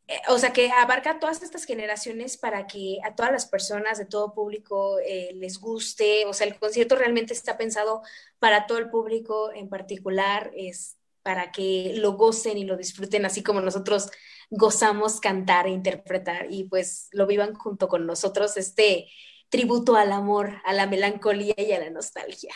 eh, 0.08 0.20
o 0.28 0.38
sea, 0.38 0.52
que 0.52 0.70
abarca 0.72 1.20
todas 1.20 1.42
estas 1.42 1.64
generaciones 1.64 2.36
para 2.36 2.66
que 2.66 2.98
a 3.04 3.14
todas 3.14 3.32
las 3.32 3.46
personas 3.46 3.98
de 3.98 4.06
todo 4.06 4.34
público 4.34 4.98
eh, 5.00 5.32
les 5.34 5.58
guste. 5.58 6.26
O 6.26 6.34
sea, 6.34 6.46
el 6.46 6.58
concierto 6.58 6.96
realmente 6.96 7.32
está 7.32 7.56
pensado 7.56 8.02
para 8.38 8.66
todo 8.66 8.78
el 8.78 8.90
público 8.90 9.52
en 9.54 9.68
particular, 9.68 10.50
es 10.56 10.96
para 11.22 11.52
que 11.52 11.94
lo 11.96 12.12
gocen 12.12 12.58
y 12.58 12.64
lo 12.64 12.76
disfruten, 12.76 13.24
así 13.24 13.42
como 13.42 13.60
nosotros 13.60 14.10
gozamos 14.50 15.20
cantar 15.20 15.66
e 15.66 15.70
interpretar 15.70 16.46
y 16.50 16.64
pues 16.64 17.08
lo 17.12 17.26
vivan 17.26 17.54
junto 17.54 17.88
con 17.88 18.06
nosotros 18.06 18.56
este 18.56 19.08
tributo 19.48 19.96
al 19.96 20.12
amor, 20.12 20.54
a 20.64 20.72
la 20.72 20.86
melancolía 20.86 21.54
y 21.58 21.72
a 21.72 21.80
la 21.80 21.90
nostalgia. 21.90 22.54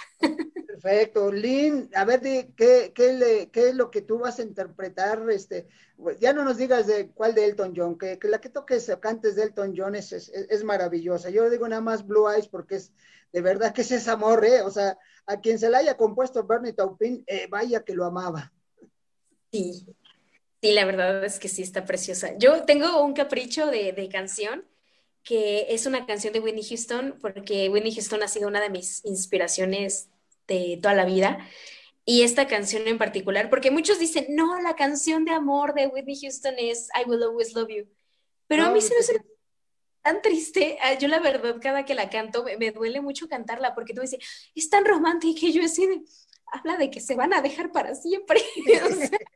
Perfecto. 0.66 1.32
Lynn, 1.32 1.90
a 1.94 2.04
ver, 2.04 2.20
¿qué, 2.20 2.92
qué, 2.94 3.50
qué 3.52 3.68
es 3.68 3.74
lo 3.74 3.90
que 3.90 4.02
tú 4.02 4.18
vas 4.18 4.38
a 4.38 4.42
interpretar? 4.42 5.22
Este, 5.30 5.68
ya 6.20 6.32
no 6.32 6.44
nos 6.44 6.58
digas 6.58 6.86
de 6.86 7.10
cuál 7.10 7.34
de 7.34 7.46
Elton 7.46 7.74
John, 7.76 7.98
que, 7.98 8.18
la 8.22 8.40
que 8.40 8.50
toques 8.50 8.88
o 8.88 9.00
cantes 9.00 9.36
de 9.36 9.44
Elton 9.44 9.74
John 9.76 9.94
es, 9.94 10.12
es, 10.12 10.64
maravillosa. 10.64 11.30
Yo 11.30 11.48
digo 11.50 11.68
nada 11.68 11.82
más 11.82 12.06
Blue 12.06 12.30
Eyes 12.30 12.48
porque 12.48 12.76
es 12.76 12.92
de 13.32 13.40
verdad 13.40 13.74
que 13.74 13.82
es 13.82 13.90
ese 13.90 14.10
amor, 14.10 14.44
¿eh? 14.44 14.62
O 14.62 14.70
sea, 14.70 14.98
a 15.26 15.40
quien 15.40 15.58
se 15.58 15.68
la 15.68 15.78
haya 15.78 15.96
compuesto 15.96 16.46
Bernie 16.46 16.72
Taupin, 16.72 17.24
eh, 17.26 17.46
vaya 17.50 17.82
que 17.84 17.94
lo 17.94 18.04
amaba. 18.04 18.52
Sí, 19.56 19.86
sí, 20.60 20.72
la 20.72 20.84
verdad 20.84 21.24
es 21.24 21.38
que 21.38 21.48
sí 21.48 21.62
está 21.62 21.84
preciosa. 21.84 22.36
Yo 22.38 22.64
tengo 22.64 23.02
un 23.02 23.14
capricho 23.14 23.66
de, 23.66 23.92
de 23.92 24.08
canción 24.08 24.64
que 25.22 25.66
es 25.70 25.86
una 25.86 26.06
canción 26.06 26.32
de 26.32 26.40
Whitney 26.40 26.62
Houston, 26.62 27.18
porque 27.20 27.68
Whitney 27.68 27.92
Houston 27.92 28.22
ha 28.22 28.28
sido 28.28 28.46
una 28.46 28.60
de 28.60 28.70
mis 28.70 29.04
inspiraciones 29.04 30.08
de 30.46 30.78
toda 30.80 30.94
la 30.94 31.04
vida. 31.04 31.38
Y 32.04 32.22
esta 32.22 32.46
canción 32.46 32.86
en 32.86 32.98
particular, 32.98 33.50
porque 33.50 33.72
muchos 33.72 33.98
dicen, 33.98 34.26
no, 34.28 34.60
la 34.60 34.76
canción 34.76 35.24
de 35.24 35.32
amor 35.32 35.74
de 35.74 35.88
Whitney 35.88 36.16
Houston 36.20 36.54
es 36.58 36.88
I 36.94 37.08
Will 37.08 37.24
Always 37.24 37.54
Love 37.54 37.68
You. 37.68 37.88
Pero 38.46 38.66
a 38.66 38.70
mí 38.70 38.80
se 38.80 38.94
me 38.94 39.00
hace 39.00 39.20
tan 40.02 40.22
triste. 40.22 40.78
Ah, 40.80 40.96
yo 40.96 41.08
la 41.08 41.18
verdad, 41.18 41.56
cada 41.60 41.84
que 41.84 41.96
la 41.96 42.08
canto, 42.08 42.44
me, 42.44 42.70
duele 42.70 43.00
mucho 43.00 43.26
cantarla, 43.26 43.74
porque 43.74 43.94
tú 43.94 44.02
dices, 44.02 44.20
es 44.54 44.70
tan 44.70 44.84
romántica 44.84 45.40
y 45.42 45.52
yo 45.52 45.64
así 45.64 46.04
habla 46.52 46.76
de 46.76 46.88
que 46.88 47.00
se 47.00 47.16
van 47.16 47.34
a 47.34 47.42
dejar 47.42 47.72
para 47.72 47.96
siempre. 47.96 48.40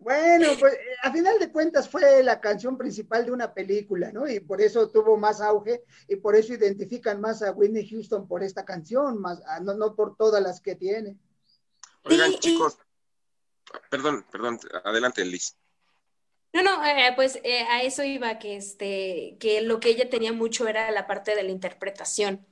Bueno, 0.00 0.48
pues 0.58 0.72
eh, 0.72 0.96
a 1.02 1.12
final 1.12 1.38
de 1.38 1.52
cuentas 1.52 1.86
fue 1.86 2.22
la 2.22 2.40
canción 2.40 2.78
principal 2.78 3.26
de 3.26 3.32
una 3.32 3.52
película, 3.52 4.10
¿no? 4.10 4.26
Y 4.26 4.40
por 4.40 4.62
eso 4.62 4.88
tuvo 4.88 5.18
más 5.18 5.42
auge 5.42 5.84
y 6.08 6.16
por 6.16 6.34
eso 6.34 6.54
identifican 6.54 7.20
más 7.20 7.42
a 7.42 7.52
Whitney 7.52 7.86
Houston 7.86 8.26
por 8.26 8.42
esta 8.42 8.64
canción, 8.64 9.20
más 9.20 9.42
ah, 9.46 9.60
no, 9.60 9.74
no 9.74 9.94
por 9.94 10.16
todas 10.16 10.42
las 10.42 10.62
que 10.62 10.74
tiene. 10.74 11.18
Oigan, 12.04 12.32
chicos, 12.36 12.78
perdón, 13.90 14.24
perdón, 14.32 14.58
adelante, 14.84 15.22
Liz. 15.22 15.54
No, 16.54 16.62
no, 16.62 16.82
eh, 16.82 17.12
pues 17.14 17.38
eh, 17.44 17.66
a 17.68 17.82
eso 17.82 18.02
iba, 18.02 18.38
que, 18.38 18.56
este, 18.56 19.36
que 19.38 19.60
lo 19.60 19.80
que 19.80 19.90
ella 19.90 20.08
tenía 20.08 20.32
mucho 20.32 20.66
era 20.66 20.90
la 20.92 21.06
parte 21.06 21.36
de 21.36 21.42
la 21.42 21.50
interpretación. 21.50 22.46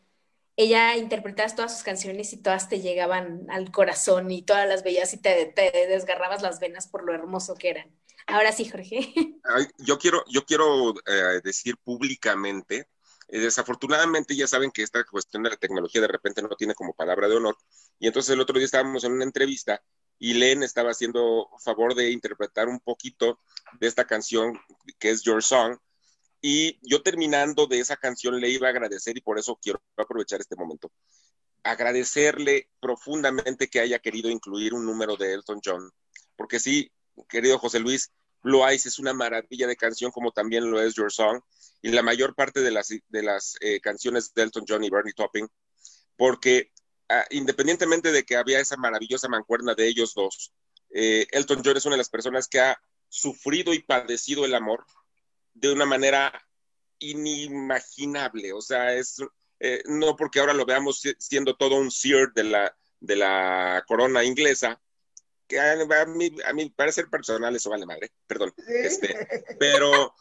Ella 0.61 0.97
interpretaba 0.97 1.55
todas 1.55 1.73
sus 1.73 1.85
canciones 1.85 2.33
y 2.33 2.37
todas 2.37 2.69
te 2.69 2.81
llegaban 2.81 3.47
al 3.49 3.71
corazón 3.71 4.29
y 4.33 4.43
todas 4.43 4.69
las 4.69 4.83
veías 4.83 5.15
y 5.15 5.19
te, 5.19 5.55
desgarrabas 5.55 6.43
las 6.43 6.59
venas 6.59 6.89
por 6.89 7.05
lo 7.05 7.15
hermoso 7.15 7.55
que 7.55 7.71
eran. 7.71 7.97
Ahora 8.27 8.51
sí, 8.51 8.69
Jorge. 8.69 8.99
yo 9.79 9.99
quiero, 10.01 10.25
yo 10.29 10.45
quiero 10.45 10.95
eh, 11.07 11.41
decir 11.45 11.77
públicamente, 11.77 12.89
desafortunadamente 13.29 14.35
ya 14.35 14.49
saben 14.49 14.73
que 14.73 14.83
esta 14.83 15.05
cuestión 15.05 15.45
de 15.45 15.51
la 15.51 15.57
tecnología 15.57 16.01
de 16.01 16.09
repente 16.09 16.43
no 16.43 16.49
tiene 16.57 16.75
como 16.75 16.93
palabra 16.93 17.29
de 17.29 17.37
honor. 17.37 17.57
Y 18.01 18.09
entonces 18.09 18.35
el 18.35 18.41
otro 18.41 18.59
día 18.59 18.65
estábamos 18.65 19.05
en 19.05 19.13
una 19.13 19.23
entrevista 19.23 19.81
y 20.19 20.35
Len 20.35 20.65
estaba 20.65 20.91
haciendo 20.91 21.51
favor 21.63 21.95
de 21.95 22.11
interpretar 22.11 22.67
un 22.67 22.81
poquito 22.81 23.39
de 23.79 23.87
esta 23.87 24.09
canción 24.09 24.59
que 24.99 25.11
es 25.11 25.23
Your 25.23 25.41
Song. 25.41 25.79
Y 26.41 26.79
yo 26.83 27.03
terminando 27.03 27.67
de 27.67 27.81
esa 27.81 27.97
canción 27.97 28.41
le 28.41 28.49
iba 28.49 28.69
a 28.69 28.71
agradecer 28.71 29.17
y 29.17 29.21
por 29.21 29.39
eso 29.39 29.59
quiero 29.61 29.83
aprovechar 29.97 30.41
este 30.41 30.57
momento. 30.57 30.91
Agradecerle 31.63 32.69
profundamente 32.81 33.69
que 33.69 33.81
haya 33.81 33.99
querido 33.99 34.31
incluir 34.31 34.75
un 34.75 34.87
número 34.87 35.17
de 35.17 35.35
Elton 35.35 35.61
John, 35.65 35.91
porque 36.37 36.61
sí, 36.61 36.91
querido 37.29 37.59
José 37.59 37.81
Luis, 37.81 38.13
Blue 38.43 38.65
Eyes 38.65 38.87
es 38.87 38.99
una 39.01 39.13
maravilla 39.13 39.67
de 39.67 39.77
canción 39.77 40.13
como 40.13 40.31
también 40.31 40.71
lo 40.71 40.81
es 40.81 40.95
Your 40.95 41.13
Song 41.13 41.41
y 41.83 41.91
la 41.91 42.03
mayor 42.03 42.37
parte 42.37 42.61
de 42.61 42.71
las, 42.71 42.89
de 42.89 43.23
las 43.23 43.57
eh, 43.61 43.81
canciones 43.81 44.33
de 44.35 44.43
Elton 44.43 44.65
John 44.69 44.85
y 44.85 44.91
Bernie 44.91 45.13
Topping, 45.13 45.49
porque 46.17 46.71
Ah, 47.11 47.25
independientemente 47.31 48.13
de 48.13 48.25
que 48.25 48.37
había 48.37 48.61
esa 48.61 48.77
maravillosa 48.77 49.29
mancuerna 49.29 49.75
de 49.75 49.89
ellos 49.89 50.13
dos, 50.15 50.53
eh, 50.91 51.27
Elton 51.31 51.63
John 51.65 51.77
es 51.79 51.87
una 51.87 51.95
de 51.95 51.99
las 51.99 52.11
personas 52.11 52.49
que 52.49 52.61
ha 52.61 52.79
sufrido 53.09 53.73
y 53.73 53.79
padecido 53.83 54.45
el 54.45 54.55
amor 54.55 54.85
de 55.61 55.73
una 55.73 55.87
manera 55.87 56.33
inimaginable. 56.99 58.53
O 58.53 58.61
sea, 58.61 58.95
es 58.95 59.17
eh, 59.61 59.83
no 59.87 60.17
porque 60.17 60.41
ahora 60.41 60.55
lo 60.55 60.65
veamos 60.65 61.03
siendo 61.19 61.57
todo 61.57 61.77
un 61.77 61.91
seer 61.91 62.33
de 62.35 62.45
la, 62.45 62.77
de 63.01 63.17
la 63.17 63.85
corona 63.87 64.25
inglesa, 64.25 64.81
que 65.47 65.59
a, 65.59 65.77
mí, 66.07 66.37
a 66.45 66.53
mí 66.53 66.71
parecer 66.71 67.09
personal 67.09 67.57
eso 67.57 67.71
vale 67.71 67.87
madre, 67.87 68.13
perdón. 68.27 68.53
Este, 68.67 69.17
pero 69.59 70.15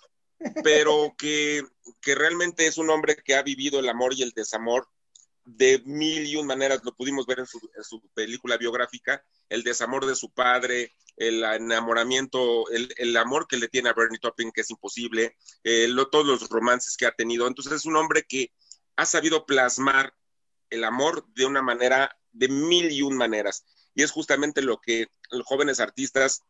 pero 0.64 1.16
que, 1.18 1.64
que 2.02 2.16
realmente 2.16 2.68
es 2.68 2.78
un 2.78 2.90
hombre 2.90 3.16
que 3.16 3.36
ha 3.36 3.42
vivido 3.42 3.80
el 3.80 3.90
amor 3.90 4.14
y 4.14 4.24
el 4.24 4.32
desamor 4.32 4.88
de 5.48 5.82
mil 5.86 6.26
y 6.26 6.36
un 6.36 6.46
maneras, 6.46 6.82
lo 6.84 6.94
pudimos 6.94 7.26
ver 7.26 7.40
en 7.40 7.46
su, 7.46 8.02
película 8.14 8.58
biográfica, 8.58 9.24
el 9.48 9.64
desamor 9.64 10.06
de 10.06 10.14
su 10.14 10.30
padre, 10.34 10.92
el 11.16 11.42
enamoramiento, 11.42 12.66
el, 12.70 13.16
amor 13.16 13.48
que 13.48 13.56
le 13.56 13.70
tiene 13.70 13.88
a 13.88 13.94
Bernie 13.94 14.20
Topping, 14.20 14.52
que 14.52 14.62
es 14.62 14.70
imposible, 14.70 15.38
eh, 15.64 15.90
todos 16.12 16.26
los 16.26 16.50
romances 16.50 16.98
que 16.98 17.06
ha 17.06 17.14
tenido. 17.14 17.48
Entonces 17.48 17.72
es 17.72 17.86
un 17.86 17.96
hombre 17.96 18.26
que 18.28 18.52
ha 18.98 19.06
sabido 19.06 19.46
plasmar 19.46 20.14
el 20.70 20.84
amor 20.84 21.26
de 21.34 21.46
una 21.46 21.62
manera, 21.62 22.20
de 22.34 22.50
mil 22.50 22.92
y 22.92 23.02
un 23.02 23.16
maneras. 23.16 23.66
Y 23.96 24.04
es 24.04 24.12
justamente 24.12 24.62
lo 24.62 24.82
que 24.82 25.08
los 25.32 25.46
jóvenes 25.46 25.80
artistas 25.80 26.44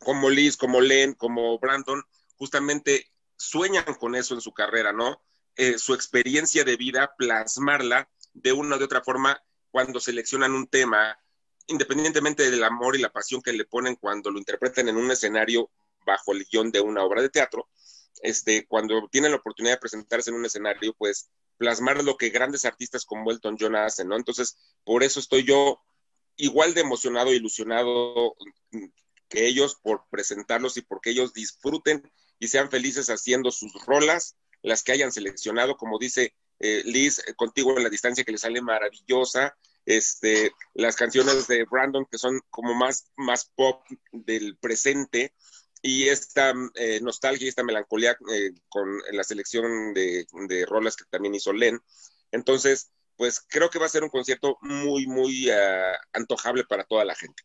como 0.00 0.28
Liz, 0.28 0.58
como 0.58 0.82
Len, 0.82 1.14
como 1.14 1.58
Brandon, 1.58 2.02
justamente 2.36 3.10
sueñan 3.38 3.94
con 3.98 4.14
eso 4.14 4.34
en 4.34 4.42
su 4.42 4.52
carrera, 4.52 4.92
¿no? 4.92 5.22
Eh, 5.56 5.78
su 5.78 5.94
experiencia 5.94 6.62
de 6.62 6.76
vida, 6.76 7.14
plasmarla 7.16 8.08
de 8.32 8.52
una 8.52 8.76
o 8.76 8.78
de 8.78 8.84
otra 8.84 9.02
forma 9.02 9.42
cuando 9.70 10.00
seleccionan 10.00 10.52
un 10.52 10.66
tema, 10.66 11.18
independientemente 11.66 12.50
del 12.50 12.64
amor 12.64 12.96
y 12.96 13.00
la 13.00 13.12
pasión 13.12 13.42
que 13.42 13.52
le 13.52 13.64
ponen 13.64 13.96
cuando 13.96 14.30
lo 14.30 14.38
interpretan 14.38 14.88
en 14.88 14.96
un 14.96 15.10
escenario 15.10 15.70
bajo 16.06 16.32
el 16.32 16.46
guion 16.50 16.70
de 16.70 16.80
una 16.80 17.04
obra 17.04 17.22
de 17.22 17.28
teatro, 17.28 17.68
este, 18.22 18.66
cuando 18.66 19.08
tienen 19.10 19.32
la 19.32 19.38
oportunidad 19.38 19.74
de 19.74 19.80
presentarse 19.80 20.30
en 20.30 20.36
un 20.36 20.46
escenario, 20.46 20.94
pues 20.94 21.30
plasmar 21.56 22.02
lo 22.04 22.16
que 22.16 22.30
grandes 22.30 22.64
artistas 22.64 23.04
como 23.04 23.30
Elton 23.30 23.56
John 23.58 23.76
hacen, 23.76 24.08
¿no? 24.08 24.16
Entonces, 24.16 24.56
por 24.84 25.02
eso 25.02 25.20
estoy 25.20 25.44
yo 25.44 25.80
igual 26.36 26.72
de 26.72 26.80
emocionado, 26.80 27.32
ilusionado 27.32 28.34
que 29.28 29.46
ellos 29.46 29.76
por 29.82 30.04
presentarlos 30.10 30.76
y 30.76 30.82
porque 30.82 31.10
ellos 31.10 31.34
disfruten 31.34 32.10
y 32.38 32.48
sean 32.48 32.70
felices 32.70 33.10
haciendo 33.10 33.50
sus 33.50 33.72
rolas, 33.84 34.36
las 34.62 34.82
que 34.82 34.92
hayan 34.92 35.12
seleccionado, 35.12 35.76
como 35.76 35.98
dice 35.98 36.34
eh, 36.60 36.82
Liz, 36.84 37.20
eh, 37.20 37.34
contigo 37.34 37.76
en 37.76 37.84
la 37.84 37.90
distancia 37.90 38.24
que 38.24 38.32
le 38.32 38.38
sale 38.38 38.60
maravillosa, 38.60 39.56
este, 39.86 40.52
las 40.74 40.96
canciones 40.96 41.46
de 41.46 41.64
Brandon 41.64 42.06
que 42.10 42.18
son 42.18 42.40
como 42.50 42.74
más, 42.74 43.10
más 43.16 43.50
pop 43.54 43.82
del 44.12 44.56
presente 44.58 45.34
y 45.80 46.08
esta 46.08 46.52
eh, 46.74 47.00
nostalgia 47.00 47.46
y 47.46 47.48
esta 47.48 47.62
melancolía 47.62 48.16
con 48.68 48.98
la 49.12 49.24
selección 49.24 49.94
de, 49.94 50.26
de, 50.48 50.66
rolas 50.66 50.96
que 50.96 51.04
también 51.08 51.34
hizo 51.34 51.52
Len. 51.52 51.80
Entonces, 52.32 52.90
pues 53.16 53.40
creo 53.48 53.70
que 53.70 53.78
va 53.78 53.86
a 53.86 53.90
ser 53.90 54.02
un 54.02 54.10
concierto 54.10 54.58
muy, 54.60 55.06
muy 55.06 55.50
ah, 55.50 55.92
antojable 56.12 56.64
para 56.64 56.84
toda 56.84 57.04
la 57.04 57.14
gente. 57.14 57.42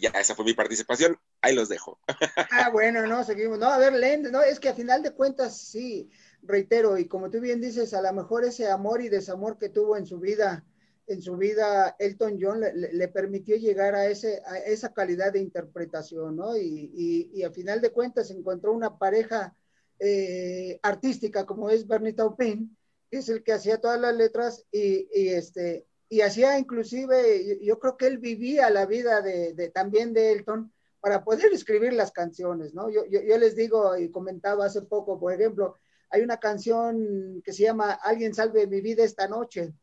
Ya, 0.00 0.10
esa 0.10 0.34
fue 0.34 0.44
mi 0.44 0.54
participación, 0.54 1.18
ahí 1.40 1.54
los 1.54 1.68
dejo. 1.68 1.98
ah, 2.52 2.70
bueno, 2.70 3.06
no, 3.06 3.24
seguimos. 3.24 3.58
No, 3.58 3.66
a 3.66 3.78
ver, 3.78 3.92
Len, 3.94 4.22
no, 4.30 4.42
es 4.42 4.60
que 4.60 4.68
a 4.68 4.74
final 4.74 5.02
de 5.02 5.12
cuentas, 5.12 5.58
sí, 5.58 6.10
reitero, 6.42 6.98
y 6.98 7.06
como 7.08 7.30
tú 7.30 7.40
bien 7.40 7.60
dices, 7.60 7.94
a 7.94 8.02
lo 8.02 8.12
mejor 8.12 8.44
ese 8.44 8.68
amor 8.68 9.02
y 9.02 9.08
desamor 9.08 9.58
que 9.58 9.68
tuvo 9.68 9.96
en 9.96 10.06
su 10.06 10.20
vida, 10.20 10.64
en 11.08 11.22
su 11.22 11.36
vida, 11.36 11.96
Elton 11.98 12.38
John 12.40 12.60
le, 12.60 13.08
permitió 13.08 13.56
llegar 13.56 13.94
a, 13.94 14.06
ese, 14.06 14.42
a 14.46 14.58
esa 14.58 14.92
calidad 14.92 15.32
de 15.32 15.40
interpretación, 15.40 16.36
¿no? 16.36 16.56
Y, 16.56 17.30
y, 17.32 17.42
a 17.42 17.50
final 17.50 17.80
de 17.80 17.90
cuentas 17.90 18.30
encontró 18.30 18.72
una 18.72 18.98
pareja 18.98 19.56
eh, 19.98 20.78
artística 20.82 21.46
como 21.46 21.70
es 21.70 21.86
Bernie 21.86 22.12
Taupin, 22.12 22.76
que 23.10 23.18
es 23.18 23.28
el 23.30 23.42
que 23.42 23.54
hacía 23.54 23.80
todas 23.80 23.98
las 23.98 24.14
letras 24.14 24.66
y, 24.70 25.08
y 25.12 25.28
este, 25.30 25.86
y 26.08 26.22
hacía 26.22 26.58
inclusive, 26.58 27.58
yo 27.62 27.78
creo 27.78 27.96
que 27.96 28.06
él 28.06 28.18
vivía 28.18 28.70
la 28.70 28.86
vida 28.86 29.20
de, 29.20 29.70
también 29.74 30.12
de 30.12 30.32
Elton 30.32 30.72
para 31.00 31.22
poder 31.22 31.52
escribir 31.52 31.92
las 31.92 32.12
canciones, 32.12 32.74
¿no? 32.74 32.90
Yo, 32.90 33.04
yo, 33.06 33.20
yo 33.20 33.38
les 33.38 33.54
digo 33.54 33.96
y 33.96 34.10
comentaba 34.10 34.66
hace 34.66 34.82
poco, 34.82 35.18
por 35.18 35.32
ejemplo, 35.32 35.76
hay 36.10 36.22
una 36.22 36.38
canción 36.38 37.42
que 37.44 37.52
se 37.52 37.64
llama 37.64 37.92
Alguien 37.92 38.34
salve 38.34 38.66
mi 38.66 38.80
vida 38.80 39.04
esta 39.04 39.28
noche. 39.28 39.74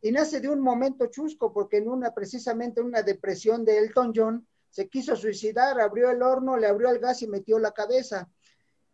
Y 0.00 0.12
nace 0.12 0.40
de 0.40 0.48
un 0.48 0.60
momento 0.60 1.06
chusco, 1.06 1.52
porque 1.52 1.78
en 1.78 1.88
una, 1.88 2.14
precisamente 2.14 2.80
una 2.80 3.02
depresión 3.02 3.64
de 3.64 3.78
Elton 3.78 4.12
John, 4.14 4.46
se 4.70 4.88
quiso 4.88 5.16
suicidar, 5.16 5.80
abrió 5.80 6.10
el 6.10 6.22
horno, 6.22 6.56
le 6.56 6.66
abrió 6.66 6.90
el 6.90 6.98
gas 6.98 7.22
y 7.22 7.26
metió 7.26 7.58
la 7.58 7.72
cabeza. 7.72 8.28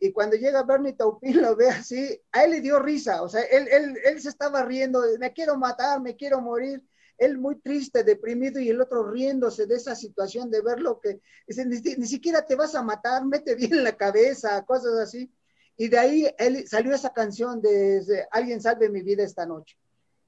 Y 0.04 0.12
cuando 0.12 0.36
llega 0.36 0.62
Bernie 0.64 0.92
Taupin 0.92 1.40
lo 1.40 1.56
ve 1.56 1.70
así, 1.70 2.20
a 2.30 2.44
él 2.44 2.50
le 2.50 2.60
dio 2.60 2.78
risa, 2.78 3.22
o 3.22 3.28
sea, 3.30 3.40
él, 3.44 3.66
él, 3.70 3.96
él 4.04 4.20
se 4.20 4.28
estaba 4.28 4.62
riendo, 4.62 5.02
me 5.18 5.32
quiero 5.32 5.56
matar, 5.56 5.98
me 6.02 6.14
quiero 6.14 6.42
morir. 6.42 6.82
Él 7.16 7.38
muy 7.38 7.58
triste, 7.60 8.04
deprimido 8.04 8.60
y 8.60 8.68
el 8.68 8.82
otro 8.82 9.10
riéndose 9.10 9.64
de 9.64 9.76
esa 9.76 9.96
situación 9.96 10.50
de 10.50 10.60
verlo 10.60 11.00
que 11.00 11.22
dice, 11.46 11.64
ni, 11.64 11.78
ni 11.80 12.06
siquiera 12.06 12.44
te 12.44 12.54
vas 12.54 12.74
a 12.74 12.82
matar, 12.82 13.24
mete 13.24 13.54
bien 13.54 13.82
la 13.82 13.96
cabeza, 13.96 14.62
cosas 14.66 14.92
así. 14.98 15.32
Y 15.74 15.88
de 15.88 15.98
ahí 15.98 16.34
él, 16.36 16.68
salió 16.68 16.94
esa 16.94 17.14
canción 17.14 17.62
de, 17.62 18.26
Alguien 18.30 18.60
salve 18.60 18.90
mi 18.90 19.00
vida 19.00 19.22
esta 19.22 19.46
noche. 19.46 19.78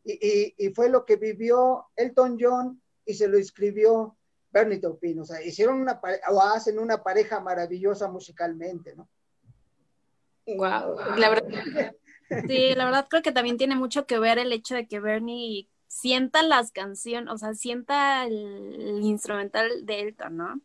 Y, 0.05 0.55
y, 0.57 0.70
fue 0.70 0.89
lo 0.89 1.05
que 1.05 1.16
vivió 1.16 1.85
Elton 1.97 2.39
John 2.41 2.81
y 3.05 3.12
se 3.12 3.29
lo 3.29 3.37
escribió 3.37 4.16
Bernie 4.51 4.79
Taupin. 4.79 5.20
O 5.20 5.27
sea, 5.27 5.43
hicieron 5.43 5.83
una 5.83 6.01
o 6.31 6.41
hacen 6.41 6.79
una 6.79 7.03
pareja 7.03 7.41
maravillosa 7.41 8.09
musicalmente, 8.09 8.97
¿no? 8.97 9.07
Wow, 10.47 10.97
la 11.16 11.28
verdad. 11.30 11.49
Sí, 12.49 12.74
la 12.74 12.86
verdad 12.86 13.07
creo 13.09 13.22
que 13.22 13.30
también 13.30 13.57
tiene 13.57 13.76
mucho 13.76 14.05
que 14.05 14.18
ver 14.18 14.38
el 14.38 14.53
hecho 14.53 14.74
de 14.74 14.88
que 14.88 14.99
Bernie 14.99 15.68
sienta 15.86 16.42
las 16.42 16.72
canciones, 16.72 17.32
o 17.32 17.38
sea, 17.38 17.55
sienta 17.55 18.26
el 18.26 18.99
instrumental 19.01 19.86
de 19.86 20.01
Elton, 20.01 20.36
¿no? 20.36 20.61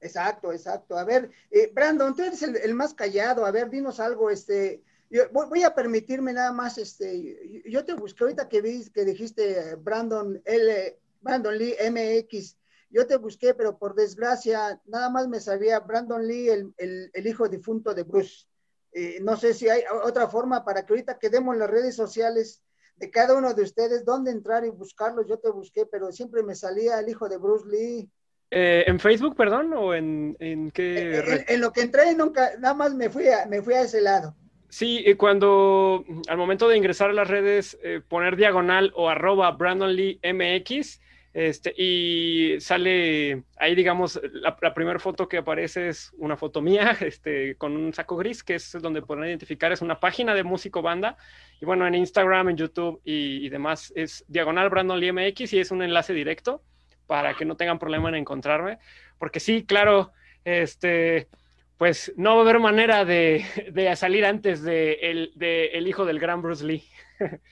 Exacto, 0.00 0.52
exacto. 0.52 0.96
A 0.96 1.04
ver, 1.04 1.30
eh, 1.50 1.70
Brandon, 1.74 2.14
tú 2.14 2.22
eres 2.22 2.42
el, 2.42 2.74
más 2.74 2.94
callado. 2.94 3.44
A 3.44 3.50
ver, 3.50 3.68
dinos 3.68 4.00
algo. 4.00 4.30
Este, 4.30 4.82
yo 5.10 5.28
voy, 5.30 5.62
a 5.62 5.74
permitirme 5.74 6.32
nada 6.32 6.52
más. 6.52 6.78
Este, 6.78 7.62
yo 7.66 7.84
te 7.84 7.94
busqué 7.94 8.24
ahorita 8.24 8.48
que 8.48 8.62
vi 8.62 8.88
que 8.90 9.04
dijiste 9.04 9.74
Brandon 9.76 10.40
L, 10.44 10.98
Brandon 11.20 11.56
Lee 11.56 11.76
MX. 11.90 12.56
Yo 12.90 13.06
te 13.06 13.16
busqué, 13.16 13.54
pero 13.54 13.78
por 13.78 13.94
desgracia 13.94 14.80
nada 14.86 15.10
más 15.10 15.28
me 15.28 15.38
sabía 15.38 15.80
Brandon 15.80 16.26
Lee, 16.26 16.48
el, 16.48 16.74
el, 16.76 17.26
hijo 17.26 17.48
difunto 17.48 17.94
de 17.94 18.02
Bruce. 18.02 18.46
Eh, 18.92 19.18
no 19.22 19.36
sé 19.36 19.54
si 19.54 19.68
hay 19.68 19.82
otra 20.02 20.28
forma 20.28 20.64
para 20.64 20.84
que 20.84 20.92
ahorita 20.92 21.18
quedemos 21.18 21.54
en 21.54 21.60
las 21.60 21.70
redes 21.70 21.94
sociales 21.94 22.62
de 22.96 23.10
cada 23.10 23.36
uno 23.36 23.54
de 23.54 23.62
ustedes, 23.62 24.04
dónde 24.04 24.30
entrar 24.30 24.64
y 24.64 24.70
buscarlo. 24.70 25.26
Yo 25.26 25.38
te 25.38 25.50
busqué, 25.50 25.86
pero 25.86 26.12
siempre 26.12 26.42
me 26.42 26.54
salía 26.54 26.98
el 26.98 27.08
hijo 27.08 27.28
de 27.28 27.38
Bruce 27.38 27.66
Lee. 27.68 28.10
Eh, 28.50 28.84
¿En 28.86 28.98
Facebook, 28.98 29.36
perdón? 29.36 29.72
¿O 29.74 29.94
en, 29.94 30.36
en 30.40 30.70
qué? 30.72 31.44
En, 31.46 31.60
lo 31.60 31.72
que 31.72 31.82
entré, 31.82 32.14
nunca, 32.14 32.52
nada 32.58 32.74
más 32.74 32.94
me 32.94 33.08
fui 33.08 33.28
a, 33.28 33.46
me 33.46 33.62
fui 33.62 33.74
a 33.74 33.82
ese 33.82 34.00
lado. 34.00 34.34
Sí, 34.68 35.04
cuando 35.16 36.04
al 36.28 36.36
momento 36.36 36.68
de 36.68 36.76
ingresar 36.76 37.10
a 37.10 37.12
las 37.12 37.28
redes, 37.28 37.78
eh, 37.82 38.00
poner 38.06 38.36
diagonal 38.36 38.92
o 38.94 39.08
arroba 39.08 39.50
Brandon 39.52 39.94
Lee 39.94 40.20
MX, 40.22 41.00
Este, 41.32 41.72
y 41.76 42.60
sale 42.60 43.44
ahí, 43.56 43.76
digamos, 43.76 44.20
la, 44.32 44.56
primera 44.74 44.98
foto 44.98 45.28
que 45.28 45.38
aparece 45.38 45.88
es 45.88 46.12
una 46.18 46.36
foto 46.36 46.60
mía, 46.60 46.96
este, 47.00 47.54
con 47.56 47.76
un 47.76 47.92
saco 47.94 48.16
gris, 48.16 48.42
que 48.42 48.56
es 48.56 48.72
donde 48.80 49.02
pueden 49.02 49.24
identificar, 49.24 49.70
es 49.70 49.80
una 49.80 50.00
página 50.00 50.34
de 50.34 50.42
músico 50.42 50.82
banda. 50.82 51.16
Y 51.60 51.66
bueno, 51.66 51.86
en 51.86 51.94
Instagram, 51.94 52.50
en 52.50 52.56
YouTube 52.56 53.00
y, 53.04 53.48
demás 53.48 53.92
es 53.94 54.24
diagonal 54.28 54.70
Brandon 54.70 54.98
Lee 54.98 55.12
MX 55.12 55.52
y 55.52 55.60
es 55.60 55.70
un 55.70 55.82
enlace 55.82 56.12
directo 56.12 56.62
para 57.06 57.34
que 57.34 57.44
no 57.44 57.56
tengan 57.56 57.78
problema 57.78 58.08
en 58.08 58.16
encontrarme. 58.16 58.78
Porque 59.18 59.40
sí, 59.40 59.64
claro, 59.64 60.12
este, 60.44 61.28
pues 61.76 62.12
no 62.16 62.34
va 62.34 62.38
a 62.38 62.42
haber 62.42 62.58
manera 62.58 63.04
de, 63.04 63.44
de 63.72 63.94
salir 63.94 64.24
antes 64.24 64.62
de 64.62 64.94
el, 64.94 65.32
de 65.36 65.66
el 65.66 65.86
hijo 65.86 66.04
del 66.04 66.18
gran 66.18 66.42
Bruce 66.42 66.64
Lee. 66.64 66.84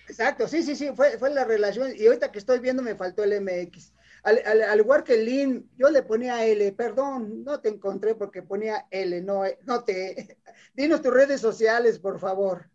Exacto, 0.09 0.49
sí, 0.49 0.62
sí, 0.62 0.75
sí, 0.75 0.91
fue, 0.95 1.19
fue 1.19 1.31
la 1.31 1.45
relación. 1.45 1.93
Y 1.97 2.07
ahorita 2.07 2.33
que 2.33 2.39
estoy 2.39 2.59
viendo 2.59 2.83
me 2.83 2.95
faltó 2.95 3.25
el 3.25 3.41
MX. 3.41 3.93
Al, 4.25 4.43
al, 4.45 4.81
igual 4.81 5.05
que 5.05 5.16
Lin, 5.16 5.71
yo 5.77 5.91
le 5.91 6.03
ponía 6.03 6.45
L, 6.45 6.73
perdón, 6.73 7.45
no 7.45 7.61
te 7.61 7.69
encontré 7.69 8.14
porque 8.14 8.43
ponía 8.43 8.87
L, 8.91 9.21
no, 9.23 9.43
no 9.64 9.85
te. 9.85 10.39
Dinos 10.75 11.03
tus 11.03 11.12
redes 11.12 11.41
sociales, 11.41 11.99
por 11.99 12.19
favor. 12.19 12.69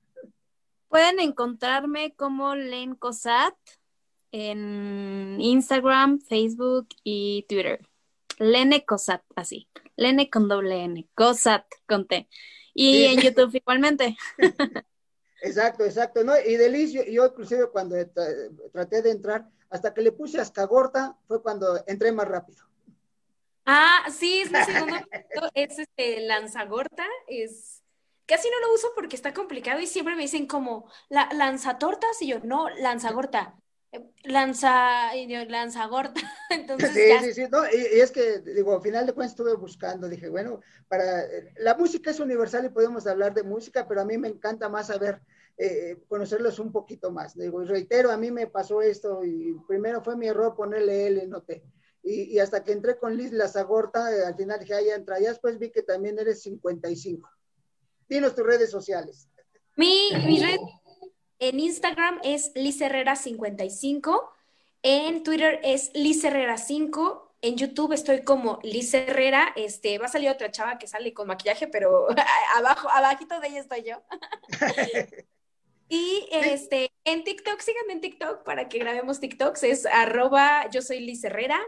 Pueden 0.88 1.20
encontrarme 1.20 2.14
como 2.16 2.56
Len 2.56 2.96
Cosat 2.96 3.56
en 4.32 5.38
Instagram, 5.40 6.20
Facebook 6.20 6.88
y 7.04 7.46
Twitter. 7.50 7.88
Lene 8.40 8.86
Cosat, 8.86 9.24
así. 9.36 9.68
Lene 9.96 10.30
con 10.30 10.48
doble 10.48 10.84
N, 10.84 11.08
Cosat 11.14 11.66
con 11.88 12.08
T. 12.08 12.28
Y 12.74 13.04
en 13.06 13.22
YouTube 13.22 13.56
igualmente. 13.56 14.16
Exacto, 15.44 15.84
exacto, 15.84 16.24
¿no? 16.24 16.34
Y 16.40 16.56
Delicio, 16.56 17.04
yo 17.04 17.26
inclusive 17.26 17.70
cuando 17.70 17.98
traté 18.72 19.02
de 19.02 19.12
entrar, 19.12 19.46
hasta 19.70 19.94
que 19.94 20.02
le 20.02 20.14
puse 20.14 20.40
Ascagorta, 20.40 21.18
fue 21.28 21.42
cuando 21.42 21.84
entré 21.86 22.14
más 22.14 22.30
rápido. 22.30 22.64
Ah, 23.66 24.06
sí, 24.10 24.42
es 24.42 24.52
mi 24.52 24.64
segundo, 24.64 24.96
es 25.54 25.80
este 25.80 26.22
Lanzagorta, 26.22 27.06
es, 27.28 27.84
casi 28.26 28.50
no 28.50 28.60
lo 28.66 28.74
uso 28.74 28.88
porque 28.96 29.18
está 29.18 29.34
complicado 29.34 29.82
y 29.82 29.88
siempre 29.88 30.16
me 30.16 30.22
dicen 30.22 30.48
como, 30.48 30.90
la, 31.10 31.30
lanzatortas, 31.34 32.22
y 32.22 32.28
yo, 32.28 32.40
no, 32.40 32.70
Lanzagorta, 32.70 33.56
lanza, 34.24 35.12
lanzagorta, 35.48 36.22
entonces 36.52 36.94
Sí, 36.94 37.26
sí, 37.26 37.34
sí, 37.34 37.48
no, 37.52 37.66
y, 37.66 38.00
es 38.00 38.12
que, 38.12 38.40
digo, 38.40 38.76
al 38.76 38.82
final 38.82 39.06
de 39.06 39.14
cuentas 39.14 39.34
estuve 39.34 39.56
buscando, 39.56 40.08
dije, 40.08 40.30
bueno, 40.30 40.62
para, 40.88 41.24
la 41.58 41.76
música 41.76 42.12
es 42.12 42.20
universal 42.22 42.66
y 42.66 42.70
podemos 42.70 43.06
hablar 43.08 43.34
de 43.34 43.44
música, 43.44 43.86
pero 43.88 44.02
a 44.02 44.06
mí 44.06 44.18
me 44.18 44.30
encanta 44.30 44.70
más 44.70 44.88
saber 44.88 45.22
eh, 45.58 46.04
conocerlos 46.08 46.60
un 46.60 46.72
poquito 46.72 47.12
más. 47.12 47.38
Digo, 47.38 47.64
reitero, 47.64 48.12
a 48.12 48.18
mí 48.18 48.32
me 48.32 48.48
pasó 48.48 48.82
esto 48.82 49.24
y 49.24 49.56
primero 49.68 50.04
fue 50.04 50.18
mi 50.18 50.28
error 50.28 50.56
ponerle 50.56 51.08
L, 51.08 51.28
no 51.28 51.42
T. 51.42 51.64
Y, 52.06 52.38
hasta 52.40 52.64
que 52.64 52.74
entré 52.74 52.98
con 52.98 53.16
Liz 53.16 53.32
Lazagorta, 53.32 54.14
eh, 54.14 54.26
al 54.26 54.36
final 54.36 54.60
dije, 54.60 54.74
ahí 54.74 54.90
entra. 54.90 55.20
Ya 55.20 55.30
después 55.30 55.58
vi 55.58 55.72
que 55.72 55.84
también 55.84 56.20
eres 56.20 56.42
55. 56.42 57.30
Dinos 58.10 58.36
tus 58.36 58.46
redes 58.46 58.70
sociales. 58.70 59.30
Mi, 59.78 60.10
mi 60.26 60.40
red 60.40 60.60
en 61.40 61.60
Instagram 61.60 62.20
es 62.24 62.52
Liz 62.56 62.82
Herrera 62.82 63.16
55. 63.16 64.32
En 64.82 65.24
Twitter 65.24 65.60
es 65.64 65.92
Liz 65.94 66.24
Herrera 66.24 66.58
5. 66.58 67.36
En 67.42 67.58
YouTube 67.58 67.94
estoy 67.94 68.24
como 68.24 68.60
Liz 68.64 68.94
Herrera. 68.94 69.54
Este, 69.56 69.98
va 69.98 70.06
a 70.06 70.10
salir 70.10 70.30
otra 70.30 70.52
chava 70.52 70.78
que 70.78 70.88
sale 70.88 71.14
con 71.14 71.28
maquillaje, 71.28 71.68
pero 71.68 72.08
abajo, 72.58 72.90
abajito 72.90 73.40
de 73.40 73.48
ella 73.48 73.60
estoy 73.62 73.84
yo. 73.84 74.02
Y 75.94 76.28
este, 76.32 76.92
en 77.06 77.24
TikTok, 77.24 77.60
síganme 77.60 77.94
en 77.94 78.02
TikTok 78.02 78.44
para 78.44 78.68
que 78.68 78.80
grabemos 78.80 79.20
TikToks, 79.20 79.62
es 79.62 79.86
arroba 79.86 80.68
yo 80.72 80.82
soy 80.82 81.02
Liz 81.02 81.24
Herrera. 81.24 81.60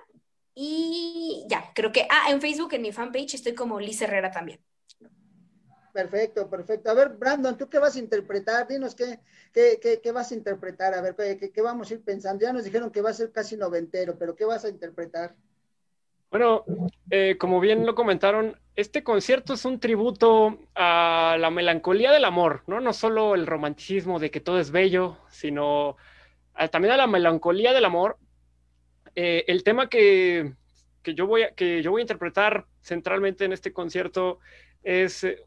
Y 0.56 1.46
ya, 1.48 1.72
creo 1.76 1.92
que, 1.92 2.08
ah, 2.10 2.32
en 2.32 2.42
Facebook, 2.42 2.74
en 2.74 2.82
mi 2.82 2.92
fanpage, 2.92 3.36
estoy 3.36 3.54
como 3.54 3.80
Liz 3.80 4.02
Herrera 4.02 4.32
también. 4.32 4.60
Perfecto, 5.94 6.50
perfecto. 6.50 6.90
A 6.90 6.96
ver, 6.96 7.10
Brandon, 7.10 7.56
¿tú 7.56 7.70
qué 7.70 7.78
vas 7.78 7.98
a 7.98 8.00
interpretar? 8.00 8.68
Dinos 8.68 8.96
qué, 8.96 9.20
qué, 9.54 10.02
qué, 10.02 10.12
vas 10.12 10.32
a 10.32 10.34
interpretar, 10.34 10.96
a 10.96 11.02
ver, 11.02 11.16
¿qué, 11.16 11.52
qué, 11.52 11.62
vamos 11.62 11.92
a 11.92 11.94
ir 11.94 12.04
pensando. 12.04 12.42
Ya 12.42 12.52
nos 12.52 12.64
dijeron 12.64 12.90
que 12.90 13.04
va 13.04 13.12
a 13.12 13.14
ser 13.14 13.32
casi 13.32 13.56
noventero, 13.56 14.18
pero 14.18 14.36
¿qué 14.36 14.46
vas 14.46 14.66
a 14.66 14.70
interpretar? 14.70 15.36
Bueno, 16.32 16.66
eh, 17.10 17.38
como 17.40 17.60
bien 17.60 17.86
lo 17.86 17.96
comentaron, 17.96 18.60
este 18.76 19.04
concierto 19.04 19.54
es 19.54 19.64
un 19.64 19.80
tributo 19.80 20.60
a 20.76 21.38
la 21.40 21.50
melancolía 21.50 22.12
del 22.12 22.26
amor, 22.26 22.64
¿no? 22.68 22.82
No 22.82 22.92
solo 22.92 23.36
el 23.36 23.48
romanticismo 23.48 24.20
de 24.20 24.32
que 24.32 24.42
todo 24.42 24.60
es 24.60 24.72
bello, 24.72 25.18
sino 25.30 25.96
también 26.72 26.94
a 26.94 26.98
la 26.98 27.08
melancolía 27.08 27.74
del 27.74 27.86
amor. 27.86 28.18
Eh, 29.16 29.46
el 29.48 29.64
tema 29.64 29.88
que, 29.88 30.54
yo 31.06 31.28
voy 31.28 31.44
a, 31.44 31.52
que 31.52 31.82
yo 31.82 31.92
voy 31.92 32.02
a 32.02 32.04
interpretar 32.04 32.66
centralmente 32.82 33.46
en 33.46 33.54
este 33.54 33.72
concierto 33.72 34.40
es, 34.84 35.24
eh, 35.24 35.42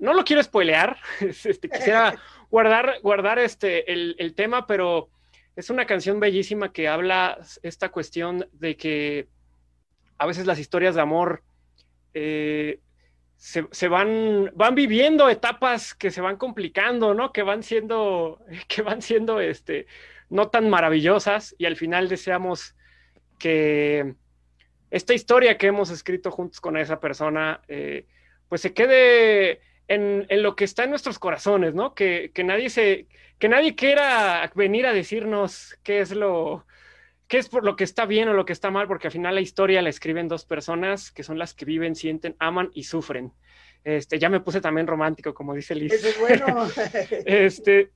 no 0.00 0.12
lo 0.12 0.24
quiero 0.24 0.42
spoilear, 0.42 0.98
este, 1.20 1.68
quisiera 1.70 2.14
guardar, 2.50 2.96
guardar 3.02 3.38
este, 3.38 3.90
el, 3.90 4.14
el 4.18 4.34
tema, 4.34 4.66
pero 4.66 5.08
es 5.56 5.70
una 5.70 5.86
canción 5.86 6.20
bellísima 6.20 6.72
que 6.72 6.86
habla 6.86 7.38
esta 7.62 7.88
cuestión 7.88 8.46
de 8.52 8.76
que 8.76 9.28
a 10.18 10.26
veces 10.26 10.46
las 10.46 10.58
historias 10.58 10.94
de 10.94 11.00
amor 11.00 11.42
eh, 12.14 12.80
se, 13.36 13.88
van, 13.88 14.50
van 14.54 14.74
viviendo 14.74 15.28
etapas 15.28 15.94
que 15.94 16.10
se 16.10 16.20
van 16.20 16.36
complicando, 16.36 17.14
¿no? 17.14 17.32
Que 17.32 17.42
van 17.42 17.62
siendo, 17.62 18.40
que 18.68 18.82
van 18.82 19.00
siendo, 19.00 19.40
este, 19.40 19.86
no 20.28 20.48
tan 20.48 20.68
maravillosas 20.68 21.54
y 21.56 21.66
al 21.66 21.76
final 21.76 22.08
deseamos 22.08 22.74
que 23.38 24.14
esta 24.90 25.14
historia 25.14 25.56
que 25.56 25.68
hemos 25.68 25.90
escrito 25.90 26.30
juntos 26.32 26.60
con 26.60 26.76
esa 26.76 26.98
persona, 26.98 27.60
eh, 27.68 28.06
pues 28.48 28.60
se 28.62 28.74
quede 28.74 29.60
en, 29.86 30.26
lo 30.42 30.56
que 30.56 30.64
está 30.64 30.84
en 30.84 30.90
nuestros 30.90 31.18
corazones, 31.18 31.74
¿no? 31.74 31.94
Que, 31.94 32.32
que, 32.34 32.42
nadie 32.42 32.70
se, 32.70 33.06
que 33.38 33.48
nadie 33.48 33.76
quiera 33.76 34.50
venir 34.54 34.86
a 34.86 34.92
decirnos 34.92 35.78
qué 35.84 36.00
es 36.00 36.10
lo, 36.10 36.66
qué 37.28 37.38
es 37.38 37.48
por 37.48 37.64
lo 37.64 37.76
que 37.76 37.84
está 37.84 38.06
bien 38.06 38.28
o 38.28 38.32
lo 38.32 38.44
que 38.44 38.54
está 38.54 38.70
mal, 38.70 38.88
porque 38.88 39.08
al 39.08 39.12
final 39.12 39.34
la 39.34 39.42
historia 39.42 39.82
la 39.82 39.90
escriben 39.90 40.28
dos 40.28 40.44
personas 40.44 41.12
que 41.12 41.22
son 41.22 41.38
las 41.38 41.54
que 41.54 41.66
viven, 41.66 41.94
sienten, 41.94 42.34
aman 42.38 42.70
y 42.72 42.84
sufren. 42.84 43.32
Este, 43.84 44.18
ya 44.18 44.28
me 44.28 44.40
puse 44.40 44.60
también 44.60 44.86
romántico, 44.86 45.34
como 45.34 45.54
dice 45.54 45.74
Liz. 45.74 45.92
Eso 45.92 46.08
es 46.08 46.18
bueno. 46.18 46.66
este, 47.26 47.92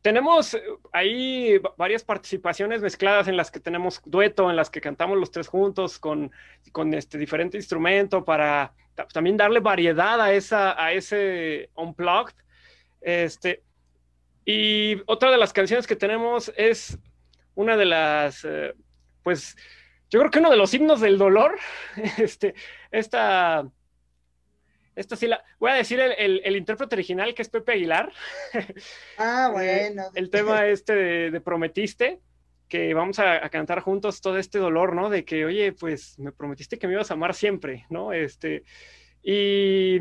tenemos 0.00 0.56
ahí 0.92 1.60
varias 1.76 2.04
participaciones 2.04 2.80
mezcladas 2.80 3.26
en 3.26 3.36
las 3.36 3.50
que 3.50 3.60
tenemos 3.60 4.00
dueto, 4.04 4.48
en 4.48 4.56
las 4.56 4.70
que 4.70 4.80
cantamos 4.80 5.18
los 5.18 5.32
tres 5.32 5.48
juntos 5.48 5.98
con, 5.98 6.30
con 6.72 6.94
este 6.94 7.18
diferente 7.18 7.56
instrumento 7.56 8.24
para 8.24 8.72
también 9.12 9.36
darle 9.36 9.60
variedad 9.60 10.20
a, 10.20 10.32
esa, 10.32 10.82
a 10.82 10.92
ese 10.92 11.70
unplugged. 11.74 12.34
Este, 13.00 13.62
y 14.44 15.02
otra 15.06 15.30
de 15.30 15.36
las 15.38 15.52
canciones 15.52 15.86
que 15.86 15.96
tenemos 15.96 16.52
es 16.56 16.98
una 17.58 17.76
de 17.76 17.86
las, 17.86 18.44
eh, 18.44 18.72
pues, 19.24 19.56
yo 20.10 20.20
creo 20.20 20.30
que 20.30 20.38
uno 20.38 20.50
de 20.50 20.56
los 20.56 20.72
himnos 20.72 21.00
del 21.00 21.18
dolor, 21.18 21.58
este, 22.18 22.54
esta, 22.92 23.68
esta 24.94 25.16
sí 25.16 25.26
la, 25.26 25.42
voy 25.58 25.72
a 25.72 25.74
decir 25.74 25.98
el, 25.98 26.56
intérprete 26.56 26.94
original 26.94 27.34
que 27.34 27.42
es 27.42 27.48
Pepe 27.48 27.72
Aguilar. 27.72 28.12
Ah, 29.18 29.48
eh, 29.60 29.90
bueno. 29.90 30.04
el 30.14 30.30
tema 30.30 30.68
este 30.68 31.30
de, 31.32 31.40
Prometiste, 31.40 32.20
que 32.68 32.94
vamos 32.94 33.18
a, 33.18 33.48
cantar 33.50 33.80
juntos 33.80 34.20
todo 34.20 34.38
este 34.38 34.60
dolor, 34.60 34.94
¿no? 34.94 35.10
De 35.10 35.24
que, 35.24 35.44
oye, 35.44 35.72
pues 35.72 36.16
me 36.20 36.30
prometiste 36.30 36.78
que 36.78 36.86
me 36.86 36.92
ibas 36.92 37.10
a 37.10 37.14
amar 37.14 37.34
siempre, 37.34 37.86
¿no? 37.90 38.12
Este, 38.12 38.62
y, 39.20 39.98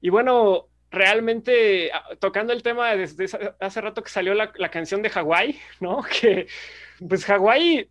y 0.00 0.08
bueno, 0.08 0.66
realmente 0.90 1.92
ah, 1.92 2.16
tocando 2.18 2.52
el 2.52 2.64
tema 2.64 2.96
desde 2.96 3.26
hace 3.60 3.80
rato 3.80 4.02
que 4.02 4.10
salió 4.10 4.34
la, 4.34 4.50
la 4.56 4.70
canción 4.72 5.00
de 5.00 5.10
Hawái, 5.10 5.60
¿no? 5.78 6.02
Que 6.20 6.48
pues 7.06 7.24
Hawái 7.24 7.88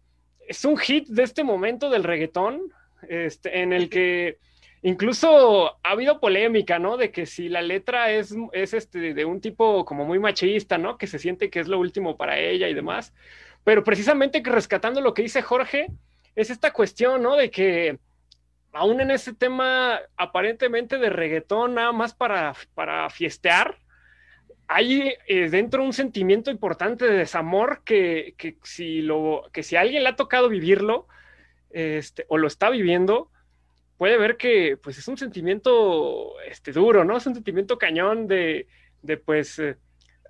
es 0.47 0.65
un 0.65 0.77
hit 0.77 1.07
de 1.07 1.23
este 1.23 1.43
momento 1.43 1.89
del 1.89 2.03
reggaetón, 2.03 2.71
este, 3.09 3.61
en 3.61 3.73
el 3.73 3.89
que 3.89 4.39
incluso 4.81 5.77
ha 5.83 5.91
habido 5.91 6.19
polémica, 6.19 6.79
¿no? 6.79 6.97
De 6.97 7.11
que 7.11 7.25
si 7.25 7.49
la 7.49 7.61
letra 7.61 8.11
es, 8.11 8.35
es 8.53 8.73
este, 8.73 9.13
de 9.13 9.25
un 9.25 9.41
tipo 9.41 9.85
como 9.85 10.05
muy 10.05 10.19
machista, 10.19 10.77
¿no? 10.77 10.97
Que 10.97 11.07
se 11.07 11.19
siente 11.19 11.49
que 11.49 11.59
es 11.59 11.67
lo 11.67 11.79
último 11.79 12.17
para 12.17 12.39
ella 12.39 12.69
y 12.69 12.73
demás. 12.73 13.13
Pero 13.63 13.83
precisamente 13.83 14.41
rescatando 14.43 15.01
lo 15.01 15.13
que 15.13 15.23
dice 15.23 15.41
Jorge, 15.41 15.87
es 16.35 16.49
esta 16.49 16.71
cuestión, 16.71 17.21
¿no? 17.23 17.35
De 17.35 17.51
que 17.51 17.99
aún 18.71 19.01
en 19.01 19.11
ese 19.11 19.33
tema 19.33 19.99
aparentemente 20.15 20.97
de 20.97 21.09
reggaetón, 21.09 21.75
nada 21.75 21.91
más 21.91 22.13
para, 22.13 22.53
para 22.75 23.09
fiestear, 23.09 23.77
hay 24.67 25.13
eh, 25.27 25.49
dentro 25.49 25.83
un 25.83 25.93
sentimiento 25.93 26.51
importante 26.51 27.05
de 27.05 27.17
desamor 27.17 27.81
que, 27.85 28.35
si 28.63 29.01
lo, 29.01 29.49
que 29.53 29.63
si 29.63 29.75
a 29.75 29.81
alguien 29.81 30.03
le 30.03 30.09
ha 30.09 30.15
tocado 30.15 30.49
vivirlo 30.49 31.07
este, 31.69 32.25
o 32.27 32.37
lo 32.37 32.47
está 32.47 32.69
viviendo, 32.69 33.31
puede 33.97 34.17
ver 34.17 34.37
que 34.37 34.77
pues 34.77 34.97
es 34.97 35.07
un 35.07 35.17
sentimiento 35.17 36.39
este, 36.41 36.71
duro, 36.71 37.05
¿no? 37.05 37.17
Es 37.17 37.25
un 37.25 37.33
sentimiento 37.33 37.77
cañón 37.77 38.27
de, 38.27 38.67
de 39.01 39.17
pues, 39.17 39.57
eh, 39.59 39.77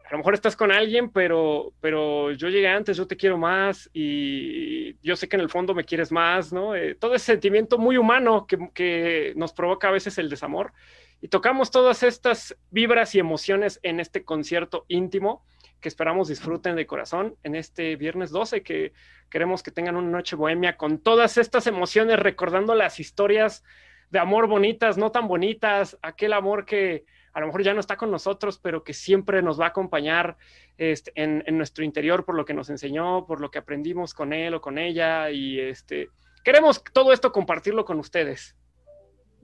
a 0.06 0.12
lo 0.12 0.20
mejor 0.20 0.36
estás 0.36 0.56
con 0.56 0.72
alguien, 0.72 1.10
pero, 1.10 1.74
pero 1.82 2.32
yo 2.32 2.48
llegué 2.48 2.68
antes, 2.68 2.96
yo 2.96 3.08
te 3.08 3.18
quiero 3.18 3.38
más 3.38 3.90
y 3.92 4.96
yo 5.02 5.16
sé 5.16 5.28
que 5.28 5.36
en 5.36 5.42
el 5.42 5.50
fondo 5.50 5.74
me 5.74 5.84
quieres 5.84 6.12
más, 6.12 6.54
¿no? 6.54 6.76
Eh, 6.76 6.96
todo 6.96 7.16
ese 7.16 7.26
sentimiento 7.26 7.78
muy 7.78 7.98
humano 7.98 8.46
que, 8.48 8.58
que, 8.74 9.34
nos 9.36 9.52
provoca 9.52 9.90
a 9.90 9.92
veces 9.92 10.18
el 10.20 10.30
desamor. 10.30 10.74
Y 11.22 11.30
tocamos 11.30 11.72
todas 11.72 12.04
estas 12.04 12.56
vibras 12.70 13.16
y 13.16 13.20
emociones 13.20 13.80
en 13.84 14.00
este 14.00 14.24
concierto 14.24 14.86
íntimo 14.88 15.44
que 15.80 15.90
esperamos 15.90 16.28
disfruten 16.28 16.76
de 16.76 16.88
corazón 16.88 17.36
en 17.44 17.56
este 17.56 17.96
viernes 17.96 18.32
12, 18.32 18.64
que 18.64 18.94
queremos 19.30 19.62
que 19.62 19.72
tengan 19.72 19.96
una 19.96 20.10
noche 20.10 20.36
bohemia 20.36 20.78
con 20.78 20.98
todas 21.00 21.38
estas 21.38 21.68
emociones, 21.68 22.20
recordando 22.20 22.74
las 22.76 23.00
historias 23.00 23.64
de 24.10 24.20
amor 24.20 24.48
bonitas, 24.48 24.98
no 24.98 25.12
tan 25.12 25.28
bonitas, 25.28 25.98
aquel 26.02 26.34
amor 26.34 26.66
que 26.66 27.06
a 27.34 27.40
lo 27.40 27.48
mejor 27.48 27.62
ya 27.62 27.74
no 27.74 27.80
está 27.80 27.98
con 27.98 28.10
nosotros, 28.10 28.58
pero 28.58 28.84
que 28.84 28.94
siempre 28.94 29.44
nos 29.44 29.60
va 29.60 29.66
a 29.66 29.70
acompañar 29.70 30.38
este, 30.80 31.12
en, 31.14 31.44
nuestro 31.56 31.84
interior 31.84 32.26
por 32.26 32.34
lo 32.34 32.46
que 32.46 32.56
nos 32.56 32.72
enseñó, 32.72 33.28
por 33.28 33.42
lo 33.42 33.52
que 33.52 33.60
aprendimos 33.60 34.16
con 34.16 34.34
él 34.34 34.56
o 34.56 34.62
con 34.62 34.80
ella. 34.80 35.30
Y 35.30 35.60
este, 35.60 36.10
queremos 36.44 36.84
todo 36.94 37.14
esto 37.14 37.32
compartirlo 37.32 37.86
con 37.86 38.00
ustedes. 38.00 38.56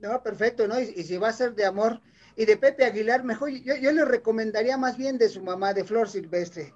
No, 0.04 0.22
perfecto, 0.22 0.68
¿no? 0.68 0.82
Y, 0.82 1.02
si 1.04 1.16
va 1.16 1.30
a 1.30 1.34
ser 1.34 1.56
de 1.56 1.64
amor 1.64 2.02
y 2.36 2.44
de 2.44 2.58
Pepe 2.58 2.84
Aguilar, 2.84 3.24
mejor 3.24 3.52
yo, 3.52 3.78
yo 3.78 3.90
le 3.94 4.04
recomendaría 4.04 4.76
más 4.76 4.98
bien 4.98 5.18
de 5.18 5.30
su 5.30 5.42
mamá, 5.42 5.74
de 5.74 5.86
Flor 5.86 6.10
Silvestre. 6.10 6.74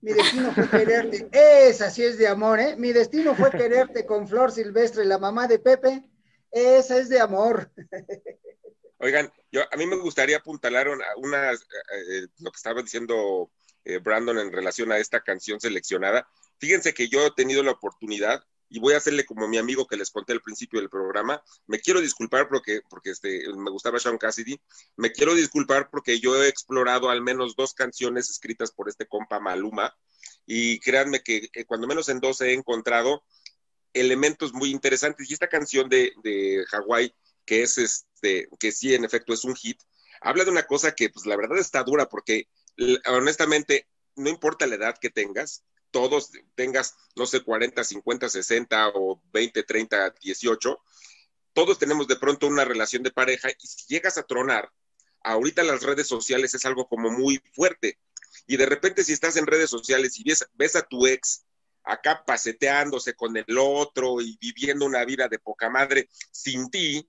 Mi 0.00 0.14
destino 0.14 0.50
fue 0.54 0.66
quererte. 0.66 1.28
Esa 1.68 1.90
sí 1.90 2.02
es 2.02 2.16
de 2.16 2.26
amor, 2.26 2.58
¿eh? 2.58 2.76
Mi 2.78 2.94
destino 2.94 3.34
fue 3.34 3.50
quererte 3.50 4.06
con 4.06 4.26
Flor 4.26 4.50
Silvestre, 4.50 5.04
la 5.04 5.18
mamá 5.18 5.46
de 5.46 5.58
Pepe. 5.58 6.08
Esa 6.50 6.96
es 6.96 7.10
de 7.10 7.20
amor. 7.20 7.70
Oigan, 8.96 9.30
yo, 9.52 9.60
a 9.70 9.76
mí 9.76 9.86
me 9.86 9.96
gustaría 9.96 10.38
apuntalar 10.38 10.88
una, 10.88 11.52
eh, 11.52 11.56
eh, 11.92 12.26
lo 12.38 12.50
que 12.50 12.56
estaba 12.56 12.80
diciendo 12.80 13.50
eh, 13.84 13.98
Brandon 13.98 14.38
en 14.38 14.52
relación 14.52 14.90
a 14.90 14.96
esta 14.96 15.20
canción 15.20 15.60
seleccionada. 15.60 16.26
Fíjense 16.58 16.94
que 16.94 17.08
yo 17.08 17.26
he 17.26 17.30
tenido 17.32 17.62
la 17.62 17.72
oportunidad 17.72 18.42
y 18.70 18.78
voy 18.78 18.94
a 18.94 18.98
hacerle 18.98 19.26
como 19.26 19.48
mi 19.48 19.58
amigo 19.58 19.86
que 19.86 19.96
les 19.96 20.10
conté 20.10 20.32
al 20.32 20.40
principio 20.40 20.80
del 20.80 20.88
programa. 20.88 21.42
Me 21.66 21.80
quiero 21.80 22.00
disculpar 22.00 22.48
porque, 22.48 22.80
porque 22.88 23.10
este, 23.10 23.42
me 23.54 23.70
gustaba 23.70 23.98
Sean 23.98 24.16
Cassidy. 24.16 24.58
Me 24.96 25.12
quiero 25.12 25.34
disculpar 25.34 25.90
porque 25.90 26.20
yo 26.20 26.42
he 26.42 26.48
explorado 26.48 27.10
al 27.10 27.20
menos 27.20 27.56
dos 27.56 27.74
canciones 27.74 28.30
escritas 28.30 28.70
por 28.70 28.88
este 28.88 29.06
compa 29.06 29.40
Maluma 29.40 29.94
y 30.46 30.78
créanme 30.80 31.22
que 31.22 31.50
cuando 31.66 31.86
menos 31.86 32.08
en 32.08 32.20
dos 32.20 32.40
he 32.40 32.52
encontrado 32.54 33.24
elementos 33.92 34.52
muy 34.52 34.70
interesantes. 34.70 35.28
Y 35.28 35.34
esta 35.34 35.48
canción 35.48 35.88
de, 35.88 36.12
de 36.22 36.64
Hawái 36.70 37.12
que 37.50 37.62
es 37.62 37.78
este, 37.78 38.48
que 38.60 38.70
sí, 38.70 38.94
en 38.94 39.04
efecto, 39.04 39.32
es 39.32 39.44
un 39.44 39.56
hit, 39.56 39.80
habla 40.20 40.44
de 40.44 40.52
una 40.52 40.68
cosa 40.68 40.94
que, 40.94 41.10
pues, 41.10 41.26
la 41.26 41.36
verdad 41.36 41.58
está 41.58 41.82
dura, 41.82 42.08
porque 42.08 42.48
honestamente, 43.08 43.88
no 44.14 44.28
importa 44.28 44.68
la 44.68 44.76
edad 44.76 44.94
que 45.00 45.10
tengas, 45.10 45.64
todos 45.90 46.30
tengas, 46.54 46.96
no 47.16 47.26
sé, 47.26 47.40
40, 47.42 47.82
50, 47.84 48.28
60 48.28 48.88
o 48.94 49.22
20, 49.32 49.62
30, 49.62 50.14
18, 50.22 50.78
todos 51.52 51.78
tenemos 51.78 52.06
de 52.06 52.16
pronto 52.16 52.46
una 52.46 52.64
relación 52.64 53.02
de 53.02 53.10
pareja 53.10 53.50
y 53.50 53.66
si 53.66 53.86
llegas 53.88 54.18
a 54.18 54.22
tronar, 54.22 54.70
ahorita 55.22 55.62
las 55.62 55.82
redes 55.82 56.06
sociales 56.06 56.54
es 56.54 56.64
algo 56.64 56.88
como 56.88 57.10
muy 57.10 57.42
fuerte. 57.52 57.98
Y 58.46 58.56
de 58.56 58.66
repente 58.66 59.04
si 59.04 59.12
estás 59.12 59.36
en 59.36 59.46
redes 59.46 59.70
sociales 59.70 60.18
y 60.18 60.24
ves, 60.24 60.46
ves 60.54 60.76
a 60.76 60.82
tu 60.82 61.06
ex 61.06 61.44
acá 61.82 62.24
paseteándose 62.24 63.14
con 63.14 63.36
el 63.36 63.58
otro 63.58 64.20
y 64.20 64.38
viviendo 64.40 64.84
una 64.86 65.04
vida 65.04 65.28
de 65.28 65.38
poca 65.38 65.68
madre 65.70 66.08
sin 66.30 66.70
ti, 66.70 67.08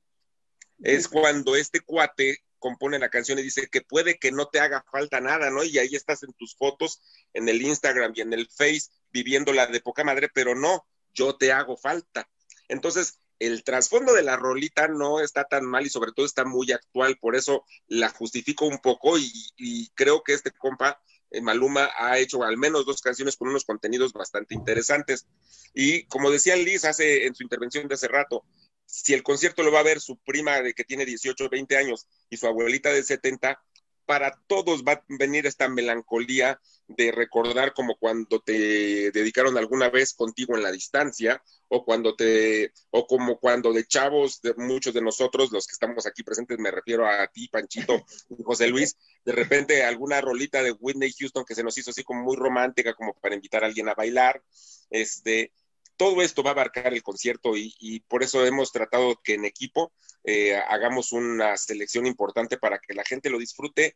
es 0.80 1.08
cuando 1.08 1.56
este 1.56 1.82
cuate 1.82 2.44
compone 2.62 3.00
la 3.00 3.10
canción 3.10 3.40
y 3.40 3.42
dice 3.42 3.68
que 3.70 3.82
puede 3.82 4.18
que 4.18 4.32
no 4.32 4.48
te 4.48 4.62
haga 4.62 4.86
falta 4.90 5.20
nada, 5.20 5.50
¿no? 5.50 5.66
Y 5.66 5.80
ahí 5.80 5.96
estás 5.96 6.24
en 6.24 6.32
tus 6.34 6.56
fotos, 6.56 7.02
en 7.34 7.50
el 7.50 7.62
Instagram 7.62 8.14
y 8.16 8.22
en 8.22 8.32
el 8.32 8.48
Face, 8.48 8.90
viviéndola 9.12 9.68
de 9.68 9.82
poca 9.82 10.06
madre, 10.06 10.30
pero 10.34 10.56
no, 10.56 10.88
yo 11.14 11.36
te 11.36 11.52
hago 11.52 11.76
falta. 11.76 12.30
Entonces, 12.70 13.20
el 13.40 13.64
trasfondo 13.64 14.14
de 14.14 14.22
la 14.22 14.38
rolita 14.38 14.88
no 14.88 15.20
está 15.20 15.46
tan 15.46 15.66
mal 15.66 15.86
y 15.86 15.90
sobre 15.90 16.12
todo 16.12 16.28
está 16.28 16.46
muy 16.46 16.72
actual, 16.72 17.18
por 17.18 17.36
eso 17.36 17.66
la 17.88 18.10
justifico 18.10 18.68
un 18.68 18.78
poco 18.78 19.18
y, 19.18 19.90
creo 19.96 20.22
que 20.22 20.34
este 20.34 20.52
compa, 20.52 21.02
eh, 21.32 21.42
Maluma, 21.42 21.90
ha 21.98 22.20
hecho 22.20 22.44
al 22.44 22.58
menos 22.58 22.86
dos 22.86 23.02
canciones 23.02 23.36
con 23.36 23.50
unos 23.50 23.66
contenidos 23.66 24.14
bastante 24.14 24.54
interesantes. 24.54 25.26
Y 25.74 26.04
como 26.04 26.30
decía 26.30 26.56
Liz 26.56 26.86
hace 26.86 27.26
en 27.26 27.34
su 27.34 27.42
intervención 27.42 27.88
de 27.88 27.96
hace 27.96 28.08
rato, 28.08 28.46
si 28.92 29.14
el 29.14 29.24
concierto 29.24 29.64
lo 29.64 29.72
va 29.72 29.80
a 29.80 29.84
ver 29.84 30.02
su 30.02 30.18
prima 30.18 30.62
de 30.62 30.74
que 30.74 30.84
tiene 30.84 31.06
18 31.06 31.46
o 31.46 31.50
20 31.50 31.78
años 31.78 32.08
y 32.30 32.38
su 32.38 32.46
abuelita 32.46 32.92
de 32.92 33.04
70, 33.04 33.58
para 34.06 34.38
todos 34.48 34.84
va 34.84 34.94
a 34.94 35.04
venir 35.08 35.46
esta 35.46 35.70
melancolía 35.70 36.60
de 36.90 37.14
recordar 37.14 37.74
como 37.74 37.96
cuando 37.96 38.42
te 38.42 39.12
dedicaron 39.12 39.58
alguna 39.58 39.90
vez 39.90 40.14
contigo 40.14 40.58
en 40.58 40.64
la 40.64 40.72
distancia 40.72 41.42
o 41.70 41.86
cuando 41.86 42.18
te 42.18 42.74
o 42.90 43.08
como 43.08 43.40
cuando 43.40 43.72
de 43.72 43.88
chavos 43.88 44.42
de 44.42 44.54
muchos 44.56 44.94
de 44.94 45.02
nosotros 45.02 45.54
los 45.54 45.66
que 45.66 45.72
estamos 45.74 46.06
aquí 46.06 46.24
presentes 46.24 46.60
me 46.60 46.72
refiero 46.72 47.08
a 47.08 47.26
ti 47.28 47.48
Panchito 47.48 48.04
y 48.38 48.44
José 48.44 48.68
Luis 48.68 48.98
de 49.24 49.32
repente 49.32 49.86
alguna 49.86 50.20
rolita 50.20 50.62
de 50.62 50.74
Whitney 50.74 51.14
Houston 51.18 51.46
que 51.46 51.56
se 51.56 51.64
nos 51.64 51.78
hizo 51.78 51.92
así 51.92 52.04
como 52.04 52.24
muy 52.24 52.36
romántica 52.36 52.94
como 52.94 53.14
para 53.14 53.36
invitar 53.36 53.64
a 53.64 53.68
alguien 53.68 53.88
a 53.88 53.94
bailar 53.94 54.44
este 54.90 55.54
todo 55.98 56.22
esto 56.22 56.44
va 56.44 56.52
a 56.52 56.54
abarcar 56.54 56.94
el 56.94 57.04
concierto 57.04 57.56
y, 57.56 58.00
por 58.08 58.24
eso 58.24 58.46
hemos 58.46 58.72
tratado 58.72 59.20
que 59.24 59.36
en 59.36 59.46
equipo 59.46 59.94
eh, 60.24 60.56
hagamos 60.56 61.12
una 61.12 61.58
selección 61.58 62.06
importante 62.06 62.58
para 62.58 62.80
que 62.80 62.94
la 62.94 63.04
gente 63.04 63.30
lo 63.30 63.38
disfrute, 63.38 63.96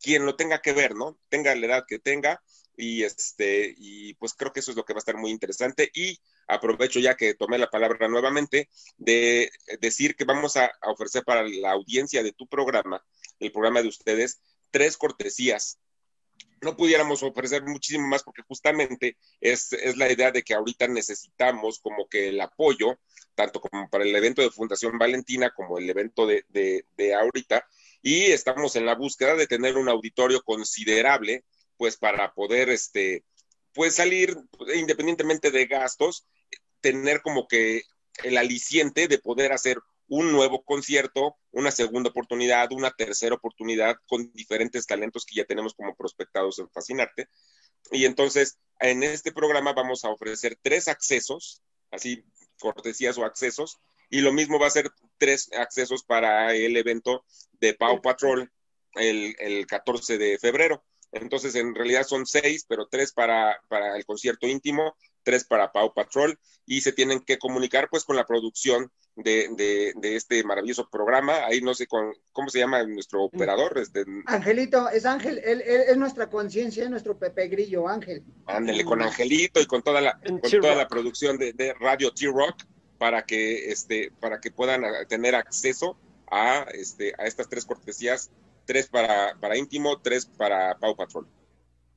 quien 0.00 0.26
lo 0.26 0.36
tenga 0.36 0.60
que 0.60 0.72
ver, 0.72 0.94
¿no? 0.94 1.18
Tenga 1.28 1.54
la 1.54 1.66
edad 1.66 1.84
que 1.86 1.98
tenga 1.98 2.42
y 2.76 3.04
este 3.04 3.74
y 3.78 4.14
pues 4.14 4.34
creo 4.34 4.52
que 4.52 4.60
eso 4.60 4.70
es 4.70 4.76
lo 4.76 4.84
que 4.84 4.92
va 4.92 4.98
a 4.98 5.00
estar 5.00 5.16
muy 5.16 5.30
interesante. 5.30 5.90
Y 5.94 6.18
aprovecho 6.46 7.00
ya 7.00 7.16
que 7.16 7.34
tomé 7.34 7.58
la 7.58 7.70
palabra 7.70 8.08
nuevamente 8.08 8.68
de 8.98 9.50
decir 9.80 10.16
que 10.16 10.24
vamos 10.24 10.56
a 10.56 10.70
ofrecer 10.82 11.24
para 11.24 11.42
la 11.46 11.72
audiencia 11.72 12.22
de 12.22 12.32
tu 12.32 12.46
programa, 12.46 13.04
el 13.40 13.52
programa 13.52 13.82
de 13.82 13.88
ustedes, 13.88 14.40
tres 14.70 14.96
cortesías 14.96 15.78
no 16.60 16.76
pudiéramos 16.76 17.22
ofrecer 17.22 17.62
muchísimo 17.62 18.06
más 18.06 18.22
porque 18.22 18.42
justamente 18.42 19.16
es, 19.40 19.70
la 19.96 20.10
idea 20.10 20.30
de 20.30 20.42
que 20.42 20.54
ahorita 20.54 20.88
necesitamos 20.88 21.78
como 21.80 22.08
que 22.08 22.28
el 22.28 22.40
apoyo, 22.40 22.98
tanto 23.34 23.60
como 23.60 23.88
para 23.90 24.04
el 24.04 24.14
evento 24.14 24.42
de 24.42 24.50
Fundación 24.50 24.98
Valentina 24.98 25.52
como 25.54 25.78
el 25.78 25.88
evento 25.88 26.26
de, 26.26 26.44
de, 26.48 27.14
ahorita, 27.14 27.66
y 28.02 28.24
estamos 28.24 28.76
en 28.76 28.86
la 28.86 28.94
búsqueda 28.94 29.34
de 29.34 29.46
tener 29.46 29.76
un 29.76 29.88
auditorio 29.88 30.42
considerable, 30.42 31.44
pues 31.76 31.96
para 31.96 32.32
poder, 32.32 32.70
este, 32.70 33.24
pues 33.74 33.94
salir 33.94 34.36
independientemente 34.74 35.50
de 35.50 35.66
gastos, 35.66 36.26
tener 36.80 37.20
como 37.20 37.46
que 37.46 37.82
el 38.24 38.38
aliciente 38.38 39.08
de 39.08 39.18
poder 39.18 39.52
hacer 39.52 39.78
un 40.08 40.32
nuevo 40.32 40.62
concierto, 40.62 41.36
una 41.50 41.70
segunda 41.70 42.10
oportunidad, 42.10 42.72
una 42.72 42.90
tercera 42.90 43.34
oportunidad 43.34 43.96
con 44.06 44.30
diferentes 44.32 44.86
talentos 44.86 45.24
que 45.24 45.36
ya 45.36 45.44
tenemos 45.44 45.74
como 45.74 45.94
prospectados 45.96 46.58
en 46.58 46.70
Fascinarte. 46.70 47.28
Y 47.90 48.04
entonces, 48.04 48.58
en 48.80 49.02
este 49.02 49.32
programa 49.32 49.72
vamos 49.72 50.04
a 50.04 50.10
ofrecer 50.10 50.58
tres 50.62 50.88
accesos, 50.88 51.62
así 51.90 52.24
cortesías 52.58 53.18
o 53.18 53.24
accesos, 53.24 53.78
y 54.10 54.20
lo 54.20 54.32
mismo 54.32 54.58
va 54.58 54.68
a 54.68 54.70
ser 54.70 54.90
tres 55.18 55.50
accesos 55.52 56.04
para 56.04 56.54
el 56.54 56.76
evento 56.76 57.24
de 57.52 57.74
Pau 57.74 58.00
Patrol 58.00 58.50
el, 58.94 59.34
el 59.38 59.66
14 59.66 60.18
de 60.18 60.38
febrero. 60.38 60.84
Entonces, 61.12 61.54
en 61.54 61.74
realidad 61.74 62.04
son 62.04 62.26
seis, 62.26 62.64
pero 62.68 62.88
tres 62.88 63.12
para, 63.12 63.60
para 63.68 63.96
el 63.96 64.04
concierto 64.04 64.46
íntimo, 64.46 64.96
tres 65.22 65.44
para 65.44 65.72
Pau 65.72 65.92
Patrol, 65.94 66.38
y 66.66 66.80
se 66.80 66.92
tienen 66.92 67.20
que 67.20 67.38
comunicar 67.38 67.88
pues 67.90 68.04
con 68.04 68.16
la 68.16 68.26
producción 68.26 68.92
de, 69.16 69.94
este 70.02 70.44
maravilloso 70.44 70.88
programa. 70.88 71.46
Ahí 71.46 71.60
no 71.60 71.74
sé 71.74 71.86
con, 71.86 72.12
cómo 72.32 72.48
se 72.48 72.58
llama 72.58 72.82
nuestro 72.84 73.24
operador. 73.24 73.78
Este... 73.78 74.04
Angelito, 74.26 74.88
es 74.90 75.06
Ángel, 75.06 75.40
él, 75.44 75.62
es 75.62 75.96
nuestra 75.96 76.28
conciencia, 76.28 76.84
es 76.84 76.90
nuestro 76.90 77.18
Pepe 77.18 77.48
Grillo, 77.48 77.88
Ángel. 77.88 78.22
Ándele 78.46 78.84
con 78.84 79.02
Angelito 79.02 79.60
y 79.60 79.66
con 79.66 79.82
toda 79.82 80.00
la, 80.00 80.18
con 80.20 80.40
toda 80.40 80.74
la 80.74 80.88
producción 80.88 81.38
de, 81.38 81.74
Radio 81.80 82.12
T-Rock 82.12 82.62
para 82.98 83.24
que 83.24 83.70
este, 83.70 84.10
para 84.20 84.40
que 84.40 84.50
puedan 84.50 84.82
tener 85.08 85.34
acceso 85.34 85.98
a 86.30 86.66
este, 86.72 87.12
a 87.18 87.24
estas 87.24 87.48
tres 87.48 87.64
cortesías, 87.64 88.30
tres 88.64 88.88
para, 88.88 89.36
para 89.40 89.56
íntimo, 89.56 90.00
tres 90.00 90.26
para 90.26 90.78
Pau 90.78 90.96
Patrol. 90.96 91.26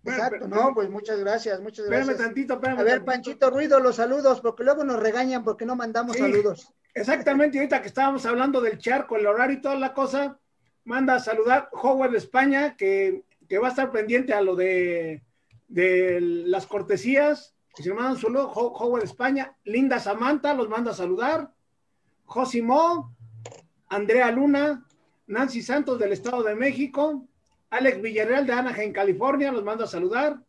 Exacto, 0.04 0.48
no, 0.48 0.74
pues 0.74 0.90
muchas 0.90 1.20
gracias, 1.20 1.60
muchas 1.60 1.86
gracias. 1.86 2.10
Espérame 2.10 2.26
tantito, 2.26 2.54
espérame. 2.54 2.80
A 2.80 2.84
ver, 2.84 3.04
Panchito 3.04 3.50
Ruido, 3.50 3.80
los 3.80 3.98
saludos, 3.98 4.40
porque 4.40 4.64
luego 4.64 4.84
nos 4.84 5.00
regañan 5.00 5.44
porque 5.44 5.66
no 5.66 5.76
mandamos 5.76 6.18
saludos. 6.18 6.74
Exactamente, 6.94 7.58
ahorita 7.58 7.82
que 7.82 7.88
estábamos 7.88 8.26
hablando 8.26 8.62
del 8.62 8.78
charco, 8.78 9.16
el 9.16 9.28
horario 9.28 9.58
y 9.58 9.62
toda 9.62 9.76
la 9.76 9.94
cosa, 9.94 10.40
manda 10.86 11.16
a 11.16 11.20
saludar 11.20 11.70
Howard 11.72 12.16
España, 12.16 12.76
que, 12.76 13.24
va 13.62 13.68
a 13.68 13.70
estar 13.70 13.92
pendiente 13.92 14.34
a 14.34 14.42
lo 14.42 14.56
de, 14.56 15.24
de 15.68 16.20
las 16.22 16.66
cortesías. 16.66 17.56
Que 17.76 17.84
se 17.84 17.94
mandan 17.94 18.18
solo 18.18 18.52
Howard 18.52 19.04
España, 19.04 19.56
Linda 19.64 20.00
Samantha 20.00 20.54
los 20.54 20.68
manda 20.68 20.92
a 20.92 20.96
saludar, 20.96 21.54
Josimo, 22.26 23.16
Andrea 23.88 24.32
Luna, 24.32 24.86
Nancy 25.28 25.62
Santos 25.62 25.98
del 25.98 26.12
Estado 26.12 26.44
de 26.44 26.56
México, 26.56 27.26
Alex 27.70 28.02
Villarreal 28.02 28.46
de 28.46 28.54
Anaheim, 28.54 28.92
California, 28.92 29.52
nos 29.52 29.64
manda 29.64 29.86
a 29.86 29.88
saludar. 29.88 30.42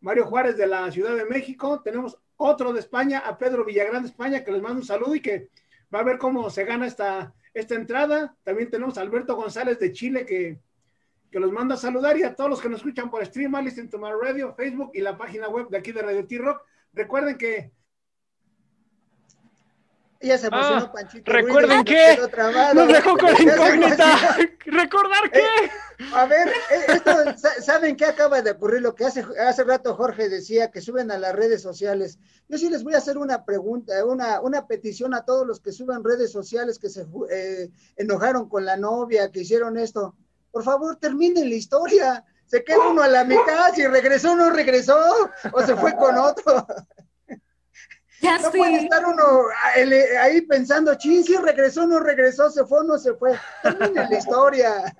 Mario 0.00 0.26
Juárez 0.26 0.56
de 0.56 0.66
la 0.66 0.90
Ciudad 0.90 1.16
de 1.16 1.24
México. 1.24 1.80
Tenemos 1.82 2.18
otro 2.36 2.72
de 2.72 2.80
España, 2.80 3.20
a 3.20 3.38
Pedro 3.38 3.64
Villagrán 3.64 4.02
de 4.02 4.08
España, 4.08 4.44
que 4.44 4.52
les 4.52 4.62
manda 4.62 4.78
un 4.78 4.84
saludo 4.84 5.14
y 5.14 5.20
que 5.20 5.48
va 5.94 6.00
a 6.00 6.04
ver 6.04 6.18
cómo 6.18 6.48
se 6.50 6.64
gana 6.64 6.86
esta, 6.86 7.34
esta 7.54 7.74
entrada. 7.74 8.36
También 8.42 8.70
tenemos 8.70 8.98
a 8.98 9.00
Alberto 9.00 9.36
González 9.36 9.78
de 9.78 9.92
Chile, 9.92 10.26
que, 10.26 10.58
que 11.30 11.40
los 11.40 11.52
manda 11.52 11.74
a 11.74 11.78
saludar 11.78 12.16
y 12.16 12.22
a 12.22 12.34
todos 12.34 12.50
los 12.50 12.60
que 12.60 12.68
nos 12.68 12.78
escuchan 12.78 13.10
por 13.10 13.24
stream, 13.24 13.54
Listen 13.62 13.88
to 13.88 13.98
My 13.98 14.10
Radio, 14.20 14.54
Facebook 14.54 14.90
y 14.94 15.00
la 15.00 15.16
página 15.16 15.48
web 15.48 15.68
de 15.68 15.78
aquí 15.78 15.92
de 15.92 16.02
Radio 16.02 16.26
T-Rock. 16.26 16.62
Recuerden 16.92 17.36
que 17.36 17.72
ya 20.26 20.38
se 20.38 20.48
emocionó 20.48 20.86
ah, 20.86 20.92
Panchito. 20.92 21.32
Recuerden 21.32 21.84
que 21.84 22.18
nos 22.74 22.88
dejó 22.88 23.16
con 23.16 23.30
incógnita. 23.40 24.36
¿Recordar 24.66 25.30
qué? 25.30 25.38
Eh, 25.38 25.70
a 26.14 26.26
ver, 26.26 26.48
eh, 26.48 26.84
esto, 26.88 27.12
¿saben 27.62 27.96
qué 27.96 28.04
acaba 28.04 28.42
de 28.42 28.50
ocurrir? 28.52 28.82
Lo 28.82 28.94
que 28.94 29.04
hace, 29.04 29.24
hace 29.46 29.64
rato 29.64 29.94
Jorge 29.94 30.28
decía 30.28 30.70
que 30.70 30.80
suben 30.80 31.10
a 31.10 31.18
las 31.18 31.34
redes 31.34 31.62
sociales. 31.62 32.18
Yo 32.48 32.58
sí 32.58 32.68
les 32.68 32.84
voy 32.84 32.94
a 32.94 32.98
hacer 32.98 33.18
una 33.18 33.44
pregunta, 33.44 34.04
una, 34.04 34.40
una 34.40 34.66
petición 34.66 35.14
a 35.14 35.24
todos 35.24 35.46
los 35.46 35.60
que 35.60 35.72
suben 35.72 36.04
redes 36.04 36.32
sociales 36.32 36.78
que 36.78 36.88
se 36.88 37.06
eh, 37.30 37.70
enojaron 37.96 38.48
con 38.48 38.64
la 38.64 38.76
novia, 38.76 39.30
que 39.30 39.40
hicieron 39.40 39.78
esto. 39.78 40.14
Por 40.50 40.64
favor, 40.64 40.96
terminen 40.96 41.48
la 41.48 41.56
historia. 41.56 42.24
Se 42.46 42.62
queda 42.62 42.88
uno 42.88 43.02
a 43.02 43.08
la 43.08 43.24
mitad, 43.24 43.72
si 43.74 43.86
regresó 43.86 44.32
o 44.32 44.36
no 44.36 44.50
regresó, 44.50 44.96
o 45.52 45.62
se 45.62 45.74
fue 45.74 45.96
con 45.96 46.16
otro 46.16 46.66
no 48.22 48.50
puede 48.50 48.76
estar 48.76 49.04
uno 49.06 49.22
ah, 49.54 50.22
ahí 50.22 50.40
pensando, 50.42 50.94
ching, 50.94 51.24
si 51.24 51.36
regresó, 51.36 51.86
no 51.86 52.00
regresó, 52.00 52.50
se 52.50 52.64
fue, 52.64 52.84
no 52.84 52.98
se 52.98 53.14
fue. 53.14 53.38
Termina 53.62 54.08
la 54.08 54.18
historia. 54.18 54.96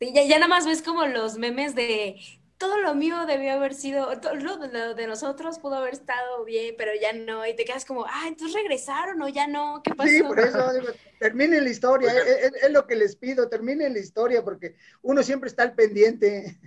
Sí, 0.00 0.12
ya, 0.14 0.22
ya 0.24 0.36
nada 0.38 0.48
más 0.48 0.66
ves 0.66 0.82
como 0.82 1.06
los 1.06 1.38
memes 1.38 1.74
de 1.74 2.16
todo 2.58 2.80
lo 2.80 2.94
mío 2.94 3.24
debió 3.24 3.52
haber 3.52 3.72
sido, 3.72 4.18
todo 4.20 4.34
lo 4.34 4.94
de 4.94 5.06
nosotros 5.06 5.60
pudo 5.60 5.76
haber 5.76 5.94
estado 5.94 6.44
bien, 6.44 6.74
pero 6.76 6.90
ya 7.00 7.12
no, 7.12 7.46
y 7.46 7.54
te 7.54 7.64
quedas 7.64 7.84
como, 7.84 8.04
ah, 8.04 8.24
entonces 8.26 8.54
regresaron 8.54 9.22
o 9.22 9.28
ya 9.28 9.46
no, 9.46 9.80
¿qué 9.82 9.94
pasó? 9.94 10.10
Sí, 10.10 10.22
por 10.24 10.40
eso 10.40 10.72
digo, 10.72 10.88
terminen 11.20 11.62
la 11.62 11.70
historia, 11.70 12.12
es, 12.12 12.52
es, 12.60 12.70
lo 12.72 12.86
que 12.86 12.96
les 12.96 13.14
pido, 13.14 13.48
terminen 13.48 13.92
la 13.92 14.00
historia, 14.00 14.42
porque 14.42 14.74
uno 15.02 15.22
siempre 15.22 15.48
está 15.48 15.62
al 15.62 15.74
pendiente. 15.74 16.58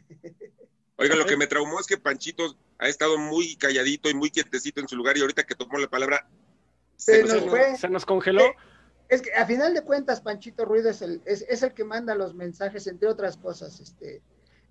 Oiga, 0.96 1.16
lo 1.16 1.26
que 1.26 1.36
me 1.36 1.48
traumó 1.48 1.80
es 1.80 1.88
que 1.88 1.98
Panchito 1.98 2.56
ha 2.82 2.88
estado 2.88 3.18
muy 3.18 3.56
calladito 3.56 4.10
y 4.10 4.16
muy 4.16 4.32
quietecito 4.32 4.82
en 4.82 4.88
su 4.88 4.96
lugar 4.96 5.16
y 5.16 5.22
ahorita 5.22 5.44
que 5.44 5.56
tomó 5.56 5.78
la 5.78 5.88
palabra 5.88 6.28
se, 6.98 7.24
nos, 7.24 7.44
fue. 7.46 7.78
Se 7.78 7.88
nos 7.88 8.06
congeló. 8.06 8.42
Eh, 8.42 8.56
es 9.10 9.22
que 9.22 9.34
a 9.34 9.46
final 9.46 9.74
de 9.74 9.84
cuentas 9.84 10.22
Panchito 10.22 10.66
Ruido 10.66 10.90
es 10.90 11.02
el, 11.02 11.22
es, 11.26 11.44
es 11.48 11.62
el 11.64 11.74
que 11.74 11.84
manda 11.84 12.16
los 12.16 12.34
mensajes, 12.34 12.88
entre 12.88 13.08
otras 13.08 13.38
cosas. 13.38 13.80
Este, 13.80 14.22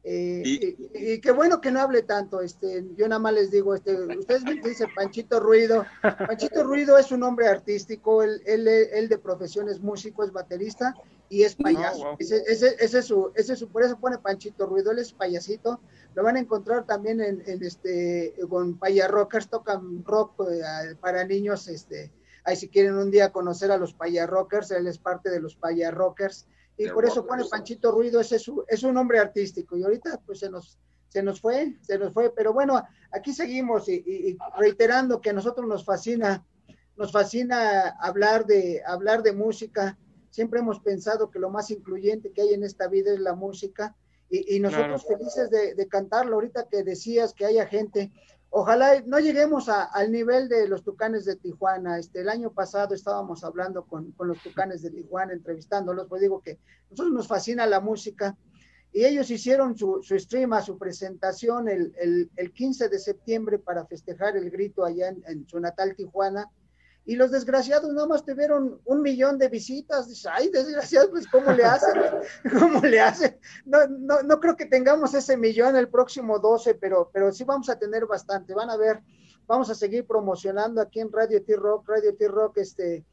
eh, 0.02 0.42
y, 0.94 1.20
qué 1.20 1.30
bueno 1.30 1.60
que 1.60 1.70
no 1.70 1.80
hable 1.80 2.02
tanto, 2.02 2.40
este, 2.40 2.86
yo 2.96 3.06
nada 3.06 3.18
más 3.18 3.34
les 3.34 3.50
digo, 3.50 3.74
este, 3.74 3.94
ustedes 4.16 4.44
me 4.44 4.54
dicen 4.54 4.88
Panchito 4.94 5.40
Ruido, 5.40 5.84
Panchito 6.00 6.64
Ruido 6.64 6.96
es 6.96 7.12
un 7.12 7.22
hombre 7.22 7.48
artístico, 7.48 8.22
él, 8.22 8.40
él, 8.46 9.08
de 9.08 9.18
profesión 9.18 9.68
es 9.68 9.80
músico, 9.80 10.24
es 10.24 10.32
baterista 10.32 10.94
y 11.28 11.42
es 11.42 11.54
payaso, 11.54 12.16
ese, 12.18 12.42
ese, 12.48 12.76
es 12.80 13.04
su, 13.04 13.30
ese 13.34 13.56
su, 13.56 13.68
por 13.68 13.82
eso 13.82 13.98
pone 13.98 14.16
Panchito 14.16 14.66
Ruido, 14.66 14.90
él 14.90 15.00
es 15.00 15.12
payasito, 15.12 15.80
lo 16.14 16.22
van 16.22 16.36
a 16.36 16.40
encontrar 16.40 16.86
también 16.86 17.20
en, 17.20 17.42
este, 17.62 18.34
con 18.48 18.78
Paya 18.78 19.06
Rockers, 19.06 19.48
tocan 19.48 20.02
rock 20.04 20.46
eh, 20.50 20.94
para 20.98 21.24
niños, 21.24 21.68
este, 21.68 22.10
ahí 22.44 22.56
si 22.56 22.68
quieren 22.68 22.94
un 22.94 23.10
día 23.10 23.32
conocer 23.32 23.70
a 23.70 23.76
los 23.76 23.92
Paya 23.92 24.26
Rockers, 24.26 24.70
él 24.70 24.86
es 24.86 24.98
parte 24.98 25.28
de 25.28 25.40
los 25.40 25.56
Paya 25.56 25.90
Rockers, 25.90 26.46
y 26.84 26.88
por 26.90 27.04
eso 27.04 27.26
pone 27.26 27.44
Panchito 27.44 27.92
Ruido, 27.92 28.20
ese 28.20 28.36
es, 28.36 28.42
su, 28.42 28.64
es 28.66 28.82
un 28.82 28.94
nombre 28.94 29.18
artístico, 29.18 29.76
y 29.76 29.82
ahorita 29.82 30.20
pues 30.24 30.38
se 30.38 30.48
nos, 30.48 30.78
se 31.08 31.22
nos 31.22 31.40
fue, 31.40 31.76
se 31.82 31.98
nos 31.98 32.12
fue, 32.14 32.32
pero 32.34 32.54
bueno, 32.54 32.82
aquí 33.12 33.34
seguimos 33.34 33.88
y, 33.88 34.38
reiterando 34.56 35.20
que 35.20 35.30
a 35.30 35.34
nosotros 35.34 35.66
nos 35.66 35.84
fascina, 35.84 36.44
nos 36.96 37.12
fascina 37.12 37.90
hablar 38.00 38.46
de, 38.46 38.82
hablar 38.86 39.22
de 39.22 39.32
música, 39.32 39.98
siempre 40.30 40.60
hemos 40.60 40.80
pensado 40.80 41.30
que 41.30 41.38
lo 41.38 41.50
más 41.50 41.70
incluyente 41.70 42.32
que 42.32 42.42
hay 42.42 42.54
en 42.54 42.64
esta 42.64 42.88
vida 42.88 43.12
es 43.12 43.20
la 43.20 43.34
música, 43.34 43.94
y, 44.30 44.60
nosotros 44.60 45.04
felices 45.06 45.50
de, 45.50 45.74
de, 45.74 45.88
cantarlo, 45.88 46.36
ahorita 46.36 46.68
que 46.70 46.84
decías 46.84 47.34
que 47.34 47.46
haya 47.46 47.66
gente, 47.66 48.12
ojalá 48.50 49.00
no 49.06 49.18
lleguemos 49.18 49.68
al 49.68 50.12
nivel 50.12 50.48
de 50.48 50.68
los 50.68 50.82
Tucanes 50.82 51.24
de 51.24 51.36
Tijuana. 51.36 51.98
Este, 51.98 52.20
el 52.20 52.28
año 52.28 52.52
pasado 52.52 52.94
estábamos 52.94 53.44
hablando 53.44 53.84
con, 53.84 54.14
los 54.18 54.42
Tucanes 54.42 54.82
de 54.82 54.90
Tijuana, 54.90 55.32
entrevistándolos, 55.32 56.08
pues 56.08 56.22
digo 56.22 56.40
que 56.40 56.58
nosotros 56.90 57.14
nos 57.14 57.28
fascina 57.28 57.66
la 57.66 57.80
música 57.80 58.36
y 58.92 59.04
ellos 59.04 59.30
hicieron 59.30 59.76
su, 59.76 60.02
su 60.02 60.18
stream 60.18 60.50
su 60.64 60.76
presentación 60.76 61.68
el, 61.68 61.92
el, 62.36 62.52
15 62.52 62.88
de 62.88 62.98
septiembre 62.98 63.60
para 63.60 63.86
festejar 63.86 64.36
el 64.36 64.50
grito 64.50 64.84
allá 64.84 65.14
en 65.26 65.46
su 65.46 65.60
natal 65.60 65.94
Tijuana 65.94 66.50
y 67.10 67.16
los 67.16 67.32
desgraciados 67.32 67.92
nada 67.92 68.06
más 68.06 68.24
tuvieron 68.24 68.80
un 68.84 69.02
millón 69.02 69.36
de 69.36 69.48
visitas. 69.48 70.08
Dice, 70.08 70.28
ay, 70.30 70.48
desgraciados, 70.48 71.10
pues 71.10 71.26
¿cómo 71.26 71.50
le 71.50 71.64
hacen? 71.64 72.00
¿Cómo 72.56 72.80
le 72.82 73.00
hacen? 73.00 73.36
No, 73.64 73.84
no, 73.88 74.22
no 74.22 74.38
creo 74.38 74.54
que 74.54 74.66
tengamos 74.66 75.12
ese 75.14 75.36
millón 75.36 75.74
el 75.74 75.88
próximo 75.88 76.38
12, 76.38 76.76
pero, 76.76 77.10
pero 77.12 77.32
sí 77.32 77.42
vamos 77.42 77.68
a 77.68 77.80
tener 77.80 78.06
bastante. 78.06 78.54
Van 78.54 78.70
a 78.70 78.76
ver, 78.76 79.00
vamos 79.48 79.68
a 79.70 79.74
seguir 79.74 80.06
promocionando 80.06 80.80
aquí 80.80 81.00
en 81.00 81.10
Radio 81.10 81.42
T-Rock, 81.44 81.88
Radio 81.88 82.14
T-Rock, 82.16 82.58
este, 82.58 83.04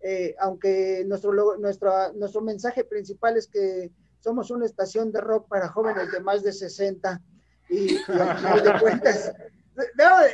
eh, 0.00 0.34
aunque 0.40 1.04
nuestro, 1.06 1.56
nuestro, 1.56 2.12
nuestro 2.14 2.40
mensaje 2.40 2.82
principal 2.82 3.36
es 3.36 3.46
que 3.46 3.92
somos 4.18 4.50
una 4.50 4.66
estación 4.66 5.12
de 5.12 5.20
rock 5.20 5.46
para 5.46 5.68
jóvenes 5.68 6.10
de 6.10 6.18
más 6.18 6.42
de 6.42 6.52
60 6.52 7.22
y, 7.68 7.76
y 7.76 7.96
de 7.98 8.78
cuentas, 8.80 9.32
eh, 9.76 10.30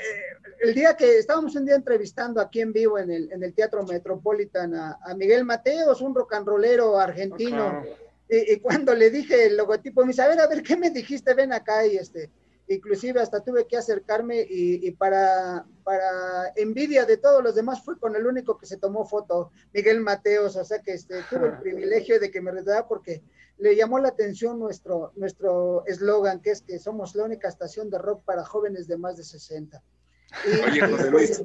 el 0.61 0.75
día 0.75 0.97
que 0.97 1.19
estábamos 1.19 1.55
un 1.57 1.65
día 1.65 1.75
entrevistando 1.75 2.41
aquí 2.41 2.61
en 2.61 2.73
vivo 2.73 2.99
en 2.99 3.11
el, 3.11 3.33
en 3.33 3.43
el 3.43 3.55
Teatro 3.55 3.85
Metropolitan 3.85 4.75
a, 4.75 4.99
Miguel 5.17 5.45
Mateos, 5.45 6.01
un 6.01 6.15
rock 6.15 6.35
and 6.35 6.47
rollero 6.47 6.99
argentino, 6.99 7.83
y, 8.29 8.61
cuando 8.61 8.95
le 8.95 9.11
dije 9.11 9.47
el 9.47 9.57
logotipo, 9.57 10.03
me 10.03 10.09
dice, 10.09 10.23
a 10.23 10.29
ver, 10.29 10.41
a 10.41 10.47
ver, 10.47 10.63
¿qué 10.63 10.77
me 10.77 10.91
dijiste? 10.91 11.35
Ven 11.35 11.53
acá 11.53 11.85
y 11.85 11.97
este, 11.97 12.31
inclusive 12.69 13.21
hasta 13.21 13.43
tuve 13.43 13.67
que 13.67 13.77
acercarme 13.77 14.47
y, 14.49 14.91
para, 14.93 15.67
para 15.83 16.53
envidia 16.55 17.05
de 17.05 17.17
todos 17.17 17.43
los 17.43 17.55
demás 17.55 17.83
fue 17.85 17.99
con 17.99 18.15
el 18.15 18.27
único 18.27 18.57
que 18.57 18.67
se 18.67 18.77
tomó 18.77 19.05
foto, 19.05 19.51
Miguel 19.73 20.01
Mateos, 20.01 20.55
o 20.57 20.65
sea 20.65 20.81
que 20.81 20.93
este, 20.93 21.23
tuve 21.29 21.49
el 21.49 21.59
privilegio 21.61 22.21
de 22.21 22.31
que 22.31 22.41
me 22.41 22.53
retratara 22.53 22.87
porque 22.87 23.23
le 23.61 23.77
llamó 23.77 23.99
la 23.99 24.09
atención 24.09 24.59
nuestro 24.59 25.13
nuestro 25.17 25.85
eslogan, 25.87 26.41
que 26.41 26.51
es 26.51 26.63
que 26.63 26.79
somos 26.79 27.15
la 27.15 27.25
única 27.25 27.49
estación 27.49 27.91
de 27.91 27.99
rock 27.99 28.25
para 28.25 28.45
jóvenes 28.45 28.89
de 28.89 28.97
más 28.97 29.17
de 29.17 29.25
60. 29.25 29.83
Oye, 30.67 30.81
José 30.81 31.11
Luis. 31.11 31.43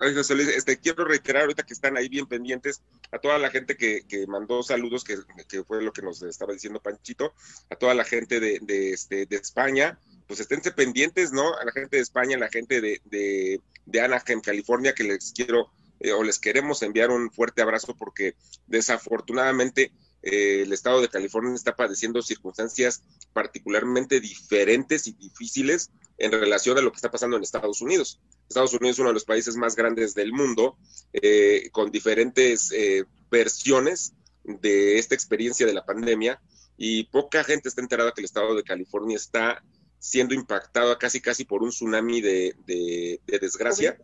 Oye, 0.00 0.14
José 0.14 0.34
Luis, 0.34 0.48
este, 0.48 0.76
quiero 0.78 1.04
reiterar 1.04 1.42
ahorita 1.42 1.62
que 1.62 1.72
están 1.72 1.96
ahí 1.96 2.08
bien 2.08 2.26
pendientes 2.26 2.82
a 3.12 3.18
toda 3.18 3.38
la 3.38 3.50
gente 3.50 3.76
que, 3.76 4.02
que 4.06 4.26
mandó 4.26 4.62
saludos, 4.62 5.04
que, 5.04 5.16
que, 5.48 5.62
fue 5.62 5.82
lo 5.82 5.92
que 5.92 6.02
nos 6.02 6.20
estaba 6.22 6.52
diciendo 6.52 6.82
Panchito, 6.82 7.32
a 7.70 7.76
toda 7.76 7.94
la 7.94 8.04
gente 8.04 8.40
de, 8.40 8.58
de, 8.60 8.92
este, 8.92 9.24
de 9.26 9.36
España, 9.36 9.98
pues 10.26 10.40
esténse 10.40 10.72
pendientes, 10.72 11.32
¿no? 11.32 11.54
A 11.56 11.64
la 11.64 11.72
gente 11.72 11.96
de 11.96 12.02
España, 12.02 12.36
a 12.36 12.40
la 12.40 12.48
gente 12.48 12.80
de, 12.80 13.00
de, 13.04 13.60
de 13.86 14.00
Anaheim, 14.00 14.40
California, 14.40 14.94
que 14.94 15.04
les 15.04 15.32
quiero 15.32 15.70
eh, 16.00 16.12
o 16.12 16.22
les 16.22 16.38
queremos 16.38 16.82
enviar 16.82 17.10
un 17.10 17.30
fuerte 17.30 17.62
abrazo 17.62 17.94
porque 17.96 18.34
desafortunadamente 18.66 19.92
eh, 20.24 20.62
el 20.62 20.72
estado 20.72 21.02
de 21.02 21.08
California 21.08 21.54
está 21.54 21.76
padeciendo 21.76 22.22
circunstancias 22.22 23.02
particularmente 23.34 24.20
diferentes 24.20 25.06
y 25.06 25.12
difíciles 25.12 25.90
en 26.16 26.32
relación 26.32 26.78
a 26.78 26.80
lo 26.80 26.90
que 26.90 26.96
está 26.96 27.10
pasando 27.10 27.36
en 27.36 27.42
Estados 27.42 27.82
Unidos. 27.82 28.22
Estados 28.48 28.72
Unidos 28.72 28.96
es 28.96 29.00
uno 29.00 29.10
de 29.10 29.14
los 29.14 29.26
países 29.26 29.56
más 29.56 29.76
grandes 29.76 30.14
del 30.14 30.32
mundo, 30.32 30.78
eh, 31.12 31.68
con 31.72 31.90
diferentes 31.90 32.72
eh, 32.72 33.04
versiones 33.30 34.14
de 34.44 34.98
esta 34.98 35.14
experiencia 35.14 35.66
de 35.66 35.74
la 35.74 35.84
pandemia, 35.84 36.40
y 36.78 37.04
poca 37.04 37.44
gente 37.44 37.68
está 37.68 37.82
enterada 37.82 38.12
que 38.12 38.22
el 38.22 38.26
estado 38.26 38.54
de 38.54 38.64
California 38.64 39.16
está 39.16 39.62
siendo 39.98 40.34
impactado 40.34 40.98
casi 40.98 41.20
casi 41.20 41.44
por 41.44 41.62
un 41.62 41.68
tsunami 41.68 42.22
de, 42.22 43.20
desgracia. 43.26 43.98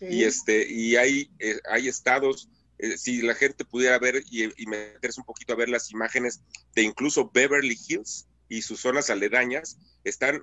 Y 0.00 0.24
este, 0.24 0.70
y 0.70 0.96
hay, 0.96 1.30
hay 1.70 1.88
estados 1.88 2.50
eh, 2.84 2.98
si 2.98 3.22
la 3.22 3.34
gente 3.34 3.64
pudiera 3.64 3.98
ver 3.98 4.22
y, 4.30 4.66
meterse 4.66 5.20
un 5.20 5.26
poquito 5.26 5.54
a 5.54 5.56
ver 5.56 5.70
las 5.70 5.90
imágenes 5.90 6.42
de 6.74 6.82
incluso 6.82 7.30
Beverly 7.32 7.78
Hills 7.88 8.26
y 8.48 8.60
sus 8.60 8.80
zonas 8.80 9.08
aledañas, 9.08 9.78
están 10.04 10.42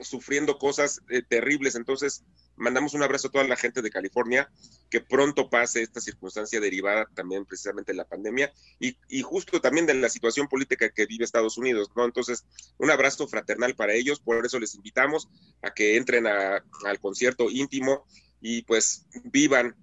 sufriendo 0.00 0.58
cosas 0.58 1.00
eh, 1.08 1.22
terribles. 1.22 1.76
Entonces, 1.76 2.24
mandamos 2.56 2.94
un 2.94 3.04
abrazo 3.04 3.28
a 3.28 3.30
toda 3.30 3.44
la 3.44 3.54
gente 3.54 3.82
de 3.82 3.90
California, 3.90 4.50
que 4.90 5.00
pronto 5.00 5.48
pase 5.48 5.80
esta 5.82 6.00
circunstancia 6.00 6.58
derivada 6.58 7.06
también 7.14 7.44
precisamente 7.44 7.92
de 7.92 7.98
la 7.98 8.04
pandemia 8.04 8.52
y, 8.80 8.96
justo 9.22 9.60
también 9.60 9.86
de 9.86 9.94
la 9.94 10.08
situación 10.08 10.48
política 10.48 10.90
que 10.90 11.06
vive 11.06 11.24
Estados 11.24 11.56
Unidos, 11.56 11.90
¿no? 11.94 12.04
Entonces, 12.04 12.44
un 12.78 12.90
abrazo 12.90 13.28
fraternal 13.28 13.76
para 13.76 13.94
ellos, 13.94 14.18
por 14.18 14.44
eso 14.44 14.58
les 14.58 14.74
invitamos 14.74 15.28
a 15.62 15.72
que 15.72 15.96
entren 15.96 16.26
al 16.26 17.00
concierto 17.00 17.48
íntimo 17.48 18.04
y 18.40 18.62
pues 18.62 19.06
vivan 19.24 19.76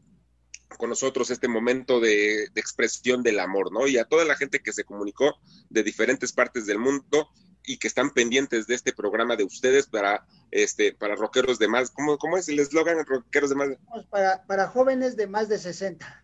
con 0.78 0.90
nosotros 0.90 1.30
este 1.30 1.48
momento 1.48 2.00
de, 2.00 2.46
expresión 2.56 3.24
del 3.24 3.40
amor, 3.40 3.72
¿no? 3.72 3.88
Y 3.88 3.98
a 3.98 4.06
toda 4.06 4.26
la 4.26 4.36
gente 4.36 4.60
que 4.60 4.74
se 4.74 4.84
comunicó 4.84 5.36
de 5.70 5.84
diferentes 5.84 6.32
partes 6.32 6.66
del 6.66 6.80
mundo 6.80 7.30
y 7.66 7.78
que 7.78 7.88
están 7.88 8.12
pendientes 8.12 8.68
de 8.68 8.76
este 8.76 8.94
programa 8.94 9.36
de 9.36 9.46
ustedes 9.46 9.88
para 9.88 10.26
este 10.52 10.94
para 10.94 11.16
rockeros 11.16 11.60
de 11.60 11.68
más, 11.68 11.92
¿cómo, 11.92 12.18
cómo 12.18 12.38
es 12.38 12.50
el 12.50 12.60
eslogan? 12.60 13.06
Rockeros 13.06 13.50
de 13.50 13.56
más. 13.56 13.70
Para, 14.10 14.44
para 14.46 14.68
jóvenes 14.68 15.16
de 15.16 15.28
más 15.28 15.50
de 15.50 15.58
60. 15.58 16.24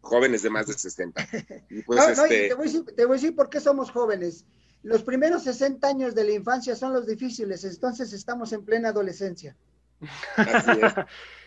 Jóvenes 0.00 0.42
de 0.42 0.50
más 0.50 0.66
de 0.66 0.74
60. 0.74 1.28
Pues, 1.86 2.16
no, 2.16 2.24
este 2.24 2.48
te, 2.48 2.54
voy 2.54 2.84
te 2.84 3.04
voy 3.04 3.16
a 3.16 3.20
decir 3.20 3.34
por 3.34 3.50
qué 3.50 3.60
somos 3.60 3.90
jóvenes. 3.90 4.44
Los 4.82 5.02
primeros 5.02 5.42
60 5.42 5.86
años 5.86 6.14
de 6.14 6.24
la 6.24 6.32
infancia 6.32 6.76
son 6.76 6.92
los 6.92 7.06
difíciles, 7.06 7.64
entonces 7.64 8.12
estamos 8.12 8.52
en 8.52 8.64
plena 8.64 8.90
adolescencia. 8.90 9.56
Así 10.36 10.70
es. 10.70 10.92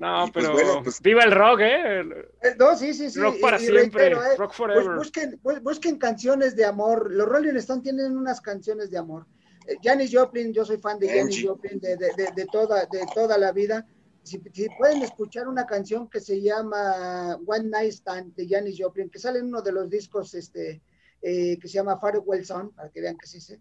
No, 0.00 0.30
pues 0.32 0.46
pero 0.46 0.82
pues 0.82 0.98
viva 1.02 1.24
el 1.24 1.30
rock, 1.30 1.60
¿eh? 1.60 2.00
¿eh? 2.00 2.56
No, 2.58 2.74
sí, 2.74 2.94
sí, 2.94 3.10
sí. 3.10 3.20
Rock 3.20 3.38
para 3.38 3.58
siempre, 3.58 4.06
¿eh? 4.06 4.36
rock 4.38 4.54
forever. 4.54 4.96
busquen, 4.96 5.38
busquen, 5.62 5.98
canciones 5.98 6.56
de 6.56 6.64
amor. 6.64 7.12
Los 7.12 7.28
Rolling 7.28 7.54
Stones 7.56 7.82
tienen 7.82 8.16
unas 8.16 8.40
canciones 8.40 8.90
de 8.90 8.96
amor. 8.96 9.26
Eh, 9.66 9.76
Janis 9.82 10.10
Joplin, 10.10 10.54
yo 10.54 10.64
soy 10.64 10.78
fan 10.78 10.98
de 10.98 11.06
Janis 11.06 11.44
Joplin 11.44 11.78
de, 11.80 11.98
de, 11.98 12.12
de, 12.34 12.46
toda, 12.46 12.86
de 12.86 13.06
toda 13.14 13.36
la 13.36 13.52
vida. 13.52 13.86
Si, 14.22 14.40
si, 14.54 14.68
pueden 14.78 15.02
escuchar 15.02 15.46
una 15.46 15.66
canción 15.66 16.08
que 16.08 16.20
se 16.20 16.40
llama 16.40 17.36
One 17.46 17.68
Night 17.68 17.92
Stand 17.92 18.34
de 18.36 18.48
Janis 18.48 18.76
Joplin, 18.78 19.10
que 19.10 19.18
sale 19.18 19.40
en 19.40 19.48
uno 19.48 19.60
de 19.60 19.72
los 19.72 19.90
discos 19.90 20.32
este, 20.32 20.80
que 21.20 21.60
se 21.60 21.68
llama 21.68 21.98
Farewell 21.98 22.46
Song, 22.46 22.72
para 22.74 22.88
que 22.88 23.02
vean 23.02 23.18
que 23.18 23.26
sí 23.26 23.38
sé 23.38 23.60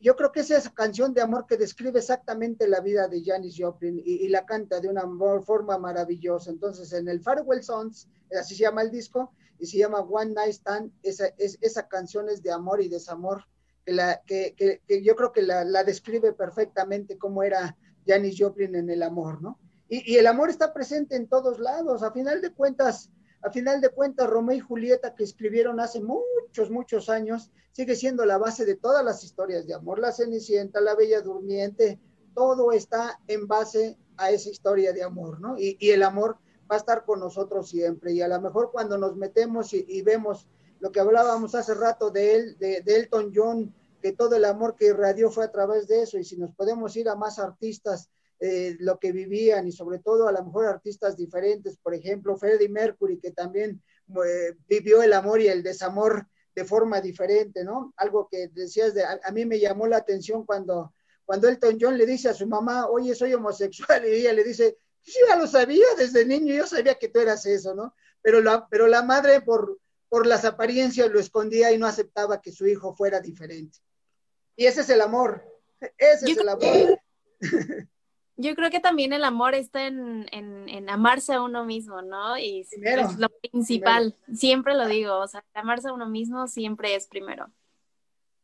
yo 0.00 0.14
creo 0.16 0.30
que 0.30 0.40
es 0.40 0.50
esa 0.50 0.72
canción 0.72 1.14
de 1.14 1.22
amor 1.22 1.46
que 1.46 1.56
describe 1.56 1.98
exactamente 1.98 2.68
la 2.68 2.80
vida 2.80 3.08
de 3.08 3.22
Janis 3.24 3.56
Joplin 3.58 4.00
y, 4.04 4.28
la 4.28 4.46
canta 4.46 4.80
de 4.80 4.88
una 4.88 5.02
forma 5.42 5.78
maravillosa. 5.78 6.50
Entonces, 6.50 6.92
en 6.92 7.08
el 7.08 7.20
Farewell 7.20 7.62
Songs, 7.62 8.08
así 8.38 8.54
se 8.54 8.62
llama 8.62 8.82
el 8.82 8.90
disco, 8.90 9.32
y 9.58 9.66
se 9.66 9.78
llama 9.78 10.00
One 10.00 10.32
Night 10.32 10.52
Stand, 10.52 10.92
esa, 11.02 11.28
es, 11.38 11.58
esa 11.60 11.88
canción 11.88 12.28
es 12.28 12.42
de 12.42 12.52
amor 12.52 12.82
y 12.82 12.88
desamor, 12.88 13.44
que, 13.84 13.92
la, 13.92 14.22
que, 14.26 14.54
que, 14.56 15.02
yo 15.02 15.14
creo 15.16 15.32
que 15.32 15.42
la, 15.42 15.64
la, 15.64 15.84
describe 15.84 16.32
perfectamente 16.32 17.18
cómo 17.18 17.42
era 17.42 17.76
Janis 18.06 18.36
Joplin 18.38 18.74
en 18.74 18.90
el 18.90 19.02
amor, 19.02 19.42
¿no? 19.42 19.58
Y 19.86 20.16
el 20.16 20.26
amor 20.26 20.50
está 20.50 20.72
presente 20.72 21.14
en 21.14 21.28
todos 21.28 21.60
lados, 21.60 22.02
a 22.02 22.10
final 22.10 22.40
de 22.40 22.52
cuentas, 22.52 23.10
a 23.44 23.50
final 23.50 23.82
de 23.82 23.90
cuentas, 23.90 24.28
Romeo 24.28 24.56
y 24.56 24.60
Julieta, 24.60 25.14
que 25.14 25.22
escribieron 25.22 25.78
hace 25.78 26.00
muchos, 26.00 26.70
muchos 26.70 27.10
años, 27.10 27.50
sigue 27.72 27.94
siendo 27.94 28.24
la 28.24 28.38
base 28.38 28.64
de 28.64 28.74
todas 28.74 29.04
las 29.04 29.22
historias 29.22 29.66
de 29.66 29.74
amor. 29.74 29.98
La 29.98 30.12
Cenicienta, 30.12 30.80
la 30.80 30.94
Bella 30.94 31.20
Durmiente, 31.20 32.00
todo 32.34 32.72
está 32.72 33.20
en 33.26 33.46
base 33.46 33.98
a 34.16 34.30
esa 34.30 34.48
historia 34.48 34.94
de 34.94 35.02
amor, 35.02 35.40
¿no? 35.40 35.58
Y, 35.58 35.76
el 35.90 36.02
amor 36.02 36.38
va 36.70 36.76
a 36.76 36.78
estar 36.78 37.04
con 37.04 37.20
nosotros 37.20 37.68
siempre. 37.68 38.14
Y 38.14 38.22
a 38.22 38.28
lo 38.28 38.40
mejor 38.40 38.70
cuando 38.72 38.96
nos 38.96 39.14
metemos 39.14 39.74
y, 39.74 40.00
vemos 40.00 40.48
lo 40.80 40.90
que 40.90 41.00
hablábamos 41.00 41.54
hace 41.54 41.74
rato 41.74 42.10
de 42.10 42.36
él, 42.36 42.58
de, 42.58 42.82
Elton 42.86 43.30
John, 43.34 43.74
que 44.00 44.12
todo 44.12 44.36
el 44.36 44.46
amor 44.46 44.74
que 44.74 44.86
irradió 44.86 45.30
fue 45.30 45.44
a 45.44 45.52
través 45.52 45.86
de 45.86 46.00
eso. 46.00 46.16
Y 46.16 46.24
si 46.24 46.38
nos 46.38 46.54
podemos 46.54 46.96
ir 46.96 47.10
a 47.10 47.14
más 47.14 47.38
artistas 47.38 48.08
eh, 48.46 48.76
lo 48.78 48.98
que 48.98 49.10
vivían 49.10 49.66
y 49.66 49.72
sobre 49.72 50.00
todo 50.00 50.28
a 50.28 50.32
lo 50.32 50.44
mejor 50.44 50.66
artistas 50.66 51.16
diferentes, 51.16 51.78
por 51.78 51.94
ejemplo, 51.94 52.36
Freddie 52.36 52.68
Mercury, 52.68 53.18
que 53.18 53.30
también 53.30 53.82
eh, 54.22 54.54
vivió 54.68 55.02
el 55.02 55.14
amor 55.14 55.40
y 55.40 55.48
el 55.48 55.62
desamor 55.62 56.26
de 56.54 56.66
forma 56.66 57.00
diferente, 57.00 57.64
¿no? 57.64 57.94
Algo 57.96 58.28
que 58.30 58.48
decías, 58.48 58.92
de, 58.92 59.02
a, 59.02 59.30
mí 59.32 59.46
me 59.46 59.58
llamó 59.58 59.86
la 59.86 59.96
atención 59.96 60.44
cuando, 60.44 60.92
cuando 61.24 61.48
Elton 61.48 61.78
John 61.80 61.96
le 61.96 62.04
dice 62.04 62.28
a 62.28 62.34
su 62.34 62.46
mamá, 62.46 62.86
oye, 62.88 63.14
soy 63.14 63.32
homosexual, 63.32 64.04
y 64.06 64.12
ella 64.12 64.34
le 64.34 64.44
dice, 64.44 64.76
sí, 65.00 65.18
ya 65.26 65.36
lo 65.36 65.46
sabía 65.46 65.86
desde 65.96 66.26
niño, 66.26 66.52
yo 66.52 66.66
sabía 66.66 66.96
que 66.96 67.08
tú 67.08 67.20
eras 67.20 67.46
eso, 67.46 67.74
¿no? 67.74 67.94
Pero 68.20 68.42
la, 68.42 68.68
pero 68.68 68.88
la 68.88 69.02
madre 69.02 69.40
por, 69.40 69.78
por 70.10 70.26
las 70.26 70.44
apariencias 70.44 71.10
lo 71.10 71.18
escondía 71.18 71.72
y 71.72 71.78
no 71.78 71.86
aceptaba 71.86 72.42
que 72.42 72.52
su 72.52 72.66
hijo 72.66 72.94
fuera 72.94 73.20
diferente. 73.20 73.78
Y 74.54 74.66
ese 74.66 74.82
es 74.82 74.90
el 74.90 75.00
amor, 75.00 75.42
ese 75.96 76.30
es 76.30 76.36
el 76.36 76.48
amor. 76.50 77.00
Yo 78.36 78.54
creo 78.56 78.70
que 78.70 78.80
también 78.80 79.12
el 79.12 79.22
amor 79.22 79.54
está 79.54 79.86
en, 79.86 80.26
en, 80.32 80.90
amarse 80.90 81.34
a 81.34 81.42
uno 81.42 81.64
mismo, 81.64 82.02
¿no? 82.02 82.36
Y 82.36 82.60
es 82.60 83.18
lo 83.18 83.28
principal, 83.28 84.16
siempre 84.32 84.74
lo 84.74 84.86
digo, 84.86 85.18
o 85.18 85.28
sea, 85.28 85.44
amarse 85.54 85.88
a 85.88 85.92
uno 85.92 86.08
mismo 86.08 86.48
siempre 86.48 86.96
es 86.96 87.06
primero. 87.06 87.50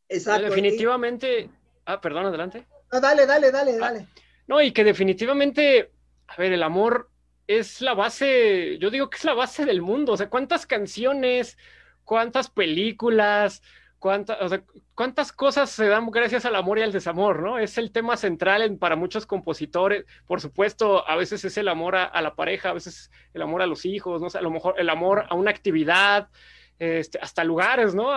Exacto. 0.09 0.47
Definitivamente, 0.47 1.51
ah, 1.86 2.01
perdón, 2.01 2.26
adelante. 2.26 2.66
No, 2.93 3.01
dale, 3.01 3.26
dale, 3.26 3.51
dale, 3.51 3.74
ah, 3.74 3.78
dale. 3.80 4.07
no, 4.47 4.61
y 4.62 4.72
que 4.72 4.84
definitivamente, 4.84 5.91
a 6.28 6.36
ver, 6.36 6.53
el 6.53 6.62
amor 6.62 7.11
es 7.49 7.80
la 7.80 7.95
base, 7.95 8.78
yo 8.78 8.91
digo 8.91 9.11
que 9.11 9.16
es 9.16 9.24
la 9.24 9.34
base 9.34 9.64
del 9.64 9.82
mundo, 9.82 10.12
o 10.12 10.16
sea, 10.16 10.30
cuántas 10.30 10.66
canciones, 10.66 11.59
cuántas 12.05 12.49
películas, 12.49 13.61
¿Cuántas 14.01 15.32
cosas 15.32 15.68
se 15.68 15.86
dan 15.86 16.11
gracias 16.11 16.46
al 16.46 16.57
amor 16.57 16.78
y 16.78 16.82
al 16.82 16.90
desamor, 16.90 17.42
no? 17.42 17.59
Es 17.59 17.76
el 17.76 17.92
tema 17.92 18.16
central 18.16 18.78
para 18.78 18.96
muchos 18.96 19.26
compositores. 19.26 20.07
Por 20.26 20.40
supuesto, 20.40 21.07
a 21.07 21.16
veces 21.16 21.44
es 21.44 21.59
el 21.59 21.68
amor 21.68 21.96
a, 21.96 22.22
la 22.22 22.34
pareja, 22.34 22.70
a 22.70 22.72
veces 22.72 23.11
el 23.34 23.42
amor 23.42 23.61
a 23.61 23.66
los 23.66 23.84
hijos, 23.84 24.22
¿no? 24.22 24.30
sé, 24.30 24.38
a 24.38 24.42
lo 24.42 24.51
mejor 24.51 24.76
el 24.78 24.88
amor 24.88 25.26
a 25.28 25.34
una 25.34 25.51
actividad, 25.51 26.30
este, 26.78 27.18
hasta 27.20 27.44
lugares, 27.44 27.94
¿no? 27.94 28.11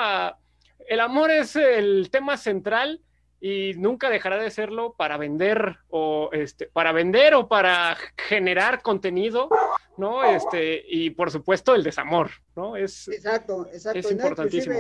el 0.88 1.00
amor 1.00 1.32
es 1.32 1.56
el 1.58 2.10
tema 2.10 2.38
central 2.38 3.02
y 3.42 3.74
nunca 3.74 4.10
dejará 4.10 4.38
de 4.38 4.50
serlo 4.52 4.94
para 4.94 5.18
vender 5.18 5.80
o 5.90 6.30
este, 6.32 6.68
para 6.68 6.94
vender 6.94 7.34
o 7.34 7.50
para 7.50 7.98
generar 8.18 8.82
contenido, 8.82 9.50
¿no? 9.98 10.24
Este, 10.24 10.82
y 10.88 11.10
por 11.10 11.30
supuesto 11.30 11.76
el 11.76 11.84
desamor, 11.84 12.32
¿no? 12.56 12.78
Es, 12.78 13.10
exacto, 13.10 13.68
exacto. 13.68 14.00
Es 14.00 14.12
importantísimo. 14.12 14.80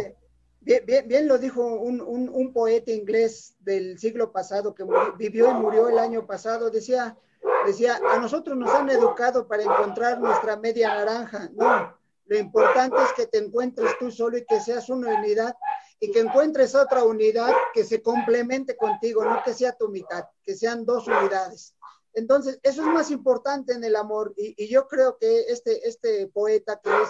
Bien, 0.66 1.28
lo 1.28 1.38
dijo 1.38 1.62
un, 1.62 2.00
un, 2.02 2.54
poeta 2.54 2.92
inglés 2.92 3.56
del 3.60 4.00
siglo 4.00 4.32
pasado 4.32 4.74
que 4.74 4.86
vivió 5.18 5.52
y 5.52 5.54
murió 5.56 5.90
el 5.90 6.00
año 6.00 6.26
pasado. 6.26 6.70
Decía, 6.70 7.18
decía, 7.66 8.00
a 8.12 8.18
nosotros 8.18 8.58
nos 8.58 8.70
han 8.70 8.90
educado 8.90 9.46
para 9.46 9.64
encontrar 9.64 10.20
nuestra 10.20 10.56
media 10.56 10.96
naranja. 10.96 11.50
No, 11.54 11.94
lo 12.28 12.38
importante 12.38 12.96
es 13.04 13.12
que 13.14 13.26
te 13.26 13.40
encuentres 13.40 13.98
tú 14.00 14.10
solo 14.10 14.38
y 14.38 14.46
que 14.46 14.62
seas 14.62 14.88
una 14.88 15.14
unidad 15.20 15.54
y 16.00 16.12
que 16.12 16.22
encuentres 16.22 16.76
otra 16.76 17.04
unidad 17.04 17.54
que 17.74 17.84
se 17.84 18.02
complemente 18.02 18.78
contigo, 18.78 19.26
no 19.26 19.42
que 19.44 19.54
sea 19.54 19.74
tu 19.74 19.90
mitad, 19.90 20.24
que 20.44 20.56
sean 20.56 20.86
dos 20.86 21.08
unidades. 21.08 21.76
Entonces, 22.14 22.60
eso 22.64 22.84
es 22.84 22.88
más 22.88 23.12
importante 23.12 23.74
en 23.74 23.84
el 23.84 23.98
amor 23.98 24.34
y, 24.38 24.54
y 24.64 24.70
yo 24.70 24.88
creo 24.88 25.18
que 25.18 25.42
este, 25.50 25.88
este 25.88 26.28
poeta 26.28 26.80
que 26.82 26.90
es 26.90 27.10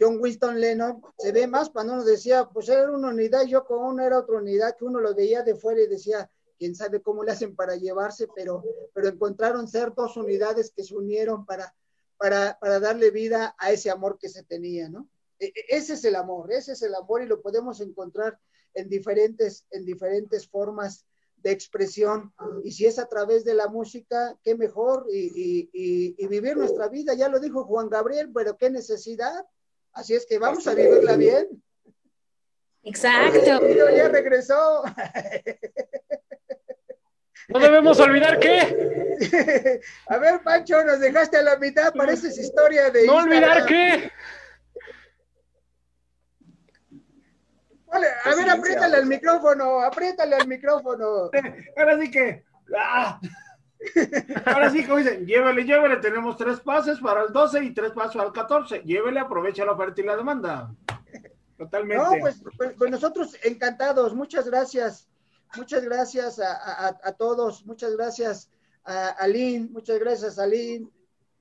John 0.00 0.18
Winston 0.18 0.58
Lennon 0.58 1.02
se 1.18 1.30
ve 1.30 1.46
más 1.46 1.68
cuando 1.68 1.92
uno 1.92 2.04
decía, 2.04 2.48
pues 2.48 2.68
era 2.68 2.90
una 2.90 3.08
unidad, 3.08 3.44
yo 3.44 3.64
con 3.64 3.84
una 3.84 4.06
era 4.06 4.18
otra 4.18 4.38
unidad, 4.38 4.74
que 4.76 4.86
uno 4.86 4.98
lo 4.98 5.14
veía 5.14 5.42
de 5.42 5.54
fuera 5.54 5.82
y 5.82 5.86
decía, 5.86 6.30
quién 6.58 6.74
sabe 6.74 7.02
cómo 7.02 7.22
le 7.22 7.32
hacen 7.32 7.54
para 7.54 7.76
llevarse, 7.76 8.28
pero, 8.34 8.62
pero 8.94 9.08
encontraron 9.08 9.68
ser 9.68 9.94
dos 9.94 10.16
unidades 10.16 10.72
que 10.74 10.84
se 10.84 10.94
unieron 10.94 11.44
para, 11.44 11.74
para, 12.16 12.58
para 12.60 12.80
darle 12.80 13.10
vida 13.10 13.54
a 13.58 13.72
ese 13.72 13.90
amor 13.90 14.18
que 14.18 14.28
se 14.28 14.42
tenía, 14.42 14.88
¿no? 14.88 15.08
E, 15.38 15.46
e, 15.46 15.52
ese 15.68 15.94
es 15.94 16.04
el 16.04 16.16
amor, 16.16 16.52
ese 16.52 16.72
es 16.72 16.82
el 16.82 16.94
amor 16.94 17.22
y 17.22 17.26
lo 17.26 17.40
podemos 17.40 17.80
encontrar 17.80 18.38
en 18.74 18.88
diferentes, 18.88 19.66
en 19.70 19.84
diferentes 19.84 20.48
formas 20.48 21.06
de 21.36 21.50
expresión. 21.50 22.32
Y 22.62 22.72
si 22.72 22.86
es 22.86 22.98
a 22.98 23.08
través 23.08 23.44
de 23.44 23.54
la 23.54 23.68
música, 23.68 24.38
qué 24.42 24.54
mejor 24.54 25.06
y, 25.10 25.70
y, 25.72 26.14
y, 26.18 26.26
vivir 26.26 26.56
nuestra 26.56 26.88
vida. 26.88 27.14
Ya 27.14 27.28
lo 27.28 27.40
dijo 27.40 27.64
Juan 27.64 27.88
Gabriel, 27.88 28.30
pero 28.34 28.56
qué 28.56 28.70
necesidad. 28.70 29.46
Así 29.92 30.14
es 30.14 30.26
que 30.26 30.38
vamos 30.38 30.66
a 30.66 30.74
vivirla 30.74 31.16
bien. 31.16 31.62
Exacto. 32.82 33.60
ya 33.96 34.08
regresó. 34.08 34.84
No 37.48 37.58
debemos 37.58 37.98
olvidar 37.98 38.38
que. 38.38 39.80
A 40.06 40.18
ver, 40.18 40.42
Pancho, 40.42 40.82
nos 40.84 41.00
dejaste 41.00 41.36
a 41.36 41.42
la 41.42 41.56
mitad, 41.56 41.92
pareces 41.92 42.38
historia 42.38 42.90
de. 42.90 43.06
No 43.06 43.16
olvidar 43.16 43.66
que. 43.66 44.10
a 47.92 48.34
ver, 48.36 48.50
apriétale 48.50 48.96
al 48.98 49.06
micrófono, 49.06 49.80
apriétale 49.80 50.36
al 50.36 50.46
micrófono. 50.46 51.30
Ahora 51.76 52.00
sí 52.00 52.10
que. 52.10 52.44
¡ah! 52.78 53.20
Ahora 54.44 54.70
sí, 54.70 54.84
como 54.84 54.98
dicen, 54.98 55.26
llévele, 55.26 55.64
llévele, 55.64 55.96
tenemos 55.96 56.36
tres 56.36 56.60
pases 56.60 56.98
para 57.00 57.22
el 57.22 57.32
12 57.32 57.64
y 57.64 57.74
tres 57.74 57.92
pases 57.92 58.20
al 58.20 58.32
14. 58.32 58.80
Llévele, 58.80 59.20
aprovecha 59.20 59.64
la 59.64 59.72
oferta 59.72 60.00
y 60.00 60.04
la 60.04 60.16
demanda. 60.16 60.74
Totalmente. 61.56 62.04
No, 62.04 62.20
pues, 62.20 62.42
pues, 62.56 62.74
pues 62.76 62.90
nosotros 62.90 63.36
encantados, 63.42 64.14
muchas 64.14 64.46
gracias. 64.48 65.08
Muchas 65.56 65.84
gracias 65.84 66.38
a, 66.38 67.12
todos, 67.18 67.66
muchas 67.66 67.96
gracias 67.96 68.48
a 68.84 69.08
Aline, 69.08 69.68
muchas 69.68 69.98
gracias 69.98 70.38
a 70.38 70.44
Aline, 70.44 70.88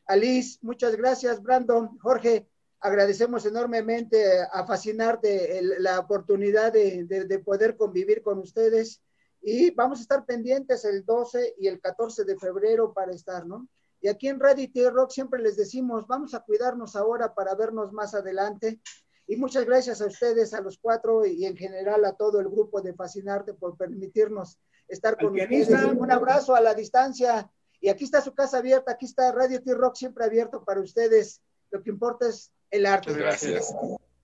Alice, 0.07 0.57
muchas 0.63 0.95
gracias 0.95 1.43
Brandon, 1.43 1.95
Jorge, 1.99 2.47
agradecemos 2.79 3.45
enormemente 3.45 4.41
a 4.51 4.65
Fascinarte 4.65 5.61
la 5.61 5.99
oportunidad 5.99 6.73
de 6.73 7.41
poder 7.45 7.77
convivir 7.77 8.23
con 8.23 8.39
ustedes 8.39 8.99
y 9.41 9.71
vamos 9.71 9.99
a 9.99 10.01
estar 10.01 10.25
pendientes 10.25 10.85
el 10.85 11.05
12 11.05 11.55
y 11.57 11.67
el 11.67 11.79
14 11.79 12.25
de 12.25 12.37
febrero 12.37 12.93
para 12.93 13.13
estar, 13.13 13.45
¿no? 13.45 13.67
Y 14.01 14.07
aquí 14.07 14.27
en 14.27 14.39
Radio 14.39 14.69
T-Rock 14.71 15.11
siempre 15.11 15.41
les 15.41 15.57
decimos, 15.57 16.07
vamos 16.07 16.33
a 16.33 16.39
cuidarnos 16.41 16.95
ahora 16.95 17.33
para 17.33 17.55
vernos 17.55 17.91
más 17.91 18.13
adelante. 18.13 18.79
Y 19.27 19.35
muchas 19.35 19.65
gracias 19.65 20.01
a 20.01 20.05
ustedes, 20.05 20.53
a 20.53 20.61
los 20.61 20.77
cuatro 20.77 21.25
y 21.25 21.45
en 21.45 21.55
general 21.55 22.05
a 22.05 22.13
todo 22.13 22.39
el 22.39 22.49
grupo 22.49 22.81
de 22.81 22.93
Fascinarte 22.93 23.53
por 23.53 23.77
permitirnos 23.77 24.57
estar 24.87 25.17
con 25.17 25.39
ustedes. 25.39 25.69
Un 25.69 26.11
abrazo 26.11 26.55
a 26.55 26.61
la 26.61 26.73
distancia. 26.73 27.49
Y 27.81 27.89
aquí 27.89 28.05
está 28.05 28.21
su 28.21 28.33
casa 28.33 28.57
abierta, 28.57 28.93
aquí 28.93 29.05
está 29.05 29.31
Radio 29.31 29.61
T-Rock 29.61 29.95
siempre 29.95 30.25
abierto 30.25 30.63
para 30.63 30.81
ustedes. 30.81 31.41
Lo 31.71 31.83
que 31.83 31.89
importa 31.89 32.27
es 32.27 32.51
el 32.71 32.85
arte. 32.85 33.11
Muchas 33.11 33.23
gracias. 33.23 33.75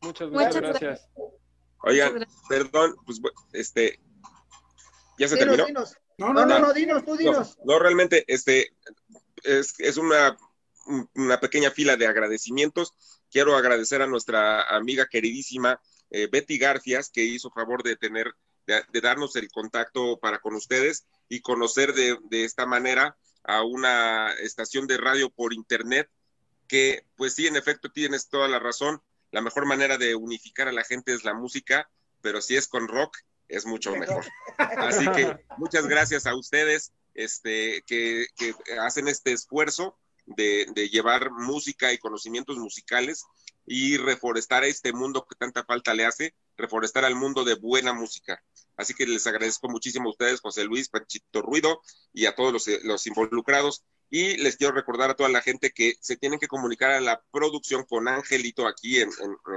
Muchas, 0.02 0.30
gracias. 0.30 1.10
Oigan, 1.84 2.26
perdón, 2.50 2.96
pues 3.06 3.22
este, 3.54 4.00
¿ya 5.18 5.28
se 5.28 5.38
terminó? 5.38 5.66
No, 6.18 6.34
no, 6.34 6.46
no, 6.46 6.60
no, 6.60 6.74
dinos, 6.74 7.04
tú 7.04 7.16
dinos. 7.18 7.58
No, 7.66 7.78
realmente, 7.80 8.24
este, 8.28 8.76
es, 9.44 9.74
es 9.80 9.98
una, 9.98 10.38
una 11.16 11.40
pequeña 11.40 11.72
fila 11.72 11.98
de 11.98 12.08
agradecimientos 12.08 12.94
quiero 13.36 13.58
agradecer 13.58 14.02
a 14.02 14.08
nuestra 14.08 14.64
amiga 14.78 15.08
queridísima 15.08 15.82
eh, 16.10 16.30
Betty 16.32 16.58
Garfias, 16.58 17.10
que 17.10 17.24
hizo 17.26 17.52
favor 17.52 17.84
de 17.84 17.98
tener, 17.98 18.34
de, 18.66 19.02
darnos 19.02 19.36
el 19.36 19.50
contacto 19.52 20.18
para 20.22 20.40
con 20.40 20.56
ustedes 20.56 21.06
y 21.28 21.42
conocer 21.42 21.94
de, 21.94 22.46
esta 22.46 22.66
manera 22.66 23.18
a 23.44 23.62
una 23.62 24.32
estación 24.36 24.88
de 24.88 24.96
radio 24.96 25.30
por 25.30 25.54
internet 25.54 26.10
que, 26.70 27.06
pues 27.18 27.36
sí, 27.36 27.46
en 27.46 27.58
efecto, 27.58 27.92
tienes 27.92 28.30
toda 28.30 28.48
la 28.48 28.60
razón. 28.60 29.02
La 29.32 29.42
mejor 29.42 29.66
manera 29.66 29.98
de 29.98 30.16
unificar 30.16 30.70
a 30.70 30.72
la 30.72 30.86
gente 30.86 31.14
es 31.14 31.26
la 31.26 31.34
música, 31.34 31.90
pero 32.22 32.42
si 32.42 32.56
es 32.56 32.70
con 32.70 32.88
rock, 32.88 33.18
es 33.48 33.66
mucho 33.66 33.96
mejor. 33.96 34.26
Así 34.58 35.06
que 35.12 35.38
muchas 35.58 35.88
gracias 35.88 36.26
a 36.26 36.36
ustedes 36.36 36.92
este, 37.14 37.84
que, 37.86 38.28
que 38.36 38.54
hacen 38.80 39.08
este 39.08 39.34
esfuerzo 39.34 39.98
de, 40.26 40.90
llevar 40.92 41.32
música 41.32 41.94
y 41.94 41.98
conocimientos 41.98 42.58
musicales 42.58 43.26
y 43.66 43.98
reforestar 43.98 44.64
este 44.64 44.94
mundo 44.94 45.26
que 45.28 45.36
tanta 45.36 45.64
falta 45.64 45.94
le 45.94 46.06
hace, 46.06 46.36
reforestar 46.58 47.06
al 47.06 47.16
mundo 47.16 47.44
de 47.44 47.56
buena 47.56 47.94
música. 47.94 48.44
Así 48.78 48.94
que 48.94 49.08
les 49.08 49.26
agradezco 49.28 49.70
muchísimo 49.70 50.10
a 50.10 50.12
ustedes, 50.12 50.42
José 50.42 50.66
Luis, 50.66 50.90
Panchito 50.90 51.42
Ruido 51.42 51.82
y 52.14 52.26
a 52.26 52.36
todos 52.36 52.68
los, 52.84 53.08
involucrados. 53.08 53.84
Y 54.10 54.38
les 54.38 54.58
quiero 54.58 54.74
recordar 54.74 55.10
a 55.10 55.16
toda 55.16 55.30
la 55.30 55.42
gente 55.42 55.72
que 55.72 55.96
se 56.00 56.16
tienen 56.16 56.40
que 56.40 56.48
comunicar 56.48 56.92
a 56.92 57.02
la 57.02 57.24
producción 57.32 57.86
con 57.86 58.08
Angelito 58.08 58.68
aquí 58.68 59.00
en, 59.00 59.10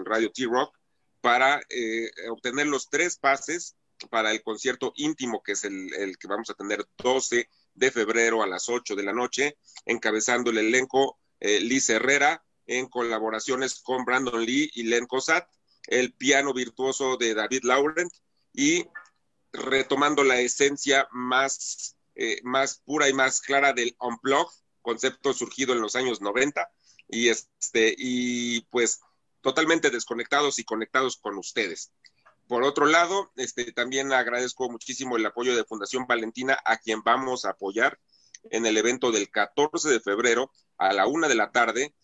Radio 0.05 0.31
T-Rock 0.33 0.75
para 1.21 1.61
eh, 1.69 2.11
obtener 2.31 2.67
los 2.67 2.89
tres 2.89 3.19
pases 3.19 3.77
para 4.11 4.31
el 4.31 4.43
concierto 4.43 4.93
íntimo, 4.97 5.43
que 5.43 5.53
es 5.53 5.65
el, 5.65 6.17
que 6.19 6.29
vamos 6.29 6.51
a 6.51 6.55
tener 6.55 6.87
12 6.99 7.49
de 7.75 7.91
febrero 7.91 8.43
a 8.43 8.47
las 8.47 8.69
8 8.69 8.95
de 8.95 9.03
la 9.03 9.13
noche, 9.13 9.57
encabezando 9.87 10.51
el 10.51 10.59
elenco 10.59 11.19
eh, 11.41 11.61
Liz 11.61 11.89
Herrera, 11.91 12.45
en 12.67 12.87
colaboraciones 12.87 13.81
con 13.81 14.05
Brandon 14.05 14.45
Lee 14.45 14.71
y 14.75 14.85
Len 14.85 15.07
Cosat, 15.07 15.49
el 15.87 16.13
piano 16.13 16.53
virtuoso 16.53 17.17
de 17.17 17.35
David 17.35 17.65
Laurent 17.65 18.13
y 18.53 18.85
retomando 19.53 20.23
la 20.23 20.39
esencia 20.41 21.09
más, 21.11 21.97
eh, 22.15 22.41
más 22.43 22.83
pura 22.85 23.09
y 23.09 23.15
más 23.15 23.41
clara 23.41 23.73
del 23.73 23.97
unplug, 24.01 24.51
concepto 24.83 25.33
surgido 25.33 25.73
en 25.73 25.81
los 25.81 25.97
años 25.97 26.21
90 26.21 26.71
y 27.09 27.29
este 27.31 27.95
y 27.97 28.61
pues 28.71 29.01
totalmente 29.41 29.91
desconectados 29.91 30.59
y 30.59 30.65
conectados 30.65 31.17
con 31.17 31.39
ustedes. 31.39 31.93
Por 32.49 32.63
otro 32.63 32.87
lado, 32.87 33.31
este, 33.37 33.73
también 33.73 34.11
agradezco 34.11 34.71
muchísimo 34.71 35.17
el 35.17 35.27
apoyo 35.27 35.55
de 35.55 35.65
Fundación 35.65 36.07
Valentina, 36.07 36.59
a 36.65 36.79
quien 36.79 37.03
vamos 37.03 37.45
a 37.45 37.51
apoyar 37.51 38.01
en 38.51 38.65
el 38.65 38.79
evento 38.79 39.13
del 39.13 39.29
14 39.31 39.91
de 39.91 40.01
febrero 40.01 40.51
a 40.79 40.95
la 40.95 41.07
una 41.07 41.29
de 41.29 41.35
la 41.35 41.53
tarde. 41.53 41.95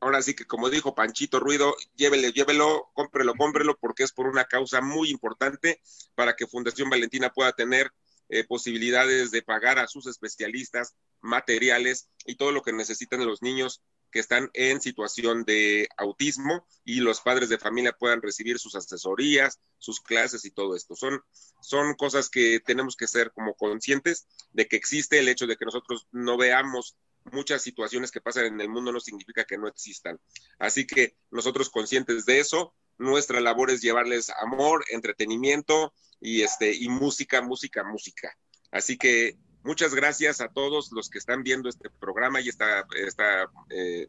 Ahora 0.00 0.22
sí 0.22 0.34
que, 0.34 0.44
como 0.44 0.70
dijo 0.70 0.96
Panchito 0.96 1.38
Ruido, 1.38 1.76
llévele, 1.94 2.32
llévelo, 2.32 2.90
cómprelo, 2.94 3.34
cómprelo, 3.34 3.78
porque 3.78 4.02
es 4.02 4.12
por 4.12 4.26
una 4.26 4.46
causa 4.46 4.80
muy 4.80 5.08
importante 5.08 5.80
para 6.16 6.34
que 6.34 6.48
Fundación 6.48 6.90
Valentina 6.90 7.30
pueda 7.30 7.52
tener 7.52 7.92
eh, 8.28 8.42
posibilidades 8.42 9.30
de 9.30 9.42
pagar 9.42 9.78
a 9.78 9.86
sus 9.86 10.08
especialistas, 10.08 10.96
materiales 11.20 12.08
y 12.24 12.34
todo 12.34 12.50
lo 12.50 12.62
que 12.62 12.72
necesitan 12.72 13.24
los 13.24 13.40
niños 13.40 13.82
que 14.16 14.20
están 14.20 14.48
en 14.54 14.80
situación 14.80 15.44
de 15.44 15.90
autismo 15.98 16.66
y 16.86 17.00
los 17.00 17.20
padres 17.20 17.50
de 17.50 17.58
familia 17.58 17.92
puedan 17.92 18.22
recibir 18.22 18.58
sus 18.58 18.74
asesorías, 18.74 19.60
sus 19.76 20.00
clases 20.00 20.46
y 20.46 20.52
todo 20.52 20.74
esto. 20.74 20.96
Son, 20.96 21.20
son 21.60 21.92
cosas 21.96 22.30
que 22.30 22.60
tenemos 22.60 22.96
que 22.96 23.08
ser 23.08 23.30
como 23.32 23.52
conscientes 23.52 24.26
de 24.52 24.68
que 24.68 24.76
existe 24.76 25.18
el 25.18 25.28
hecho 25.28 25.46
de 25.46 25.58
que 25.58 25.66
nosotros 25.66 26.08
no 26.12 26.38
veamos 26.38 26.96
muchas 27.24 27.60
situaciones 27.60 28.10
que 28.10 28.22
pasan 28.22 28.46
en 28.46 28.58
el 28.58 28.70
mundo 28.70 28.90
no 28.90 29.00
significa 29.00 29.44
que 29.44 29.58
no 29.58 29.68
existan. 29.68 30.18
Así 30.58 30.86
que 30.86 31.14
nosotros 31.30 31.68
conscientes 31.68 32.24
de 32.24 32.40
eso, 32.40 32.72
nuestra 32.96 33.42
labor 33.42 33.70
es 33.70 33.82
llevarles 33.82 34.30
amor, 34.30 34.86
entretenimiento 34.92 35.92
y 36.22 36.40
este 36.40 36.72
y 36.72 36.88
música, 36.88 37.42
música, 37.42 37.84
música. 37.84 38.34
Así 38.70 38.96
que 38.96 39.36
Muchas 39.66 39.94
gracias 39.94 40.40
a 40.40 40.48
todos 40.48 40.92
los 40.92 41.10
que 41.10 41.18
están 41.18 41.42
viendo 41.42 41.68
este 41.68 41.90
programa 41.90 42.40
y 42.40 42.48
esta, 42.48 42.86
esta 43.04 43.50
eh, 43.68 44.06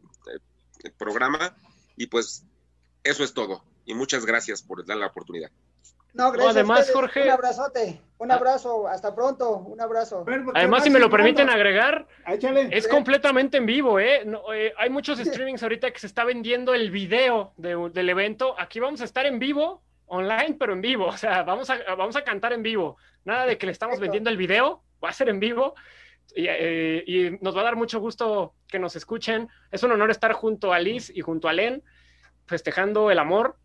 eh, 0.84 0.91
programa. 0.99 1.55
Y 1.95 2.05
pues 2.05 2.45
eso 3.03 3.24
es 3.24 3.34
todo. 3.34 3.64
Y 3.84 3.95
muchas 3.95 4.24
gracias 4.24 4.62
por 4.62 4.86
dar 4.86 4.97
la 4.97 5.08
oportunidad. 5.08 5.49
No, 6.14 6.32
gracias. 6.32 6.55
además, 6.55 6.91
Jorge. 6.91 7.24
Un 7.24 7.30
abrazote, 7.30 8.01
un 8.20 8.32
abrazo, 8.32 8.88
hasta 8.88 9.16
pronto, 9.16 9.58
un 9.58 9.82
abrazo. 9.82 10.24
Además, 10.53 10.84
si 10.84 10.91
me 10.91 10.99
lo 10.99 11.10
permiten 11.10 11.49
agregar, 11.49 12.08
es 12.72 12.88
completamente 12.88 13.58
en 13.58 13.66
vivo, 13.66 13.99
¿eh? 13.99 14.28
¿eh? 14.53 14.74
Hay 14.78 14.89
muchos 14.91 15.20
streamings 15.20 15.64
ahorita 15.64 15.91
que 15.91 15.99
se 15.99 16.08
está 16.08 16.24
vendiendo 16.24 16.76
el 16.76 16.91
video 16.91 17.53
del 17.58 18.10
evento. 18.10 18.55
Aquí 18.60 18.80
vamos 18.80 19.01
a 19.01 19.05
estar 19.05 19.26
en 19.26 19.39
vivo, 19.39 19.82
online, 20.05 20.55
pero 20.60 20.74
en 20.74 20.82
vivo. 20.82 21.08
O 21.08 21.18
sea, 21.18 21.41
vamos 21.41 21.70
a, 21.72 21.78
vamos 21.95 22.16
a 22.16 22.24
cantar 22.24 22.53
en 22.53 22.62
vivo. 22.62 22.97
Nada 23.26 23.45
de 23.45 23.58
que 23.58 23.66
le 23.66 23.72
estamos 23.72 23.99
vendiendo 23.99 24.30
el 24.30 24.38
video, 24.38 24.84
va 25.04 25.10
a 25.10 25.14
ser 25.14 25.30
en 25.30 25.39
vivo. 25.39 25.76
Eh, 26.36 27.04
y, 27.08 27.43
nos 27.43 27.56
va 27.56 27.62
a 27.62 27.66
dar 27.66 27.76
mucho 27.76 28.00
gusto 28.00 28.54
que 28.68 28.80
nos 28.80 28.95
escuchen. 28.95 29.50
Es 29.72 29.84
un 29.84 29.91
honor 29.91 30.12
estar 30.12 30.34
junto 30.34 30.74
a 30.74 30.80
Liz 30.80 31.12
y 31.14 31.22
junto 31.22 31.48
a 31.48 31.54
Len, 31.54 31.84
festejando 32.45 33.12
el 33.12 33.20
amor. 33.20 33.58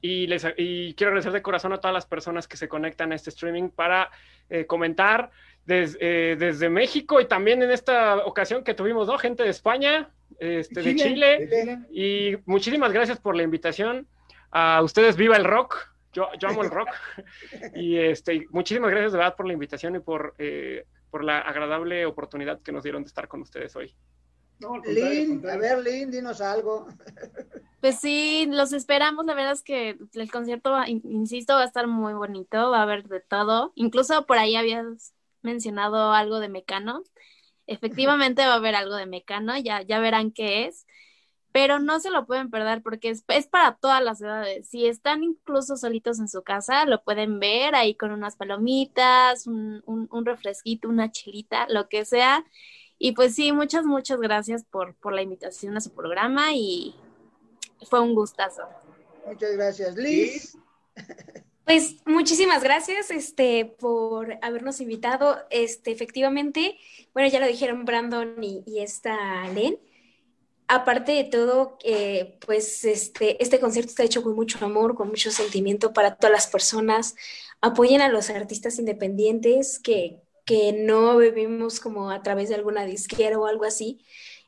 Y, 0.00 0.28
les, 0.28 0.46
y 0.56 0.94
quiero 0.94 1.10
agradecer 1.10 1.32
de 1.32 1.42
corazón 1.42 1.72
a 1.72 1.78
todas 1.78 1.92
las 1.92 2.06
personas 2.06 2.46
que 2.46 2.56
se 2.56 2.68
conectan 2.68 3.10
a 3.10 3.16
este 3.16 3.30
streaming 3.30 3.68
para 3.68 4.10
eh, 4.48 4.64
comentar 4.64 5.30
eh, 5.66 6.36
desde 6.38 6.68
México 6.68 7.20
y 7.20 7.26
también 7.26 7.62
en 7.62 7.70
esta 7.70 8.18
ocasión 8.18 8.62
que 8.62 8.74
tuvimos, 8.74 9.08
¿no? 9.08 9.18
Gente 9.18 9.42
de 9.42 9.50
España, 9.50 10.10
este, 10.38 10.82
de 10.82 10.96
Chile. 10.96 11.78
Y 11.92 12.36
muchísimas 12.46 12.92
gracias 12.92 13.18
por 13.18 13.36
la 13.36 13.42
invitación. 13.42 14.06
A 14.50 14.82
ustedes, 14.82 15.16
viva 15.16 15.36
el 15.36 15.44
rock. 15.44 15.91
Yo, 16.12 16.28
yo 16.38 16.48
amo 16.48 16.62
el 16.62 16.70
rock. 16.70 16.88
y 17.74 17.96
este, 17.96 18.46
muchísimas 18.50 18.90
gracias 18.90 19.12
de 19.12 19.18
verdad 19.18 19.36
por 19.36 19.46
la 19.46 19.52
invitación 19.52 19.96
y 19.96 20.00
por, 20.00 20.34
eh, 20.38 20.84
por 21.10 21.24
la 21.24 21.40
agradable 21.40 22.06
oportunidad 22.06 22.60
que 22.60 22.72
nos 22.72 22.82
dieron 22.82 23.02
de 23.02 23.08
estar 23.08 23.28
con 23.28 23.42
ustedes 23.42 23.74
hoy. 23.76 23.94
Lynn, 24.84 25.48
a 25.48 25.56
ver, 25.56 25.78
Lynn, 25.78 26.10
dinos 26.10 26.40
algo. 26.40 26.86
Pues 27.80 27.98
sí, 27.98 28.46
los 28.48 28.72
esperamos. 28.72 29.26
La 29.26 29.34
verdad 29.34 29.54
es 29.54 29.62
que 29.64 29.98
el 30.12 30.30
concierto, 30.30 30.72
insisto, 30.86 31.54
va 31.54 31.62
a 31.62 31.64
estar 31.64 31.88
muy 31.88 32.12
bonito, 32.12 32.70
va 32.70 32.78
a 32.78 32.82
haber 32.82 33.08
de 33.08 33.18
todo. 33.18 33.72
Incluso 33.74 34.24
por 34.24 34.38
ahí 34.38 34.54
habías 34.54 35.12
mencionado 35.42 36.12
algo 36.12 36.38
de 36.38 36.48
Mecano. 36.48 37.02
Efectivamente 37.66 38.46
va 38.46 38.52
a 38.52 38.58
haber 38.58 38.76
algo 38.76 38.94
de 38.94 39.06
Mecano, 39.06 39.58
ya, 39.58 39.82
ya 39.82 39.98
verán 39.98 40.30
qué 40.30 40.66
es 40.66 40.86
pero 41.52 41.78
no 41.78 42.00
se 42.00 42.10
lo 42.10 42.26
pueden 42.26 42.50
perder 42.50 42.82
porque 42.82 43.10
es, 43.10 43.22
para 43.46 43.76
todas 43.76 44.02
las 44.02 44.20
edades. 44.20 44.66
Si 44.68 44.86
están 44.86 45.22
incluso 45.22 45.76
solitos 45.76 46.18
en 46.18 46.28
su 46.28 46.42
casa, 46.42 46.86
lo 46.86 47.04
pueden 47.04 47.38
ver 47.38 47.74
ahí 47.74 47.94
con 47.94 48.10
unas 48.10 48.36
palomitas, 48.36 49.46
un, 49.46 49.82
un, 49.86 50.24
refresquito, 50.24 50.88
una 50.88 51.12
chilita, 51.12 51.66
lo 51.68 51.88
que 51.88 52.04
sea. 52.06 52.44
Y 52.98 53.12
pues 53.12 53.34
sí, 53.34 53.52
muchas, 53.52 53.84
muchas 53.84 54.18
gracias 54.18 54.64
por, 54.64 54.94
por 54.94 55.12
la 55.12 55.22
invitación 55.22 55.76
a 55.76 55.80
su 55.80 55.92
programa 55.92 56.54
y 56.54 56.94
fue 57.88 58.00
un 58.00 58.14
gustazo. 58.14 58.62
Muchas 59.26 59.52
gracias, 59.52 59.96
Liz. 59.96 60.58
Pues 61.64 61.98
muchísimas 62.06 62.64
gracias 62.64 63.12
este, 63.12 63.76
por 63.78 64.36
habernos 64.42 64.80
invitado. 64.80 65.38
Este, 65.48 65.92
efectivamente, 65.92 66.76
bueno, 67.14 67.28
ya 67.28 67.38
lo 67.38 67.46
dijeron 67.46 67.84
Brandon 67.84 68.34
y, 68.42 68.64
y 68.66 68.80
esta 68.80 69.48
Len 69.50 69.78
aparte 70.74 71.12
de 71.12 71.24
todo, 71.24 71.76
eh, 71.84 72.38
pues 72.46 72.84
este, 72.84 73.42
este 73.42 73.60
concierto 73.60 73.90
está 73.90 74.04
hecho 74.04 74.22
con 74.22 74.34
mucho 74.34 74.64
amor, 74.64 74.94
con 74.94 75.08
mucho 75.08 75.30
sentimiento 75.30 75.92
para 75.92 76.16
todas 76.16 76.32
las 76.32 76.46
personas. 76.46 77.14
Apoyen 77.60 78.00
a 78.00 78.08
los 78.08 78.30
artistas 78.30 78.78
independientes 78.78 79.78
que, 79.78 80.20
que 80.46 80.72
no 80.72 81.18
vivimos 81.18 81.78
como 81.78 82.10
a 82.10 82.22
través 82.22 82.48
de 82.48 82.54
alguna 82.54 82.84
disquera 82.86 83.38
o 83.38 83.46
algo 83.46 83.64
así. 83.64 84.04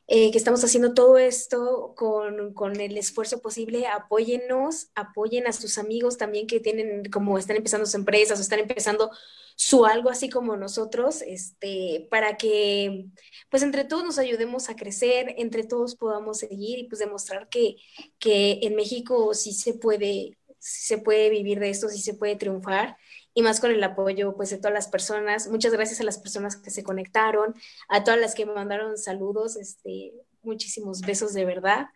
Eh, 0.07 0.31
que 0.31 0.37
estamos 0.37 0.63
haciendo 0.63 0.93
todo 0.93 1.17
esto 1.17 1.93
con, 1.95 2.53
con, 2.53 2.79
el 2.79 2.97
esfuerzo 2.97 3.41
posible, 3.41 3.87
apóyennos, 3.87 4.89
apoyen 4.93 5.47
a 5.47 5.51
sus 5.51 5.79
amigos 5.79 6.17
también 6.17 6.45
que 6.45 6.59
tienen, 6.59 7.09
como 7.11 7.39
están 7.39 7.57
empezando 7.57 7.87
sus 7.87 7.95
empresas 7.95 8.37
o 8.37 8.41
están 8.41 8.59
empezando 8.59 9.09
su 9.55 9.85
algo 9.85 10.09
así 10.09 10.29
como 10.29 10.57
nosotros, 10.57 11.23
este, 11.23 12.07
para 12.11 12.37
que 12.37 13.07
pues 13.49 13.63
entre 13.63 13.83
todos 13.83 14.03
nos 14.03 14.19
ayudemos 14.19 14.69
a 14.69 14.75
crecer, 14.75 15.33
entre 15.37 15.63
todos 15.63 15.95
podamos 15.95 16.37
seguir 16.39 16.77
y 16.77 16.83
pues 16.87 16.99
demostrar 16.99 17.49
que, 17.49 17.77
que 18.19 18.59
en 18.61 18.75
México 18.75 19.33
sí 19.33 19.53
se 19.53 19.73
puede, 19.73 20.37
se 20.59 20.99
puede 20.99 21.29
vivir 21.29 21.59
de 21.59 21.69
esto, 21.71 21.89
sí 21.89 21.99
se 21.99 22.13
puede 22.13 22.35
triunfar 22.35 22.97
y 23.35 23.43
más 23.43 23.59
con 23.59 23.69
el 23.69 23.83
apoyo 23.83 24.35
pues 24.35 24.49
de 24.49 24.57
todas 24.57 24.73
las 24.73 24.87
personas. 24.87 25.47
Muchas 25.49 25.73
gracias 25.73 25.99
a 25.99 26.05
las 26.05 26.17
personas 26.17 26.55
que 26.55 26.71
se 26.71 26.83
conectaron, 26.83 27.53
a 27.89 28.03
todas 28.03 28.19
las 28.19 28.33
que 28.33 28.45
me 28.47 28.53
mandaron 28.53 28.97
saludos, 28.97 29.57
este, 29.57 30.13
muchísimos 30.41 31.01
besos 31.01 31.33
de 31.33 31.45
verdad. 31.45 31.89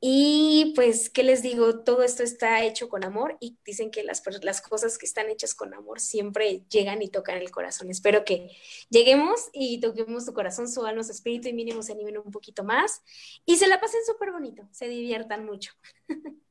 Y 0.00 0.72
pues, 0.74 1.08
¿qué 1.08 1.22
les 1.22 1.42
digo? 1.42 1.80
Todo 1.80 2.02
esto 2.02 2.22
está 2.22 2.62
hecho 2.64 2.88
con 2.88 3.04
amor 3.04 3.36
y 3.40 3.56
dicen 3.64 3.90
que 3.90 4.02
las, 4.02 4.22
las 4.42 4.60
cosas 4.60 4.98
que 4.98 5.06
están 5.06 5.30
hechas 5.30 5.54
con 5.54 5.72
amor 5.72 6.00
siempre 6.00 6.62
llegan 6.68 7.00
y 7.00 7.08
tocan 7.08 7.38
el 7.38 7.50
corazón. 7.50 7.90
Espero 7.90 8.24
que 8.24 8.50
lleguemos 8.90 9.48
y 9.52 9.80
toquemos 9.80 10.26
tu 10.26 10.34
corazón, 10.34 10.68
su 10.68 10.84
alma, 10.84 11.02
su 11.04 11.12
espíritu 11.12 11.48
y 11.48 11.54
mínimo 11.54 11.82
se 11.82 11.92
animen 11.92 12.18
un 12.18 12.30
poquito 12.30 12.64
más 12.64 13.02
y 13.46 13.56
se 13.56 13.66
la 13.66 13.80
pasen 13.80 14.00
súper 14.06 14.32
bonito, 14.32 14.68
se 14.72 14.88
diviertan 14.88 15.44
mucho. 15.44 15.72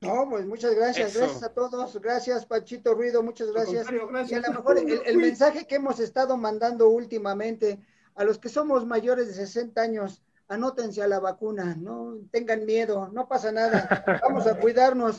No, 0.00 0.28
pues 0.28 0.44
muchas 0.46 0.74
gracias, 0.74 1.16
gracias 1.16 1.42
a 1.42 1.54
todos, 1.54 1.98
gracias 2.00 2.44
Pachito 2.44 2.94
Ruido, 2.94 3.22
muchas 3.22 3.50
gracias. 3.50 3.86
Y 4.28 4.34
a 4.34 4.40
lo 4.40 4.52
mejor 4.52 4.78
el, 4.78 5.00
el 5.04 5.16
mensaje 5.16 5.66
que 5.66 5.76
hemos 5.76 6.00
estado 6.00 6.36
mandando 6.36 6.88
últimamente 6.88 7.80
a 8.14 8.24
los 8.24 8.38
que 8.38 8.48
somos 8.48 8.86
mayores 8.86 9.28
de 9.28 9.34
60 9.34 9.80
años, 9.80 10.22
anótense 10.48 11.02
a 11.02 11.08
la 11.08 11.20
vacuna, 11.20 11.76
no 11.76 12.18
tengan 12.30 12.64
miedo, 12.64 13.08
no 13.12 13.28
pasa 13.28 13.52
nada, 13.52 14.04
vamos 14.22 14.46
a 14.46 14.58
cuidarnos. 14.58 15.18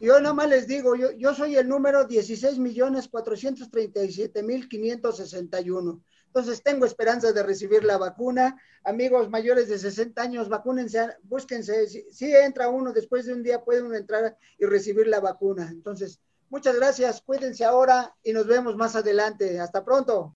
Yo 0.00 0.20
nada 0.20 0.34
más 0.34 0.48
les 0.48 0.66
digo, 0.66 0.96
yo, 0.96 1.12
yo 1.12 1.34
soy 1.34 1.56
el 1.56 1.68
número 1.68 2.04
16 2.04 2.58
millones 2.58 3.08
437 3.08 4.42
mil 4.42 4.68
561. 4.68 6.00
Entonces 6.34 6.64
tengo 6.64 6.84
esperanza 6.84 7.32
de 7.32 7.44
recibir 7.44 7.84
la 7.84 7.96
vacuna. 7.96 8.60
Amigos 8.82 9.30
mayores 9.30 9.68
de 9.68 9.78
60 9.78 10.20
años, 10.20 10.48
vacúnense, 10.48 11.16
búsquense. 11.22 11.86
Si, 11.86 12.10
si 12.10 12.34
entra 12.34 12.68
uno, 12.68 12.92
después 12.92 13.24
de 13.26 13.34
un 13.34 13.44
día 13.44 13.62
puede 13.62 13.82
uno 13.82 13.94
entrar 13.94 14.36
y 14.58 14.66
recibir 14.66 15.06
la 15.06 15.20
vacuna. 15.20 15.68
Entonces, 15.70 16.18
muchas 16.50 16.74
gracias, 16.74 17.22
cuídense 17.22 17.64
ahora 17.64 18.16
y 18.24 18.32
nos 18.32 18.48
vemos 18.48 18.74
más 18.74 18.96
adelante. 18.96 19.60
Hasta 19.60 19.84
pronto. 19.84 20.34